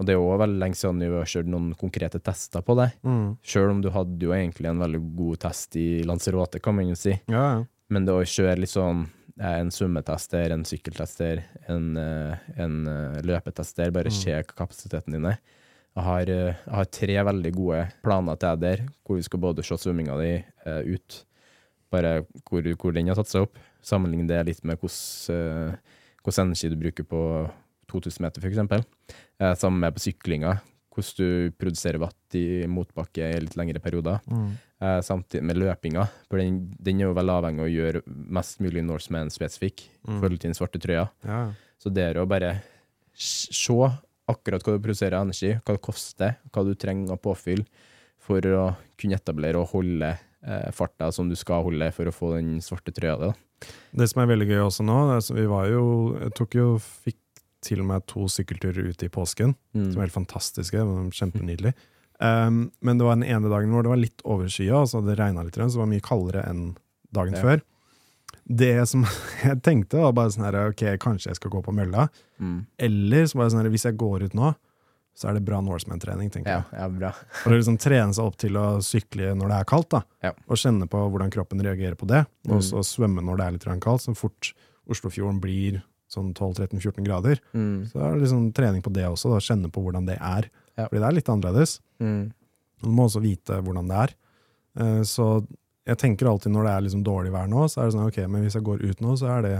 Og 0.00 0.08
det 0.08 0.14
er 0.14 0.22
òg 0.22 0.40
veldig 0.42 0.60
lenge 0.62 0.78
siden 0.78 1.02
vi 1.02 1.10
har 1.12 1.32
kjørt 1.32 1.50
noen 1.52 1.72
konkrete 1.78 2.20
tester 2.24 2.64
på 2.66 2.76
det. 2.78 2.90
Mm. 3.06 3.26
Sjøl 3.44 3.74
om 3.74 3.82
du 3.84 3.90
hadde 3.94 4.24
jo 4.24 4.34
egentlig 4.34 4.70
en 4.70 4.82
veldig 4.82 5.02
god 5.18 5.42
test 5.46 5.76
i 5.80 5.88
Lanzarote, 6.08 6.62
kan 6.62 6.76
man 6.78 6.90
jo 6.90 6.98
si. 6.98 7.16
Ja, 7.30 7.44
ja. 7.58 7.64
Men 7.92 8.08
det 8.08 8.14
å 8.16 8.24
kjøre 8.24 8.56
litt 8.62 8.72
sånn 8.72 9.04
eh, 9.36 9.58
en 9.58 9.72
svømmetester, 9.74 10.54
en 10.54 10.64
sykkeltester, 10.66 11.42
en, 11.70 11.90
eh, 12.00 12.46
en 12.64 12.78
løpetester, 13.26 13.92
bare 13.94 14.12
mm. 14.12 14.16
se 14.16 14.38
kapasiteten 14.54 15.18
din 15.18 15.28
er. 15.34 15.42
Jeg 15.92 16.04
har, 16.06 16.30
eh, 16.30 16.54
jeg 16.56 16.72
har 16.72 16.88
tre 16.88 17.18
veldig 17.28 17.52
gode 17.52 17.82
planer 18.04 18.38
til 18.40 18.56
deg 18.56 18.62
der, 18.62 18.84
hvor 19.04 19.18
vi 19.18 19.26
skal 19.26 19.42
både 19.44 19.64
se 19.66 19.76
svømminga 19.76 20.16
di 20.22 20.30
eh, 20.40 20.94
ut, 20.94 21.18
bare 21.92 22.22
hvor, 22.48 22.68
hvor 22.80 22.94
den 22.96 23.10
har 23.12 23.18
tatt 23.18 23.28
seg 23.28 23.44
opp, 23.44 23.60
sammenligne 23.84 24.30
det 24.30 24.40
litt 24.48 24.62
med 24.64 24.80
hvordan 24.80 25.36
eh, 25.36 25.98
hvordan 26.22 26.52
energi 26.52 26.70
du 26.70 26.76
bruker 26.78 27.06
på 27.08 27.20
2000 27.92 28.24
meter, 28.26 28.42
f.eks. 28.42 28.84
Eh, 29.38 29.70
med 29.70 29.94
på 29.96 30.02
syklinga, 30.08 30.56
hvordan 30.92 31.16
du 31.16 31.54
produserer 31.56 32.00
watt 32.02 32.36
i 32.36 32.66
motbakke 32.68 33.24
i 33.32 33.40
litt 33.40 33.56
lengre 33.56 33.80
perioder. 33.80 34.20
Mm. 34.28 34.50
Eh, 34.82 34.98
samtidig 35.06 35.44
med 35.48 35.60
løpinga, 35.62 36.04
for 36.28 36.40
den, 36.42 36.58
den 36.82 37.00
er 37.00 37.06
jo 37.08 37.14
veldig 37.16 37.36
avhengig 37.38 37.62
av 37.64 37.68
å 37.70 37.72
gjøre 37.76 38.02
mest 38.38 38.60
mulig 38.64 38.84
Norseman-spesifikk 38.88 39.86
i 39.86 39.90
Mm. 40.08 40.18
forhold 40.20 40.40
til 40.40 40.48
den 40.50 40.58
svarte 40.58 40.80
trøya. 40.82 41.08
ja. 41.24 41.52
Så 41.82 41.90
det 41.90 42.02
er 42.12 42.20
å 42.20 42.28
bare 42.30 42.60
se 43.18 43.74
akkurat 44.30 44.62
hva 44.62 44.76
du 44.76 44.82
produserer 44.84 45.16
av 45.18 45.24
energi, 45.26 45.48
hva 45.64 45.74
det 45.74 45.82
koster, 45.82 46.36
hva 46.52 46.62
du 46.64 46.74
trenger 46.78 47.10
av 47.10 47.18
påfyll 47.24 47.64
for 48.22 48.40
å 48.40 48.76
kunne 49.00 49.18
etablere 49.18 49.58
og 49.58 49.72
holde 49.72 50.12
eh, 50.46 50.70
farta 50.70 51.10
som 51.12 51.28
du 51.28 51.34
skal 51.34 51.64
holde 51.66 51.88
for 51.94 52.06
å 52.06 52.14
få 52.14 52.36
den 52.36 52.60
svarte 52.62 52.94
trøya 52.94 53.16
di. 53.18 53.32
Det 53.98 54.08
som 54.10 54.22
er 54.22 54.30
veldig 54.30 54.46
gøy 54.52 54.62
også 54.62 54.86
nå, 54.86 54.98
det 55.10 55.18
så 55.26 55.34
vi 55.34 55.46
var 55.50 55.66
jo, 55.70 55.82
tok 56.38 56.54
jo, 56.54 56.68
fikk 56.78 57.18
til 57.62 57.80
og 57.80 57.86
med 57.86 58.06
to 58.10 58.26
sykkelturer 58.28 58.90
ute 58.90 59.06
i 59.06 59.12
påsken, 59.12 59.54
Mm. 59.74 59.84
som 59.92 59.94
var 60.00 60.08
helt 60.08 60.12
fantastiske, 60.18 60.76
det 60.76 60.84
var 60.86 61.10
kjempenydelig. 61.10 61.74
Um, 62.20 62.70
men 62.82 62.98
det 62.98 63.04
var 63.06 63.16
den 63.16 63.24
ene 63.26 63.48
dagen 63.50 63.70
hvor 63.72 63.82
det 63.82 63.90
var 63.90 63.96
litt 64.02 64.22
overskya, 64.24 64.82
hadde 64.86 65.06
det 65.10 65.18
regna 65.18 65.42
litt, 65.44 65.54
så 65.54 65.70
det 65.74 65.82
var 65.82 65.90
mye 65.90 66.00
kaldere 66.06 66.44
enn 66.48 66.76
dagen 67.12 67.34
Ja. 67.34 67.42
før. 67.42 67.62
Det 68.46 68.88
som 68.88 69.04
jeg 69.44 69.62
tenkte, 69.62 69.98
var 70.02 70.12
bare 70.12 70.30
sånn 70.30 70.44
her, 70.44 70.68
ok, 70.70 70.98
kanskje 70.98 71.28
jeg 71.30 71.36
skal 71.36 71.50
gå 71.50 71.62
på 71.64 71.74
mølla, 71.74 72.08
Mm. 72.40 72.66
eller 72.78 73.24
så 73.26 73.38
bare 73.38 73.50
sånn 73.50 73.62
her, 73.62 73.70
hvis 73.70 73.84
jeg 73.86 73.96
går 73.96 74.22
ut 74.24 74.34
nå, 74.34 74.54
så 75.14 75.28
er 75.28 75.34
det 75.34 75.44
bra 75.44 75.60
Norseman-trening, 75.60 76.30
tenker 76.32 76.48
Ja, 76.48 76.62
jeg. 76.72 76.80
ja, 76.80 76.88
bra. 76.88 77.10
For 77.42 77.50
å 77.52 77.58
liksom 77.58 77.76
trene 77.78 78.14
seg 78.14 78.24
opp 78.24 78.36
til 78.40 78.52
å 78.56 78.78
sykle 78.80 79.34
når 79.36 79.48
det 79.48 79.58
er 79.60 79.64
kaldt, 79.68 79.88
da. 79.90 80.02
Ja. 80.22 80.32
Og 80.48 80.56
kjenne 80.56 80.88
på 80.88 80.96
hvordan 81.12 81.30
kroppen 81.30 81.60
reagerer 81.60 81.94
på 81.96 82.06
det. 82.08 82.26
Og 82.48 82.58
Mm. 82.62 82.62
så 82.64 82.80
svømme 82.82 83.20
når 83.22 83.36
det 83.36 83.46
er 83.46 83.52
litt 83.52 83.80
kaldt. 83.82 84.00
Så 84.08 84.16
fort 84.16 84.54
Oslofjorden 84.88 85.38
blir 85.40 85.82
sånn 86.12 86.32
12-13-14 86.36 87.04
grader, 87.06 87.40
Mm. 87.54 87.86
så 87.90 87.98
er 88.04 88.14
det 88.14 88.22
liksom 88.26 88.52
trening 88.54 88.82
på 88.84 88.92
det 88.92 89.04
også. 89.08 89.32
da, 89.32 89.40
Kjenne 89.40 89.70
på 89.72 89.82
hvordan 89.84 90.06
det 90.06 90.18
er. 90.20 90.50
Ja. 90.76 90.86
Fordi 90.88 91.00
det 91.00 91.08
er 91.08 91.18
litt 91.18 91.28
annerledes. 91.32 91.80
Mm. 92.00 92.32
Du 92.82 92.88
må 92.90 93.06
også 93.08 93.20
vite 93.24 93.60
hvordan 93.62 93.88
det 93.88 93.96
er. 94.04 94.14
Eh, 94.80 95.02
Så 95.04 95.46
jeg 95.86 95.98
tenker 95.98 96.28
alltid 96.30 96.52
når 96.52 96.64
det 96.68 96.72
er 96.76 96.82
liksom 96.86 97.04
dårlig 97.04 97.32
vær 97.34 97.48
nå, 97.50 97.64
så 97.68 97.80
er 97.82 97.86
det 97.90 97.94
sånn 97.96 98.06
ok, 98.08 98.18
men 98.30 98.42
hvis 98.44 98.54
jeg 98.54 98.62
går 98.64 98.82
ut 98.84 99.00
nå, 99.02 99.16
så 99.18 99.26
er 99.38 99.42
det 99.42 99.54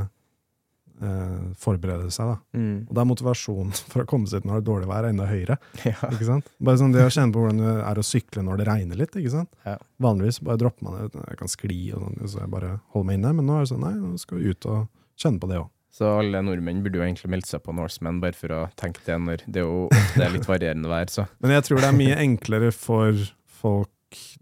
eh, 1.03 1.38
forberede 1.59 2.11
seg, 2.14 2.28
da. 2.30 2.36
Mm. 2.59 2.86
Og 2.88 2.94
da 2.94 3.03
er 3.03 3.09
motivasjonen 3.11 3.72
for 3.92 4.05
å 4.05 4.07
komme 4.09 4.28
seg 4.30 4.42
ut 4.42 4.48
når 4.48 4.61
det 4.61 4.62
er 4.62 4.68
dårlig 4.70 4.88
vær, 4.92 5.09
enda 5.09 5.26
høyere. 5.26 5.57
Ja. 5.88 5.96
Ikke 6.12 6.28
sant? 6.28 6.46
Bare 6.62 6.78
sånn 6.78 6.94
det 6.94 7.03
å 7.07 7.11
kjenne 7.12 7.34
på 7.34 7.42
hvordan 7.42 7.59
det 7.62 7.74
er 7.90 7.98
å 8.03 8.07
sykle 8.07 8.44
når 8.46 8.62
det 8.62 8.68
regner 8.70 9.00
litt. 9.03 9.16
ikke 9.18 9.34
sant? 9.34 9.50
Ja. 9.66 9.76
Vanligvis 10.03 10.40
bare 10.46 10.61
dropper 10.62 10.86
man 10.86 10.98
det. 11.11 11.24
Jeg 11.28 11.38
kan 11.42 11.48
skli, 11.50 11.80
og 11.96 12.05
sånn, 12.07 12.18
så 12.28 12.42
jeg 12.44 12.53
bare 12.55 12.74
holder 12.94 13.09
meg 13.11 13.18
inne. 13.20 13.34
Men 13.40 13.46
nå 13.50 13.57
er 13.59 13.64
det 13.66 13.72
sånn, 13.74 13.82
nei, 13.86 13.94
nå 13.98 14.18
skal 14.22 14.38
vi 14.38 14.53
ut 14.55 14.66
og 14.70 14.86
kjenne 15.18 15.42
på 15.42 15.50
det 15.50 15.59
òg. 15.62 15.70
Så 15.93 16.09
alle 16.09 16.40
nordmenn 16.40 16.80
burde 16.84 17.01
jo 17.01 17.05
egentlig 17.05 17.28
melde 17.34 17.51
seg 17.51 17.61
på 17.66 17.74
Norseman, 17.76 18.20
bare 18.22 18.36
for 18.36 18.55
å 18.57 18.61
tenke 18.80 19.03
det 19.05 19.18
når 19.20 19.45
det 19.45 19.61
er 19.61 19.66
jo 19.68 19.88
ofte 19.93 20.28
litt 20.32 20.49
varierende 20.49 20.88
vær, 20.88 21.11
så. 21.12 21.26
Men 21.45 21.53
jeg 21.59 21.66
tror 21.68 21.82
det 21.82 21.90
er 21.90 21.99
mye 21.99 22.20
enklere 22.22 22.70
for 22.72 23.26
folk 23.62 23.90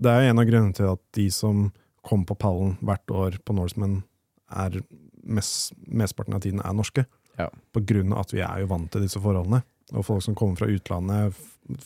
Det 0.03 0.11
er 0.11 0.31
en 0.31 0.41
av 0.43 0.47
grunnene 0.49 0.75
til 0.75 0.89
at 0.91 1.03
de 1.15 1.29
som 1.35 1.69
kommer 2.07 2.31
på 2.31 2.39
pallen 2.43 2.73
hvert 2.87 3.13
år 3.15 3.37
på 3.47 3.55
Norseman, 3.55 4.01
er 4.51 4.81
mest, 5.23 5.75
mesteparten 5.87 6.35
av 6.35 6.43
tiden 6.43 6.63
er 6.65 6.75
norske. 6.75 7.05
Ja. 7.39 7.47
På 7.75 7.83
grunn 7.87 8.15
av 8.15 8.25
at 8.25 8.35
vi 8.35 8.43
er 8.43 8.65
jo 8.65 8.71
vant 8.73 8.91
til 8.91 9.05
disse 9.05 9.21
forholdene. 9.23 9.61
Og 9.95 10.07
folk 10.07 10.25
som 10.25 10.35
kommer 10.39 10.59
fra 10.59 10.71
utlandet, 10.71 11.39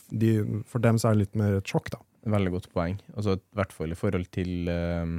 de, 0.09 0.31
for 0.69 0.81
dem 0.81 0.97
så 1.01 1.11
er 1.11 1.17
det 1.17 1.25
litt 1.25 1.37
mer 1.37 1.59
et 1.59 1.69
sjokk, 1.69 1.91
da. 1.93 2.01
Veldig 2.35 2.55
godt 2.55 2.71
poeng. 2.73 2.97
Altså, 3.13 3.37
I 3.37 3.59
hvert 3.59 3.73
fall 3.75 3.93
i 3.93 3.97
forhold 3.99 4.29
til 4.33 4.69
eh, 4.71 5.15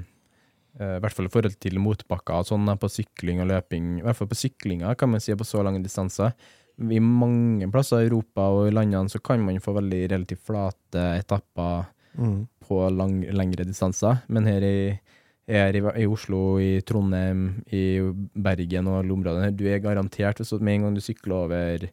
i 0.76 1.00
hvert 1.00 1.12
fall 1.16 1.26
i 1.26 1.32
forhold 1.32 1.56
til 1.62 1.78
motbakker 1.80 2.34
og 2.42 2.46
sånn, 2.50 2.68
på 2.78 2.88
sykling 2.92 3.40
og 3.40 3.48
løping. 3.48 3.98
I 4.00 4.04
hvert 4.04 4.16
fall 4.18 4.28
på 4.28 4.36
syklinga, 4.36 4.94
kan 5.00 5.08
man 5.10 5.20
si, 5.24 5.32
på 5.34 5.46
så 5.48 5.62
lange 5.64 5.82
distanser. 5.84 6.34
I 6.76 6.98
mange 7.00 7.64
plasser 7.72 8.02
i 8.04 8.08
Europa 8.10 8.50
og 8.52 8.66
i 8.68 8.74
landene 8.76 9.08
så 9.08 9.16
kan 9.24 9.40
man 9.40 9.56
få 9.64 9.72
veldig 9.78 10.02
relativt 10.12 10.44
flate 10.44 11.06
etapper 11.22 11.86
Mm. 12.16 12.46
på 12.64 12.76
lang, 12.96 13.20
lengre 13.36 13.64
distanser, 13.68 14.22
men 14.32 14.46
her 14.48 14.62
i, 14.64 14.98
her 15.52 15.76
i, 15.76 15.82
i 16.00 16.06
Oslo, 16.08 16.56
i 16.58 16.80
Trondheim, 16.80 17.62
i 17.70 17.98
Bergen 18.34 18.88
og 18.88 19.02
alle 19.02 19.12
områdene 19.12 19.42
her, 19.44 19.50
du 19.52 19.66
er 19.68 19.82
garantert 19.84 20.40
så 20.40 20.56
med 20.58 20.74
en 20.78 20.82
gang 20.86 20.94
du 20.96 21.02
sykler 21.04 21.34
over 21.44 21.84
i 21.84 21.90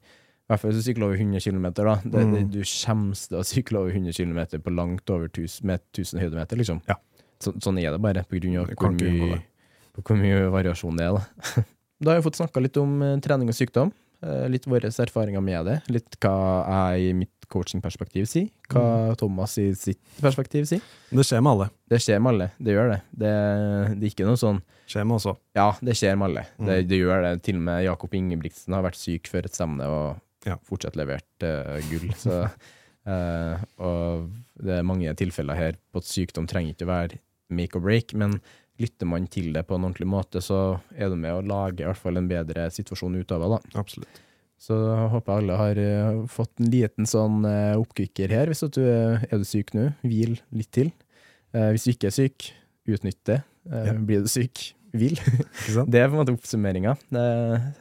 hvert 0.48 0.60
fall 0.62 0.72
hvis 0.72 0.80
du 0.80 0.88
sykler 0.94 1.10
over 1.10 1.20
100 1.20 1.44
km, 1.44 1.68
da. 1.76 1.96
Det, 2.06 2.12
det, 2.14 2.24
Mm. 2.46 2.52
du 2.56 2.62
kommer 2.64 3.16
til 3.20 3.38
å 3.38 3.44
sykle 3.44 3.80
over 3.82 3.92
100 3.92 4.16
km 4.16 4.62
på 4.64 4.76
langt 4.76 5.10
over 5.12 5.28
1000, 5.28 5.66
med 5.68 5.82
1000 5.92 6.20
høydemeter, 6.24 6.56
liksom. 6.58 6.80
Ja. 6.88 6.96
Så, 7.40 7.54
sånn 7.64 7.80
er 7.82 7.92
det 7.92 8.02
bare, 8.02 8.24
på 8.28 8.40
grunn 8.40 8.60
av 8.62 8.70
hvor 8.76 8.92
mye, 8.94 9.42
på 9.96 10.02
hvor 10.04 10.18
mye 10.20 10.46
variasjon 10.54 10.98
det 10.98 11.06
er. 11.10 11.18
Da, 11.18 11.64
da 12.04 12.12
har 12.12 12.20
vi 12.22 12.26
fått 12.30 12.40
snakka 12.42 12.62
litt 12.64 12.78
om 12.78 13.02
eh, 13.02 13.18
trening 13.24 13.50
og 13.52 13.56
sykdom. 13.58 13.92
eh, 14.24 14.46
Litt 14.50 14.66
våre 14.68 14.88
erfaringer 14.90 15.42
med 15.44 15.66
det. 15.66 15.78
Litt 15.92 16.18
hva 16.24 16.36
jeg 16.94 17.10
i 17.10 17.14
mitt 17.24 17.30
coachingperspektiv 17.54 18.26
sier. 18.26 18.48
Mm. 18.50 18.74
Hva 18.74 19.16
Thomas 19.20 19.58
i 19.62 19.68
sitt 19.78 20.00
perspektiv 20.24 20.66
sier. 20.70 20.82
Det 21.12 21.26
skjer 21.28 21.42
med 21.44 21.52
alle. 21.54 21.68
Det 21.92 22.00
skjer 22.02 22.20
med 22.24 22.34
alle. 22.34 22.48
Det 22.58 22.74
gjør 22.78 22.94
det. 22.96 23.02
Det, 23.12 23.34
det 24.00 24.08
er 24.08 24.14
ikke 24.14 24.30
noe 24.30 24.40
sånn 24.42 24.62
Skjer 24.94 25.06
med 25.08 25.16
oss 25.16 25.26
òg. 25.32 25.38
Ja, 25.56 25.70
det 25.80 25.94
skjer 25.96 26.18
med 26.20 26.26
alle. 26.28 26.42
Det, 26.60 26.74
Mm. 26.84 26.88
det 26.90 26.98
gjør 27.00 27.22
det. 27.24 27.30
Til 27.46 27.56
og 27.56 27.62
med 27.70 27.84
Jakob 27.86 28.14
Ingebrigtsen 28.20 28.74
har 28.76 28.84
vært 28.84 28.98
syk 29.00 29.30
før 29.32 29.46
et 29.48 29.56
stevne 29.56 29.86
og 29.88 30.20
Ja. 30.46 30.58
fortsatt 30.68 30.98
levert 31.00 31.46
uh, 31.48 31.78
gull. 31.88 32.10
Så 32.20 32.42
Eh, 33.10 33.64
og 33.84 34.30
det 34.64 34.78
er 34.80 34.88
mange 34.88 35.14
tilfeller 35.20 35.60
her 35.60 35.80
på 35.92 36.02
at 36.04 36.08
sykdom 36.10 36.48
trenger 36.50 36.76
ikke 36.76 36.88
å 36.88 36.94
være 36.94 37.22
make 37.54 37.78
or 37.78 37.84
break, 37.84 38.14
men 38.18 38.38
lytter 38.82 39.06
man 39.10 39.28
til 39.30 39.52
det 39.54 39.66
på 39.70 39.78
en 39.78 39.86
ordentlig 39.86 40.08
måte, 40.10 40.42
så 40.42 40.80
er 40.96 41.12
det 41.12 41.20
med 41.22 41.36
å 41.36 41.44
lage 41.46 41.84
i 41.84 41.88
hvert 41.88 42.00
fall 42.00 42.18
en 42.18 42.30
bedre 42.32 42.66
situasjon 42.74 43.20
ut 43.20 43.34
av 43.36 43.44
det. 43.44 43.50
da. 43.54 43.82
Absolutt. 43.84 44.22
Så 44.64 44.78
jeg 44.80 45.10
håper 45.12 45.34
alle 45.42 45.56
har 45.60 45.80
uh, 45.84 46.22
fått 46.32 46.62
en 46.64 46.70
liten 46.72 47.08
sånn 47.10 47.44
uh, 47.44 47.76
oppkvikker 47.82 48.32
her. 48.32 48.50
Hvis 48.50 48.64
du 48.72 48.80
er, 48.86 49.26
er 49.28 49.42
du 49.42 49.46
syk 49.46 49.74
nå, 49.76 49.90
hvil 50.08 50.38
litt 50.56 50.72
til. 50.74 50.94
Eh, 51.54 51.70
hvis 51.74 51.86
du 51.86 51.92
ikke 51.94 52.10
er 52.10 52.16
syk, 52.16 52.48
utnytt 52.90 53.20
det. 53.30 53.42
Eh, 53.70 53.90
Ja. 53.92 53.94
Blir 54.08 54.24
du 54.26 54.30
syk, 54.32 54.72
hvil. 54.96 55.20
Det 55.92 56.00
er 56.02 56.10
på 56.10 56.16
en 56.16 56.22
måte 56.24 56.34
oppsummeringa. 56.34 56.96
Det, 57.14 57.26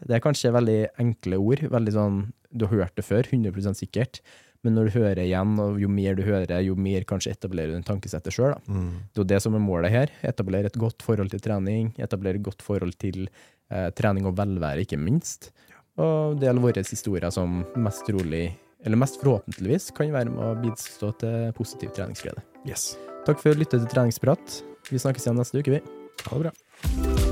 det 0.09 0.17
er 0.19 0.25
kanskje 0.25 0.53
veldig 0.53 0.79
enkle 1.01 1.39
ord. 1.41 1.63
Veldig 1.73 1.95
sånn, 1.97 2.19
Du 2.53 2.67
har 2.67 2.83
hørt 2.83 2.97
det 3.01 3.07
før, 3.07 3.25
100% 3.25 3.79
sikkert. 3.81 4.21
Men 4.63 4.77
når 4.79 4.89
du 4.89 4.99
hører 5.01 5.23
igjen, 5.25 5.57
og 5.59 5.81
jo 5.83 5.89
mer 5.91 6.15
du 6.19 6.23
hører, 6.27 6.61
jo 6.63 6.77
mer 6.79 7.07
kanskje 7.09 7.33
etablerer 7.35 7.73
du 7.73 7.81
en 7.81 7.87
tankesettet 7.87 8.35
sjøl. 8.35 8.55
Mm. 8.71 8.91
Det 9.11 9.19
er 9.19 9.25
jo 9.25 9.31
det 9.33 9.41
som 9.43 9.57
er 9.59 9.65
målet 9.65 9.95
her. 9.95 10.13
Etablere 10.27 10.71
et 10.71 10.79
godt 10.79 11.03
forhold 11.03 11.33
til 11.33 11.43
trening. 11.43 11.91
Etablere 11.99 12.39
et 12.39 12.47
godt 12.47 12.63
forhold 12.63 12.95
til 13.03 13.25
eh, 13.27 13.89
trening 13.99 14.29
og 14.31 14.37
velvære, 14.39 14.87
ikke 14.87 15.01
minst. 15.03 15.51
Og 15.99 16.39
del 16.41 16.63
våre 16.63 16.85
historier 16.87 17.35
som 17.35 17.65
mest 17.75 18.07
trolig, 18.07 18.47
eller 18.87 19.03
mest 19.03 19.19
forhåpentligvis, 19.21 19.91
kan 19.99 20.15
være 20.15 20.31
med 20.31 20.47
å 20.47 20.55
bistå 20.63 21.11
til 21.21 21.51
positiv 21.59 21.93
treningsglede. 21.99 22.47
Yes. 22.69 22.93
Takk 23.27 23.43
for 23.43 23.55
å 23.55 23.59
lytte 23.59 23.79
til 23.79 23.91
Treningsprat. 23.91 24.63
Vi 24.91 25.03
snakkes 25.03 25.29
igjen 25.29 25.39
neste 25.39 25.63
uke, 25.63 25.79
vi. 25.79 25.85
Ha 26.27 26.39
det 26.39 26.49
bra. 26.49 27.32